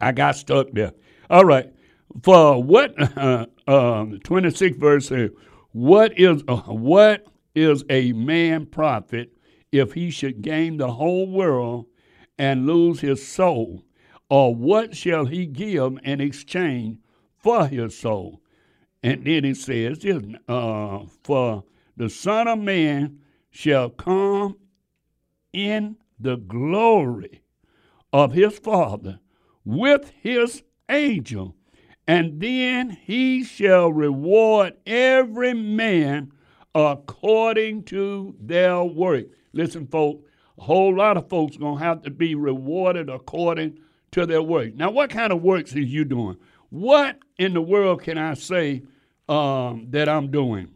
I 0.00 0.12
got 0.12 0.36
stuck 0.36 0.68
there. 0.72 0.92
All 1.28 1.44
right. 1.44 1.72
For 2.22 2.62
what, 2.62 2.94
uh, 3.18 3.46
uh, 3.66 4.04
26th 4.04 4.76
verse 4.76 5.08
says, 5.08 5.30
what 5.72 6.18
is, 6.18 6.42
uh, 6.48 6.56
what 6.56 7.26
is 7.54 7.84
a 7.88 8.12
man 8.12 8.66
profit 8.66 9.32
if 9.70 9.92
he 9.92 10.10
should 10.10 10.42
gain 10.42 10.76
the 10.76 10.90
whole 10.90 11.28
world 11.28 11.86
and 12.38 12.66
lose 12.66 13.00
his 13.00 13.26
soul? 13.26 13.84
Or 14.28 14.54
what 14.54 14.96
shall 14.96 15.26
he 15.26 15.46
give 15.46 15.98
in 16.04 16.20
exchange 16.20 16.98
for 17.36 17.66
his 17.66 17.98
soul? 17.98 18.40
And 19.02 19.24
then 19.24 19.44
it 19.44 19.56
says, 19.56 20.04
uh, 20.48 21.00
For 21.22 21.64
the 21.96 22.10
Son 22.10 22.48
of 22.48 22.58
Man 22.58 23.20
shall 23.50 23.90
come 23.90 24.56
in 25.52 25.96
the 26.20 26.36
glory 26.36 27.42
of 28.12 28.32
his 28.32 28.58
Father 28.58 29.20
with 29.64 30.12
his 30.20 30.62
angel, 30.88 31.54
and 32.06 32.40
then 32.40 32.90
he 32.90 33.44
shall 33.44 33.92
reward 33.92 34.74
every 34.86 35.54
man 35.54 36.32
according 36.74 37.84
to 37.84 38.34
their 38.40 38.82
work. 38.82 39.26
Listen, 39.52 39.86
folks, 39.86 40.24
a 40.58 40.62
whole 40.62 40.96
lot 40.96 41.16
of 41.16 41.28
folks 41.28 41.56
gonna 41.56 41.78
have 41.80 42.02
to 42.02 42.10
be 42.10 42.34
rewarded 42.34 43.08
according 43.08 43.78
to 44.12 44.26
their 44.26 44.42
work. 44.42 44.74
Now, 44.74 44.90
what 44.90 45.10
kind 45.10 45.32
of 45.32 45.42
works 45.42 45.72
is 45.72 45.86
you 45.86 46.04
doing? 46.04 46.36
What 46.70 47.18
in 47.38 47.54
the 47.54 47.62
world 47.62 48.02
can 48.02 48.18
I 48.18 48.34
say 48.34 48.82
um, 49.28 49.86
that 49.90 50.08
I'm 50.08 50.30
doing? 50.30 50.68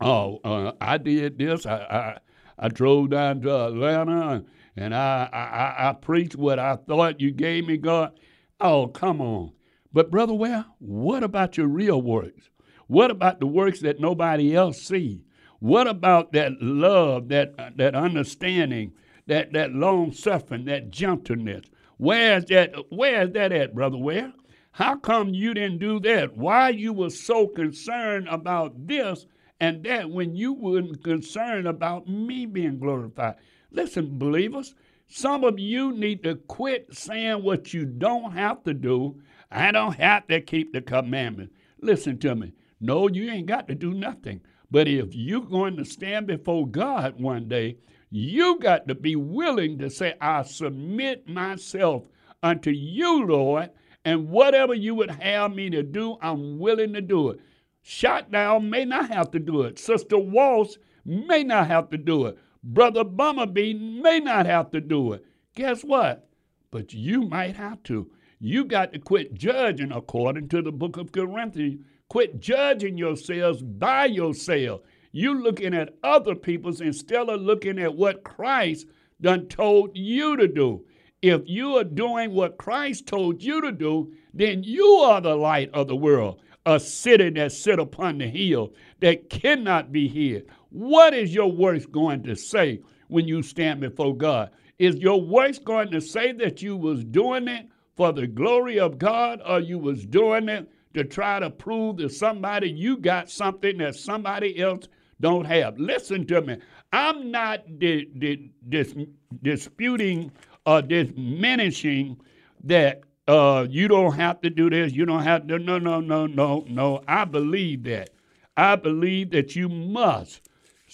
Oh, 0.00 0.40
uh, 0.44 0.72
I 0.80 0.98
did 0.98 1.38
this. 1.38 1.64
I, 1.64 1.76
I, 1.76 2.18
I 2.58 2.68
drove 2.68 3.10
down 3.10 3.40
to 3.42 3.66
Atlanta 3.66 4.28
and 4.28 4.46
I, 4.78 5.28
I, 5.32 5.88
I 5.88 5.92
preached 5.92 6.36
what 6.36 6.58
I 6.58 6.76
thought 6.76 7.20
you 7.20 7.30
gave 7.30 7.66
me, 7.66 7.76
God. 7.76 8.18
Oh, 8.60 8.88
come 8.88 9.20
on. 9.20 9.52
But, 9.92 10.10
Brother 10.10 10.32
Ware, 10.32 10.64
what 10.78 11.22
about 11.22 11.56
your 11.56 11.66
real 11.66 12.00
works? 12.00 12.48
What 12.86 13.10
about 13.10 13.40
the 13.40 13.46
works 13.46 13.80
that 13.80 14.00
nobody 14.00 14.54
else 14.56 14.80
see? 14.80 15.22
What 15.60 15.86
about 15.86 16.32
that 16.32 16.60
love, 16.60 17.28
that, 17.28 17.54
uh, 17.58 17.70
that 17.76 17.94
understanding, 17.94 18.92
that, 19.26 19.52
that 19.52 19.72
long 19.72 20.12
suffering, 20.12 20.64
that 20.64 20.90
gentleness? 20.90 21.66
Where's 21.98 22.46
that, 22.46 22.74
where's 22.90 23.32
that 23.32 23.52
at, 23.52 23.74
Brother 23.74 23.98
Ware? 23.98 24.32
How 24.72 24.96
come 24.96 25.34
you 25.34 25.54
didn't 25.54 25.78
do 25.78 26.00
that? 26.00 26.36
Why 26.36 26.70
you 26.70 26.92
were 26.92 27.10
so 27.10 27.46
concerned 27.46 28.26
about 28.28 28.86
this 28.86 29.26
and 29.60 29.84
that 29.84 30.10
when 30.10 30.34
you 30.34 30.54
weren't 30.54 31.04
concerned 31.04 31.68
about 31.68 32.08
me 32.08 32.46
being 32.46 32.78
glorified? 32.78 33.36
Listen, 33.72 34.18
believers, 34.18 34.74
some 35.08 35.44
of 35.44 35.58
you 35.58 35.92
need 35.92 36.22
to 36.24 36.36
quit 36.36 36.94
saying 36.94 37.42
what 37.42 37.72
you 37.72 37.84
don't 37.84 38.32
have 38.32 38.62
to 38.64 38.74
do. 38.74 39.20
I 39.50 39.72
don't 39.72 39.94
have 39.94 40.26
to 40.28 40.40
keep 40.40 40.72
the 40.72 40.82
commandments. 40.82 41.54
Listen 41.80 42.18
to 42.18 42.34
me. 42.34 42.52
No, 42.80 43.08
you 43.08 43.30
ain't 43.30 43.46
got 43.46 43.68
to 43.68 43.74
do 43.74 43.94
nothing. 43.94 44.40
But 44.70 44.88
if 44.88 45.14
you're 45.14 45.42
going 45.42 45.76
to 45.76 45.84
stand 45.84 46.26
before 46.26 46.66
God 46.66 47.20
one 47.20 47.48
day, 47.48 47.76
you 48.10 48.58
got 48.58 48.88
to 48.88 48.94
be 48.94 49.16
willing 49.16 49.78
to 49.78 49.88
say, 49.88 50.14
I 50.20 50.42
submit 50.42 51.28
myself 51.28 52.04
unto 52.42 52.70
you, 52.70 53.26
Lord, 53.26 53.70
and 54.04 54.28
whatever 54.28 54.74
you 54.74 54.94
would 54.94 55.10
have 55.10 55.54
me 55.54 55.70
to 55.70 55.82
do, 55.82 56.16
I'm 56.20 56.58
willing 56.58 56.92
to 56.94 57.00
do 57.00 57.30
it. 57.30 57.40
Shotdown 57.84 58.68
may 58.68 58.84
not 58.84 59.10
have 59.10 59.30
to 59.32 59.38
do 59.38 59.62
it. 59.62 59.78
Sister 59.78 60.18
Walsh 60.18 60.76
may 61.04 61.42
not 61.42 61.68
have 61.68 61.90
to 61.90 61.98
do 61.98 62.26
it. 62.26 62.38
Brother 62.64 63.04
Bumblebee 63.04 63.74
may 63.74 64.20
not 64.20 64.46
have 64.46 64.70
to 64.70 64.80
do 64.80 65.12
it. 65.14 65.24
Guess 65.54 65.82
what? 65.82 66.28
But 66.70 66.94
you 66.94 67.22
might 67.22 67.56
have 67.56 67.82
to. 67.84 68.10
You 68.38 68.64
got 68.64 68.92
to 68.92 68.98
quit 68.98 69.34
judging 69.34 69.92
according 69.92 70.48
to 70.48 70.62
the 70.62 70.72
book 70.72 70.96
of 70.96 71.12
Corinthians. 71.12 71.84
Quit 72.08 72.40
judging 72.40 72.96
yourselves 72.96 73.62
by 73.62 74.06
yourself. 74.06 74.82
You 75.12 75.42
looking 75.42 75.74
at 75.74 75.94
other 76.02 76.34
people's 76.34 76.80
instead 76.80 77.28
of 77.28 77.40
looking 77.40 77.78
at 77.78 77.94
what 77.94 78.24
Christ 78.24 78.86
done 79.20 79.46
told 79.46 79.96
you 79.96 80.36
to 80.36 80.48
do. 80.48 80.84
If 81.20 81.42
you 81.46 81.76
are 81.76 81.84
doing 81.84 82.32
what 82.32 82.58
Christ 82.58 83.06
told 83.06 83.42
you 83.42 83.60
to 83.60 83.70
do, 83.70 84.12
then 84.34 84.62
you 84.64 84.86
are 84.86 85.20
the 85.20 85.36
light 85.36 85.70
of 85.72 85.86
the 85.86 85.96
world, 85.96 86.40
a 86.66 86.80
city 86.80 87.30
that 87.30 87.52
sit 87.52 87.78
upon 87.78 88.18
the 88.18 88.26
hill 88.26 88.72
that 89.00 89.30
cannot 89.30 89.92
be 89.92 90.08
hid. 90.08 90.48
What 90.72 91.12
is 91.12 91.34
your 91.34 91.52
voice 91.52 91.84
going 91.84 92.22
to 92.22 92.34
say 92.34 92.80
when 93.08 93.28
you 93.28 93.42
stand 93.42 93.80
before 93.80 94.16
God? 94.16 94.50
Is 94.78 94.96
your 94.96 95.20
voice 95.22 95.58
going 95.58 95.90
to 95.90 96.00
say 96.00 96.32
that 96.32 96.62
you 96.62 96.78
was 96.78 97.04
doing 97.04 97.46
it 97.46 97.68
for 97.94 98.10
the 98.10 98.26
glory 98.26 98.80
of 98.80 98.98
God 98.98 99.42
or 99.46 99.60
you 99.60 99.78
was 99.78 100.06
doing 100.06 100.48
it 100.48 100.66
to 100.94 101.04
try 101.04 101.40
to 101.40 101.50
prove 101.50 101.98
to 101.98 102.08
somebody 102.08 102.70
you 102.70 102.96
got 102.96 103.30
something 103.30 103.76
that 103.78 103.96
somebody 103.96 104.58
else 104.60 104.88
don't 105.20 105.44
have? 105.44 105.78
Listen 105.78 106.26
to 106.28 106.40
me. 106.40 106.56
I'm 106.90 107.30
not 107.30 107.78
di- 107.78 108.06
di- 108.06 108.50
dis- 108.70 108.94
disputing 109.42 110.32
or 110.64 110.80
diminishing 110.80 112.18
that 112.64 113.02
uh, 113.28 113.66
you 113.68 113.88
don't 113.88 114.14
have 114.14 114.40
to 114.40 114.48
do 114.48 114.70
this, 114.70 114.94
you 114.94 115.04
don't 115.04 115.22
have 115.22 115.46
to. 115.48 115.58
No, 115.58 115.78
no, 115.78 116.00
no, 116.00 116.26
no, 116.26 116.64
no. 116.66 117.02
I 117.06 117.26
believe 117.26 117.84
that. 117.84 118.10
I 118.56 118.76
believe 118.76 119.30
that 119.30 119.54
you 119.54 119.68
must 119.68 120.40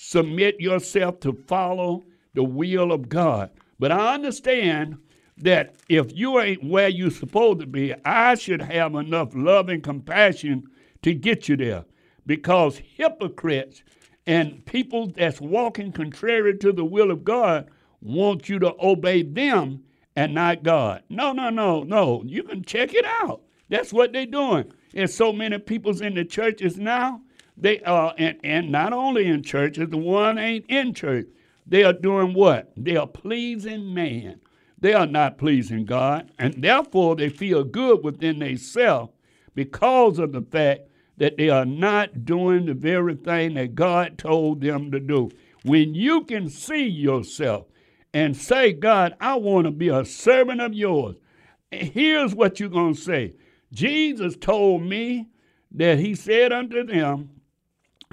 submit 0.01 0.61
yourself 0.61 1.19
to 1.19 1.33
follow 1.33 2.05
the 2.35 2.45
will 2.45 2.93
of 2.93 3.09
God. 3.09 3.51
But 3.81 3.91
I 3.91 4.15
understand 4.15 4.97
that 5.39 5.75
if 5.89 6.17
you 6.17 6.41
ain't 6.41 6.63
where 6.63 6.89
you're 6.89 7.11
supposed 7.11 7.61
to 7.61 7.67
be, 7.67 7.95
I 8.05 8.37
should 8.37 8.63
have 8.63 8.95
enough 8.95 9.31
love 9.35 9.69
and 9.69 9.83
compassion 9.83 10.69
to 11.03 11.13
get 11.15 11.49
you 11.49 11.57
there. 11.57 11.85
Because 12.27 12.79
hypocrites 12.79 13.83
and 14.25 14.65
people 14.67 15.09
that's 15.17 15.41
walking 15.41 15.91
contrary 15.91 16.57
to 16.59 16.73
the 16.73 16.85
will 16.85 17.11
of 17.11 17.25
God 17.25 17.69
want 18.01 18.49
you 18.49 18.61
to 18.61 18.75
obey 18.81 19.23
them 19.23 19.83
and 20.15 20.33
not 20.33 20.63
God. 20.63 21.03
No, 21.09 21.33
no, 21.33 21.51
no, 21.51 21.83
no. 21.83 22.23
You 22.25 22.45
can 22.45 22.63
check 22.63 22.95
it 22.95 23.05
out. 23.05 23.43
That's 23.69 23.93
what 23.93 24.13
they're 24.13 24.27
doing. 24.27 24.73
There's 24.93 25.15
so 25.15 25.33
many 25.33 25.59
peoples 25.59 26.01
in 26.01 26.15
the 26.15 26.25
churches 26.25 26.79
now 26.79 27.23
they 27.61 27.81
are, 27.81 28.15
and, 28.19 28.39
and 28.45 28.71
not 28.71 28.93
only 28.93 29.27
in 29.27 29.43
churches, 29.43 29.89
the 29.91 29.99
one 29.99 30.39
ain't 30.39 30.67
in 30.69 30.95
church. 30.95 31.27
They 31.67 31.83
are 31.83 31.93
doing 31.93 32.33
what? 32.33 32.73
They 32.77 32.97
are 32.97 33.07
pleasing 33.07 33.93
man. 33.93 34.41
They 34.81 34.95
are 34.95 35.07
not 35.07 35.39
pleasing 35.39 35.85
God, 35.85 36.31
and 36.39 36.63
therefore 36.63 37.17
they 37.17 37.29
feel 37.29 37.65
good 37.65 38.05
within 38.05 38.39
themselves 38.39 39.13
because 39.55 40.21
of 40.21 40.33
the 40.33 40.43
fact 40.43 40.83
that 41.17 41.37
they 41.37 41.51
are 41.51 41.65
not 41.65 42.25
doing 42.25 42.67
the 42.67 42.75
very 42.75 43.17
thing 43.17 43.55
that 43.55 43.75
God 43.75 44.19
told 44.19 44.61
them 44.61 44.93
to 44.93 45.01
do. 45.01 45.31
When 45.65 45.97
you 45.97 46.23
can 46.25 46.49
see 46.49 46.87
yourself 46.87 47.67
and 48.15 48.37
say, 48.37 48.73
God, 48.73 49.17
I 49.21 49.35
want 49.35 49.65
to 49.65 49.73
be 49.73 49.89
a 49.89 50.05
servant 50.05 50.61
of 50.61 50.75
yours. 50.75 51.17
Here's 51.73 52.37
what 52.37 52.61
you're 52.61 52.69
going 52.69 52.95
to 52.95 53.01
say 53.01 53.35
Jesus 53.73 54.37
told 54.37 54.83
me 54.83 55.27
that 55.73 55.99
he 55.99 56.15
said 56.15 56.53
unto 56.53 56.85
them 56.85 57.31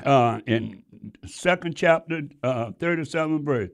uh, 0.03 0.39
in 0.47 0.83
second 1.25 1.75
chapter, 1.75 2.23
uh, 2.43 2.71
37 2.79 3.45
verse, 3.45 3.69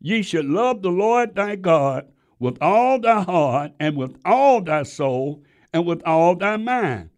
Ye 0.00 0.22
should 0.22 0.44
love 0.44 0.82
the 0.82 0.90
Lord 0.90 1.34
thy 1.34 1.56
God 1.56 2.08
with 2.38 2.58
all 2.60 3.00
thy 3.00 3.22
heart 3.22 3.72
and 3.80 3.96
with 3.96 4.16
all 4.24 4.60
thy 4.60 4.82
soul 4.82 5.42
and 5.72 5.86
with 5.86 6.02
all 6.04 6.36
thy 6.36 6.56
mind. 6.58 7.10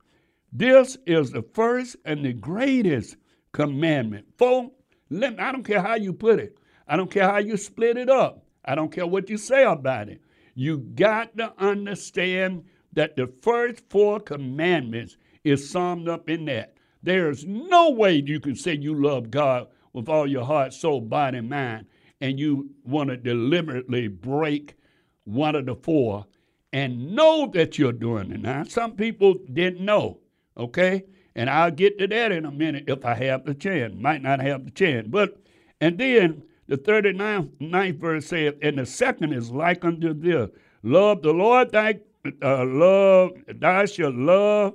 This 0.52 0.96
is 1.06 1.32
the 1.32 1.42
first 1.42 1.96
and 2.04 2.24
the 2.24 2.32
greatest 2.32 3.16
commandment. 3.52 4.26
Folks, 4.38 4.74
I 5.12 5.52
don't 5.52 5.64
care 5.64 5.82
how 5.82 5.96
you 5.96 6.12
put 6.12 6.38
it. 6.38 6.58
I 6.86 6.96
don't 6.96 7.10
care 7.10 7.28
how 7.28 7.38
you 7.38 7.56
split 7.56 7.96
it 7.96 8.08
up. 8.08 8.44
I 8.64 8.74
don't 8.74 8.92
care 8.92 9.06
what 9.06 9.28
you 9.28 9.36
say 9.36 9.64
about 9.64 10.08
it. 10.08 10.20
You 10.54 10.78
got 10.78 11.36
to 11.38 11.52
understand 11.58 12.64
that 12.92 13.16
the 13.16 13.32
first 13.42 13.82
four 13.90 14.20
commandments 14.20 15.16
is 15.44 15.68
summed 15.68 16.08
up 16.08 16.28
in 16.30 16.44
that. 16.46 16.75
There's 17.06 17.46
no 17.46 17.90
way 17.90 18.16
you 18.16 18.40
can 18.40 18.56
say 18.56 18.74
you 18.74 19.00
love 19.00 19.30
God 19.30 19.68
with 19.92 20.08
all 20.08 20.26
your 20.26 20.44
heart, 20.44 20.74
soul, 20.74 21.00
body, 21.00 21.38
and 21.38 21.48
mind, 21.48 21.86
and 22.20 22.36
you 22.36 22.70
want 22.84 23.10
to 23.10 23.16
deliberately 23.16 24.08
break 24.08 24.74
one 25.22 25.54
of 25.54 25.66
the 25.66 25.76
four 25.76 26.26
and 26.72 27.14
know 27.14 27.48
that 27.54 27.78
you're 27.78 27.92
doing 27.92 28.32
it. 28.32 28.42
Now, 28.42 28.64
some 28.64 28.96
people 28.96 29.36
didn't 29.52 29.84
know, 29.84 30.18
okay? 30.56 31.04
And 31.36 31.48
I'll 31.48 31.70
get 31.70 31.96
to 32.00 32.08
that 32.08 32.32
in 32.32 32.44
a 32.44 32.50
minute 32.50 32.86
if 32.88 33.04
I 33.04 33.14
have 33.14 33.44
the 33.44 33.54
chance. 33.54 33.94
Might 33.96 34.22
not 34.22 34.40
have 34.40 34.64
the 34.64 34.72
chance. 34.72 35.06
But, 35.06 35.38
and 35.80 35.96
then 35.96 36.42
the 36.66 36.76
39th 36.76 37.60
ninth 37.60 38.00
verse 38.00 38.26
says, 38.26 38.54
and 38.62 38.78
the 38.78 38.86
second 38.86 39.32
is 39.32 39.52
like 39.52 39.84
unto 39.84 40.12
this 40.12 40.50
love 40.82 41.22
the 41.22 41.32
Lord 41.32 41.70
thy 41.70 42.00
uh, 42.42 42.64
love, 42.64 43.30
thou 43.46 43.86
shalt 43.86 44.16
love 44.16 44.74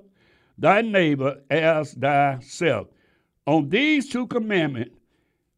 thy 0.61 0.81
neighbor 0.81 1.41
as 1.49 1.93
thyself. 1.93 2.87
On 3.47 3.67
these 3.69 4.07
two 4.07 4.27
commandments, 4.27 4.95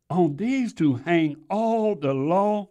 on 0.09 0.37
these 0.37 0.73
two 0.73 0.95
hang 0.95 1.35
all 1.49 1.95
the 1.95 2.13
law 2.13 2.69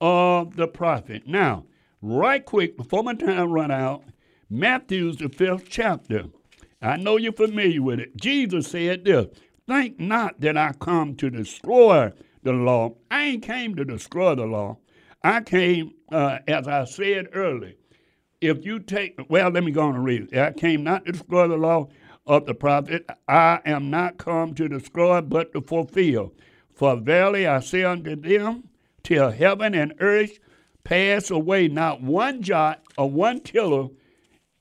of 0.00 0.56
the 0.56 0.68
prophet. 0.68 1.26
Now, 1.26 1.66
right 2.00 2.44
quick, 2.44 2.76
before 2.76 3.02
my 3.02 3.14
time 3.14 3.50
run 3.50 3.70
out, 3.70 4.04
Matthew's 4.48 5.16
the 5.16 5.28
fifth 5.28 5.68
chapter. 5.68 6.26
I 6.80 6.96
know 6.96 7.16
you're 7.16 7.32
familiar 7.32 7.82
with 7.82 7.98
it. 7.98 8.16
Jesus 8.16 8.68
said 8.68 9.04
this, 9.04 9.26
Think 9.66 9.98
not 9.98 10.40
that 10.40 10.56
I 10.56 10.72
come 10.78 11.16
to 11.16 11.30
destroy 11.30 12.12
the 12.42 12.52
law. 12.52 12.94
I 13.10 13.24
ain't 13.24 13.42
came 13.42 13.74
to 13.76 13.84
destroy 13.84 14.34
the 14.34 14.44
law. 14.44 14.78
I 15.22 15.40
came, 15.40 15.94
uh, 16.12 16.38
as 16.46 16.68
I 16.68 16.84
said 16.84 17.28
earlier, 17.32 17.72
if 18.44 18.64
you 18.64 18.78
take, 18.78 19.18
well, 19.28 19.50
let 19.50 19.64
me 19.64 19.72
go 19.72 19.82
on 19.82 19.94
and 19.94 20.04
read 20.04 20.28
it. 20.32 20.38
I 20.38 20.52
came 20.52 20.84
not 20.84 21.04
to 21.06 21.12
destroy 21.12 21.48
the 21.48 21.56
law 21.56 21.88
of 22.26 22.46
the 22.46 22.54
prophet. 22.54 23.08
I 23.28 23.60
am 23.64 23.90
not 23.90 24.18
come 24.18 24.54
to 24.54 24.68
destroy, 24.68 25.20
but 25.20 25.52
to 25.52 25.60
fulfill. 25.60 26.32
For 26.74 26.96
verily 26.96 27.46
I 27.46 27.60
say 27.60 27.84
unto 27.84 28.16
them, 28.16 28.68
till 29.02 29.30
heaven 29.30 29.74
and 29.74 29.94
earth 30.00 30.38
pass 30.82 31.30
away, 31.30 31.68
not 31.68 32.02
one 32.02 32.42
jot 32.42 32.82
or 32.98 33.10
one 33.10 33.40
tittle 33.40 33.92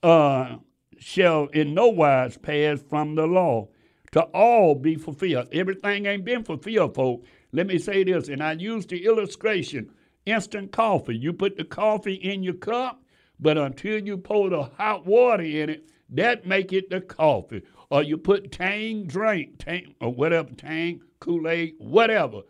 uh, 0.03 0.57
shall 0.99 1.47
in 1.47 1.73
no 1.73 1.87
wise 1.87 2.37
pass 2.37 2.81
from 2.81 3.15
the 3.15 3.25
law 3.25 3.67
to 4.11 4.21
all 4.33 4.75
be 4.75 4.95
fulfilled. 4.95 5.47
Everything 5.51 6.05
ain't 6.05 6.25
been 6.25 6.43
fulfilled, 6.43 6.93
folks. 6.93 7.27
Let 7.51 7.67
me 7.67 7.77
say 7.77 8.03
this, 8.03 8.29
and 8.29 8.43
I 8.43 8.53
use 8.53 8.85
the 8.85 9.05
illustration 9.05 9.91
instant 10.25 10.71
coffee. 10.71 11.17
You 11.17 11.33
put 11.33 11.57
the 11.57 11.63
coffee 11.63 12.13
in 12.13 12.43
your 12.43 12.53
cup, 12.53 13.02
but 13.43 13.57
until 13.57 13.99
you 13.99 14.17
pour 14.17 14.49
the 14.49 14.63
hot 14.63 15.05
water 15.05 15.43
in 15.43 15.69
it, 15.69 15.89
that 16.09 16.47
make 16.47 16.71
it 16.71 16.89
the 16.89 17.01
coffee. 17.01 17.61
Or 17.91 18.01
you 18.01 18.17
put 18.17 18.51
Tang 18.51 19.05
drink, 19.05 19.59
Tang 19.59 19.93
or 19.99 20.13
whatever, 20.13 20.49
Tang, 20.51 21.01
Kool-Aid, 21.19 21.75
whatever. 21.77 22.41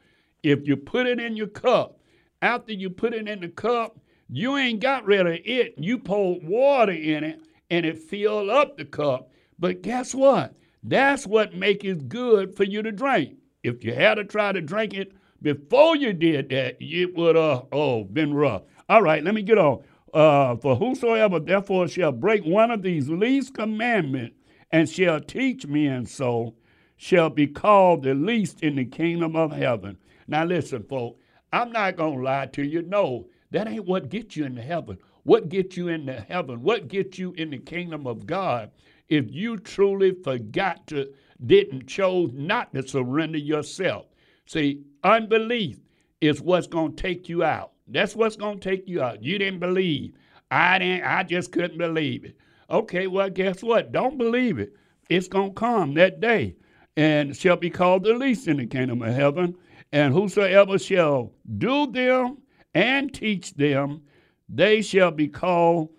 If 0.44 0.68
you 0.68 0.78
put 0.78 1.08
it 1.08 1.20
in 1.20 1.36
your 1.36 1.48
cup, 1.48 2.00
after 2.42 2.74
you 2.74 2.90
put 2.90 3.14
it 3.14 3.28
in 3.28 3.42
the 3.42 3.50
cup, 3.50 3.98
you 4.30 4.56
ain't 4.56 4.82
got 4.82 5.06
rid 5.06 5.26
of 5.26 5.40
it. 5.44 5.74
You 5.78 5.98
pour 5.98 6.40
water 6.42 6.92
in 6.92 7.24
it 7.24 7.42
and 7.72 7.86
it 7.86 7.98
fill 7.98 8.52
up 8.52 8.78
the 8.78 8.86
cup. 8.86 9.32
But 9.58 9.82
guess 9.82 10.14
what? 10.14 10.54
That's 10.84 11.26
what 11.26 11.56
make 11.56 11.84
it 11.84 12.08
good 12.08 12.56
for 12.56 12.66
you 12.66 12.84
to 12.84 12.92
drink. 12.92 13.38
If 13.64 13.84
you 13.84 13.94
had 13.96 14.16
to 14.16 14.26
try 14.26 14.52
to 14.52 14.62
drink 14.62 14.94
it 14.94 15.14
before 15.42 15.96
you 15.96 16.14
did 16.14 16.50
that, 16.50 16.78
it 16.80 17.16
would 17.16 17.36
uh 17.36 17.64
oh 17.72 18.04
been 18.04 18.34
rough. 18.34 18.64
All 18.90 19.02
right, 19.02 19.24
let 19.24 19.34
me 19.34 19.42
get 19.42 19.58
on. 19.58 19.84
Uh, 20.14 20.56
for 20.58 20.76
whosoever 20.76 21.40
therefore 21.40 21.88
shall 21.88 22.12
break 22.12 22.44
one 22.46 22.70
of 22.70 22.84
these 22.84 23.10
least 23.10 23.54
commandments 23.56 24.36
and 24.72 24.88
shall 24.88 25.20
teach 25.20 25.66
men 25.66 26.06
so, 26.06 26.54
shall 26.96 27.30
be 27.30 27.48
called 27.48 28.04
the 28.04 28.14
least 28.14 28.62
in 28.62 28.76
the 28.76 28.86
kingdom 28.86 29.36
of 29.36 29.52
heaven. 29.52 29.98
Now 30.28 30.46
listen, 30.46 30.84
folks, 30.84 31.20
I'm 31.52 31.72
not 31.72 31.96
gonna 31.96 32.22
lie 32.22 32.46
to 32.48 32.64
you. 32.64 32.84
No, 32.84 33.28
that 33.52 33.68
ain't 33.68 33.86
what 33.86 34.10
gets 34.10 34.36
you 34.36 34.46
into 34.46 34.62
heaven. 34.62 34.98
What 35.24 35.50
gets 35.50 35.78
you 35.78 35.88
into 35.88 36.14
heaven? 36.14 36.62
What 36.62 36.88
gets 36.88 37.18
you 37.18 37.34
in 37.34 37.50
the 37.50 37.58
kingdom 37.58 38.06
of 38.06 38.26
God? 38.28 38.72
If 39.10 39.32
you 39.32 39.58
truly 39.58 40.12
forgot 40.24 40.88
to 40.88 41.14
didn't 41.46 41.88
chose 41.88 42.32
not 42.34 42.74
to 42.74 42.88
surrender 42.88 43.38
yourself. 43.38 44.06
See, 44.46 44.84
unbelief 45.04 45.80
is 46.22 46.42
what's 46.42 46.68
going 46.68 46.96
to 46.96 47.02
take 47.02 47.28
you 47.28 47.44
out. 47.44 47.73
That's 47.88 48.16
what's 48.16 48.36
going 48.36 48.60
to 48.60 48.70
take 48.70 48.88
you 48.88 49.02
out. 49.02 49.24
You 49.24 49.38
didn't 49.38 49.60
believe. 49.60 50.14
I 50.52 50.80
didn't. 50.80 51.04
I 51.04 51.24
just 51.24 51.52
couldn't 51.52 51.78
believe 51.78 52.26
it. 52.26 52.38
Okay, 52.70 53.08
well, 53.08 53.30
guess 53.30 53.62
what? 53.62 53.92
Don't 53.92 54.18
believe 54.18 54.60
it. 54.60 54.74
It's 55.10 55.28
going 55.28 55.50
to 55.50 55.60
come 55.60 55.94
that 55.96 56.22
day, 56.22 56.56
and 56.96 57.36
shall 57.36 57.58
be 57.58 57.70
called 57.70 58.04
the 58.04 58.14
least 58.14 58.48
in 58.48 58.58
the 58.58 58.66
kingdom 58.66 59.02
of 59.02 59.14
heaven. 59.14 59.56
And 59.92 60.14
whosoever 60.14 60.80
shall 60.80 61.34
do 61.58 61.92
them 61.92 62.38
and 62.74 63.14
teach 63.14 63.54
them, 63.54 64.02
they 64.50 64.82
shall 64.82 65.12
be 65.12 65.28
called 65.28 65.90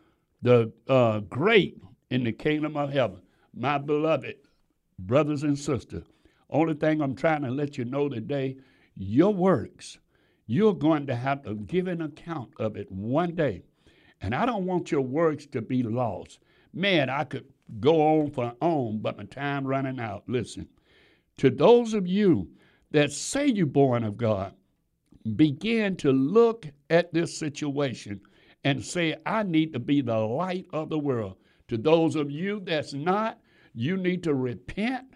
the 0.43 0.73
uh, 0.89 1.21
great 1.21 1.79
in 2.11 2.25
the 2.25 2.33
kingdom 2.33 2.77
of 2.77 2.93
heaven. 2.93 3.21
My 3.55 3.79
beloved, 3.79 4.37
brothers 4.99 5.43
and 5.43 5.59
sisters, 5.59 6.05
only 6.51 6.75
thing 6.75 7.01
I'm 7.01 7.15
trying 7.15 7.43
to 7.43 7.51
let 7.51 7.79
you 7.79 7.85
know 7.85 8.09
today, 8.09 8.57
your 8.97 9.33
works, 9.33 9.99
you're 10.47 10.75
going 10.75 11.07
to 11.07 11.15
have 11.15 11.43
to 11.43 11.55
give 11.55 11.87
an 11.87 12.03
account 12.03 12.51
of 12.59 12.77
it 12.77 12.91
one 12.91 13.35
day. 13.35 13.63
And 14.21 14.35
I 14.35 14.47
don't 14.47 14.67
want 14.67 14.91
your 14.91 15.03
works 15.03 15.47
to 15.47 15.63
be 15.63 15.83
lost. 15.83 16.39
Man, 16.73 17.09
I 17.09 17.25
could 17.25 17.47
go 17.81 18.21
on 18.21 18.31
for 18.31 18.55
on, 18.61 18.99
but 19.01 19.17
my 19.17 19.25
time 19.25 19.67
running 19.67 20.01
out. 20.01 20.25
Listen, 20.27 20.69
to 21.39 21.51
those 21.51 21.95
of 21.95 22.07
you 22.07 22.49
that 22.91 23.13
say 23.13 23.47
you're 23.47 23.67
born 23.67 24.05
of 24.05 24.17
God, 24.17 24.55
begin 25.37 25.97
to 25.97 26.13
look 26.13 26.67
at 26.91 27.13
this 27.13 27.37
situation 27.37 28.21
and 28.65 28.85
say, 28.85 29.17
I 29.27 29.43
need 29.43 29.73
to 29.73 29.79
be 29.79 30.01
the 30.01 30.19
light 30.19 30.67
of 30.73 30.91
the 30.91 30.99
world. 30.99 31.37
To 31.69 31.79
those 31.79 32.17
of 32.17 32.31
you 32.31 32.61
that's 32.61 32.93
not, 32.93 33.41
you 33.75 33.97
need 33.97 34.23
to 34.25 34.35
repent 34.35 35.07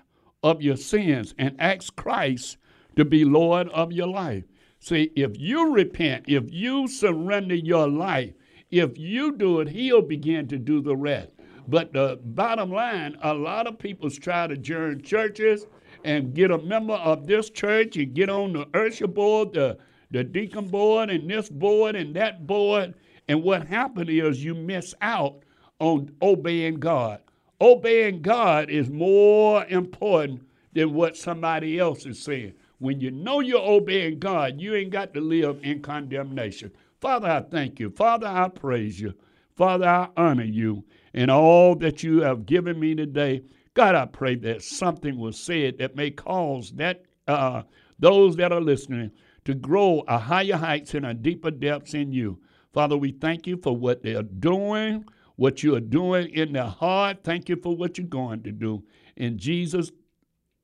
of 0.42 0.62
your 0.62 0.76
sins 0.76 1.34
and 1.38 1.56
ask 1.58 1.94
Christ 1.96 2.56
to 2.96 3.04
be 3.04 3.24
Lord 3.24 3.68
of 3.68 3.92
your 3.92 4.08
life. 4.08 4.44
See, 4.88 5.12
if 5.16 5.38
you 5.38 5.70
repent, 5.70 6.24
if 6.28 6.50
you 6.50 6.88
surrender 6.88 7.54
your 7.54 7.86
life, 7.86 8.32
if 8.70 8.96
you 8.96 9.36
do 9.36 9.60
it, 9.60 9.68
He'll 9.68 10.00
begin 10.00 10.48
to 10.48 10.56
do 10.56 10.80
the 10.80 10.96
rest. 10.96 11.28
But 11.66 11.92
the 11.92 12.18
bottom 12.24 12.70
line, 12.70 13.18
a 13.22 13.34
lot 13.34 13.66
of 13.66 13.78
people 13.78 14.08
try 14.08 14.46
to 14.46 14.56
join 14.56 15.02
churches 15.02 15.66
and 16.04 16.32
get 16.32 16.50
a 16.50 16.56
member 16.56 16.94
of 16.94 17.26
this 17.26 17.50
church 17.50 17.98
and 17.98 18.14
get 18.14 18.30
on 18.30 18.54
the 18.54 18.66
usher 18.72 19.06
board, 19.06 19.52
the, 19.52 19.76
the 20.10 20.24
deacon 20.24 20.68
board, 20.68 21.10
and 21.10 21.28
this 21.28 21.50
board 21.50 21.94
and 21.94 22.16
that 22.16 22.46
board. 22.46 22.94
And 23.28 23.42
what 23.42 23.66
happened 23.66 24.08
is 24.08 24.42
you 24.42 24.54
miss 24.54 24.94
out 25.02 25.42
on 25.80 26.14
obeying 26.22 26.80
God. 26.80 27.20
Obeying 27.60 28.22
God 28.22 28.70
is 28.70 28.88
more 28.88 29.66
important 29.66 30.48
than 30.72 30.94
what 30.94 31.14
somebody 31.14 31.78
else 31.78 32.06
is 32.06 32.22
saying. 32.22 32.54
When 32.78 33.00
you 33.00 33.10
know 33.10 33.40
you're 33.40 33.60
obeying 33.60 34.18
God, 34.18 34.60
you 34.60 34.74
ain't 34.74 34.90
got 34.90 35.14
to 35.14 35.20
live 35.20 35.60
in 35.62 35.82
condemnation. 35.82 36.72
Father, 37.00 37.28
I 37.28 37.40
thank 37.40 37.80
you. 37.80 37.90
Father, 37.90 38.26
I 38.26 38.48
praise 38.48 39.00
you. 39.00 39.14
Father, 39.56 39.86
I 39.86 40.08
honor 40.16 40.44
you 40.44 40.84
in 41.12 41.30
all 41.30 41.74
that 41.76 42.02
you 42.02 42.20
have 42.22 42.46
given 42.46 42.78
me 42.78 42.94
today. 42.94 43.42
God, 43.74 43.94
I 43.94 44.06
pray 44.06 44.36
that 44.36 44.62
something 44.62 45.18
was 45.18 45.38
said 45.38 45.78
that 45.78 45.96
may 45.96 46.10
cause 46.10 46.72
that 46.72 47.02
uh, 47.26 47.62
those 47.98 48.36
that 48.36 48.52
are 48.52 48.60
listening 48.60 49.10
to 49.44 49.54
grow 49.54 50.04
a 50.06 50.18
higher 50.18 50.56
heights 50.56 50.94
and 50.94 51.06
a 51.06 51.14
deeper 51.14 51.50
depths 51.50 51.94
in 51.94 52.12
you. 52.12 52.38
Father, 52.72 52.96
we 52.96 53.12
thank 53.12 53.46
you 53.46 53.56
for 53.56 53.76
what 53.76 54.02
they 54.02 54.14
are 54.14 54.22
doing 54.22 55.04
what 55.38 55.62
you 55.62 55.76
are 55.76 55.80
doing 55.80 56.28
in 56.30 56.52
their 56.52 56.64
heart. 56.64 57.18
Thank 57.22 57.48
you 57.48 57.54
for 57.54 57.74
what 57.74 57.96
you're 57.96 58.08
going 58.08 58.42
to 58.42 58.50
do. 58.50 58.82
In 59.16 59.38
Jesus' 59.38 59.92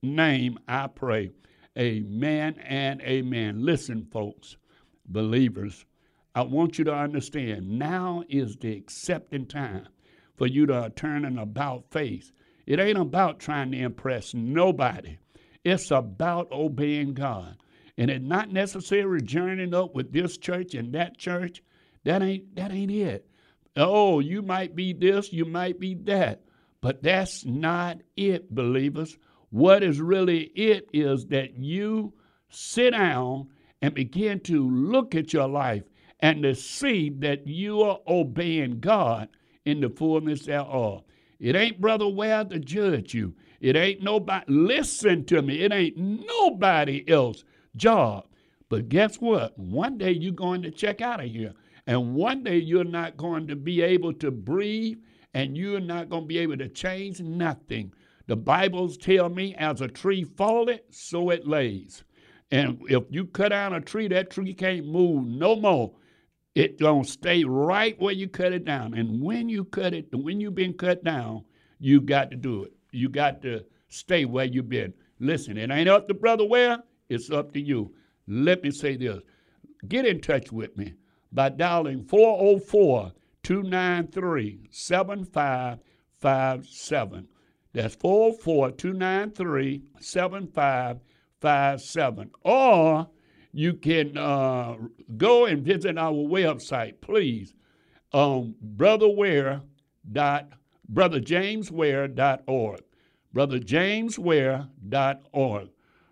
name, 0.02 0.58
I 0.66 0.88
pray. 0.88 1.30
Amen 1.78 2.56
and 2.60 3.00
amen. 3.02 3.64
Listen, 3.64 4.06
folks, 4.12 4.56
believers, 5.06 5.84
I 6.34 6.42
want 6.42 6.78
you 6.78 6.84
to 6.84 6.94
understand 6.94 7.68
now 7.68 8.22
is 8.28 8.56
the 8.56 8.76
accepting 8.76 9.46
time 9.46 9.88
for 10.36 10.46
you 10.46 10.66
to 10.66 10.92
turn 10.94 11.24
an 11.24 11.38
about 11.38 11.90
face. 11.90 12.32
It 12.66 12.78
ain't 12.78 12.98
about 12.98 13.40
trying 13.40 13.72
to 13.72 13.78
impress 13.78 14.34
nobody. 14.34 15.18
It's 15.64 15.90
about 15.90 16.50
obeying 16.52 17.14
God. 17.14 17.56
And 17.96 18.10
it's 18.10 18.24
not 18.24 18.52
necessarily 18.52 19.22
journeying 19.22 19.74
up 19.74 19.94
with 19.94 20.12
this 20.12 20.36
church 20.38 20.74
and 20.74 20.92
that 20.94 21.18
church. 21.18 21.62
That 22.04 22.22
ain't 22.22 22.54
that 22.56 22.72
ain't 22.72 22.90
it. 22.90 23.26
Oh, 23.76 24.20
you 24.20 24.42
might 24.42 24.76
be 24.76 24.92
this, 24.92 25.32
you 25.32 25.44
might 25.44 25.80
be 25.80 25.94
that. 26.04 26.42
But 26.80 27.02
that's 27.02 27.44
not 27.44 27.98
it, 28.16 28.54
believers. 28.54 29.16
What 29.54 29.84
is 29.84 30.00
really 30.00 30.50
it 30.56 30.88
is 30.92 31.26
that 31.26 31.56
you 31.56 32.12
sit 32.48 32.90
down 32.90 33.50
and 33.80 33.94
begin 33.94 34.40
to 34.40 34.68
look 34.68 35.14
at 35.14 35.32
your 35.32 35.46
life 35.46 35.84
and 36.18 36.42
to 36.42 36.56
see 36.56 37.08
that 37.20 37.46
you 37.46 37.80
are 37.82 38.00
obeying 38.08 38.80
God 38.80 39.28
in 39.64 39.80
the 39.80 39.90
fullness 39.90 40.46
thereof. 40.46 41.04
It 41.38 41.54
ain't 41.54 41.80
Brother 41.80 42.08
Ware 42.08 42.42
to 42.46 42.58
judge 42.58 43.14
you. 43.14 43.32
It 43.60 43.76
ain't 43.76 44.02
nobody, 44.02 44.44
listen 44.48 45.24
to 45.26 45.40
me, 45.40 45.60
it 45.60 45.72
ain't 45.72 45.96
nobody 45.96 47.04
else 47.06 47.44
job. 47.76 48.26
But 48.68 48.88
guess 48.88 49.20
what? 49.20 49.56
One 49.56 49.98
day 49.98 50.10
you're 50.10 50.32
going 50.32 50.62
to 50.62 50.72
check 50.72 51.00
out 51.00 51.22
of 51.22 51.30
here. 51.30 51.52
And 51.86 52.16
one 52.16 52.42
day 52.42 52.58
you're 52.58 52.82
not 52.82 53.16
going 53.16 53.46
to 53.46 53.54
be 53.54 53.82
able 53.82 54.14
to 54.14 54.32
breathe 54.32 54.98
and 55.32 55.56
you're 55.56 55.78
not 55.78 56.08
going 56.08 56.24
to 56.24 56.28
be 56.28 56.38
able 56.38 56.56
to 56.56 56.68
change 56.68 57.20
nothing. 57.20 57.92
The 58.26 58.36
Bibles 58.36 58.96
tell 58.96 59.28
me, 59.28 59.54
as 59.56 59.82
a 59.82 59.88
tree 59.88 60.24
falleth, 60.24 60.80
so 60.90 61.30
it 61.30 61.46
lays. 61.46 62.04
And 62.50 62.80
if 62.88 63.04
you 63.10 63.26
cut 63.26 63.50
down 63.50 63.74
a 63.74 63.80
tree, 63.80 64.08
that 64.08 64.30
tree 64.30 64.54
can't 64.54 64.86
move 64.86 65.26
no 65.26 65.54
more. 65.56 65.92
It 66.54 66.78
gonna 66.78 67.04
stay 67.04 67.44
right 67.44 68.00
where 68.00 68.14
you 68.14 68.28
cut 68.28 68.52
it 68.52 68.64
down. 68.64 68.94
And 68.94 69.20
when 69.20 69.48
you 69.48 69.64
cut 69.64 69.92
it, 69.92 70.06
when 70.12 70.40
you've 70.40 70.54
been 70.54 70.72
cut 70.72 71.02
down, 71.04 71.44
you 71.80 72.00
got 72.00 72.30
to 72.30 72.36
do 72.36 72.64
it. 72.64 72.72
You 72.92 73.10
got 73.10 73.42
to 73.42 73.64
stay 73.88 74.24
where 74.24 74.46
you've 74.46 74.68
been. 74.68 74.94
Listen, 75.18 75.58
it 75.58 75.70
ain't 75.70 75.88
up 75.88 76.06
to 76.08 76.14
Brother 76.14 76.44
Ware, 76.44 76.78
it's 77.08 77.30
up 77.30 77.52
to 77.52 77.60
you. 77.60 77.94
Let 78.26 78.62
me 78.62 78.70
say 78.70 78.96
this. 78.96 79.20
Get 79.88 80.06
in 80.06 80.20
touch 80.20 80.50
with 80.50 80.74
me 80.78 80.94
by 81.32 81.50
dialing 81.50 82.04
404 82.04 83.12
293 83.42 84.68
7557. 84.70 87.28
That's 87.74 87.94
404 87.96 88.70
293 88.70 89.82
7557. 90.00 92.30
Or 92.42 93.08
you 93.52 93.74
can 93.74 94.16
uh, 94.16 94.76
go 95.16 95.44
and 95.46 95.64
visit 95.64 95.98
our 95.98 96.12
website, 96.12 97.00
please, 97.00 97.52
on 98.12 98.54
brotherware 98.76 99.62
dot 100.10 100.50
brotherjamesware.org. 100.92 102.80
Brotherjamesware.org. 103.34 105.68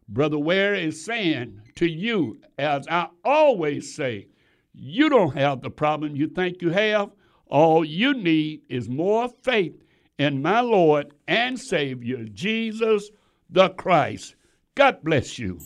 Brother 0.08 0.38
Ware 0.38 0.74
is 0.74 1.04
saying 1.04 1.60
to 1.76 1.86
you, 1.86 2.40
as 2.58 2.88
I 2.88 3.06
always 3.24 3.94
say, 3.94 4.26
you 4.74 5.08
don't 5.08 5.36
have 5.36 5.62
the 5.62 5.70
problem 5.70 6.16
you 6.16 6.26
think 6.26 6.60
you 6.60 6.70
have. 6.70 7.12
All 7.46 7.84
you 7.84 8.14
need 8.14 8.62
is 8.68 8.88
more 8.88 9.28
faith 9.42 9.81
in 10.18 10.42
my 10.42 10.60
Lord 10.60 11.14
and 11.26 11.58
Savior, 11.58 12.24
Jesus 12.24 13.10
the 13.50 13.68
Christ. 13.70 14.34
God 14.74 15.02
bless 15.02 15.38
you. 15.38 15.58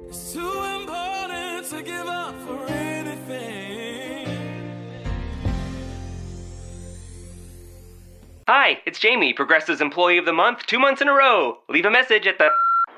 It's 0.07 0.33
too 0.33 0.63
important 0.63 1.65
to 1.67 1.83
give 1.83 2.07
up 2.07 2.33
for 2.47 2.65
anything. 2.67 4.27
Hi, 8.47 8.81
it's 8.87 8.99
Jamie, 8.99 9.33
Progressive's 9.33 9.81
Employee 9.81 10.17
of 10.17 10.25
the 10.25 10.33
Month, 10.33 10.65
two 10.65 10.79
months 10.79 11.01
in 11.01 11.07
a 11.07 11.13
row. 11.13 11.59
Leave 11.69 11.85
a 11.85 11.91
message 11.91 12.25
at 12.25 12.39
the. 12.39 12.49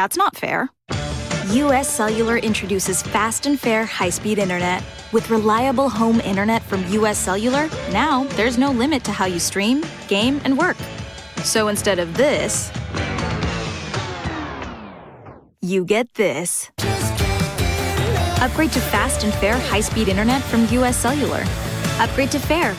That's 0.00 0.16
not 0.16 0.34
fair. 0.34 0.70
US 1.52 1.86
Cellular 1.86 2.38
introduces 2.38 3.02
fast 3.02 3.44
and 3.44 3.60
fair 3.60 3.84
high 3.84 4.08
speed 4.08 4.38
internet. 4.38 4.82
With 5.12 5.28
reliable 5.28 5.90
home 5.90 6.20
internet 6.20 6.62
from 6.62 6.86
US 7.00 7.18
Cellular, 7.18 7.68
now 7.92 8.24
there's 8.38 8.56
no 8.56 8.70
limit 8.70 9.04
to 9.04 9.12
how 9.12 9.26
you 9.26 9.38
stream, 9.38 9.84
game, 10.08 10.40
and 10.44 10.56
work. 10.56 10.78
So 11.44 11.68
instead 11.68 11.98
of 11.98 12.16
this, 12.16 12.72
you 15.60 15.84
get 15.84 16.14
this. 16.14 16.70
Upgrade 18.40 18.72
to 18.72 18.80
fast 18.80 19.22
and 19.24 19.34
fair 19.34 19.58
high 19.58 19.82
speed 19.82 20.08
internet 20.08 20.40
from 20.44 20.66
US 20.78 20.96
Cellular. 20.96 21.44
Upgrade 21.98 22.30
to 22.30 22.38
fair 22.38 22.74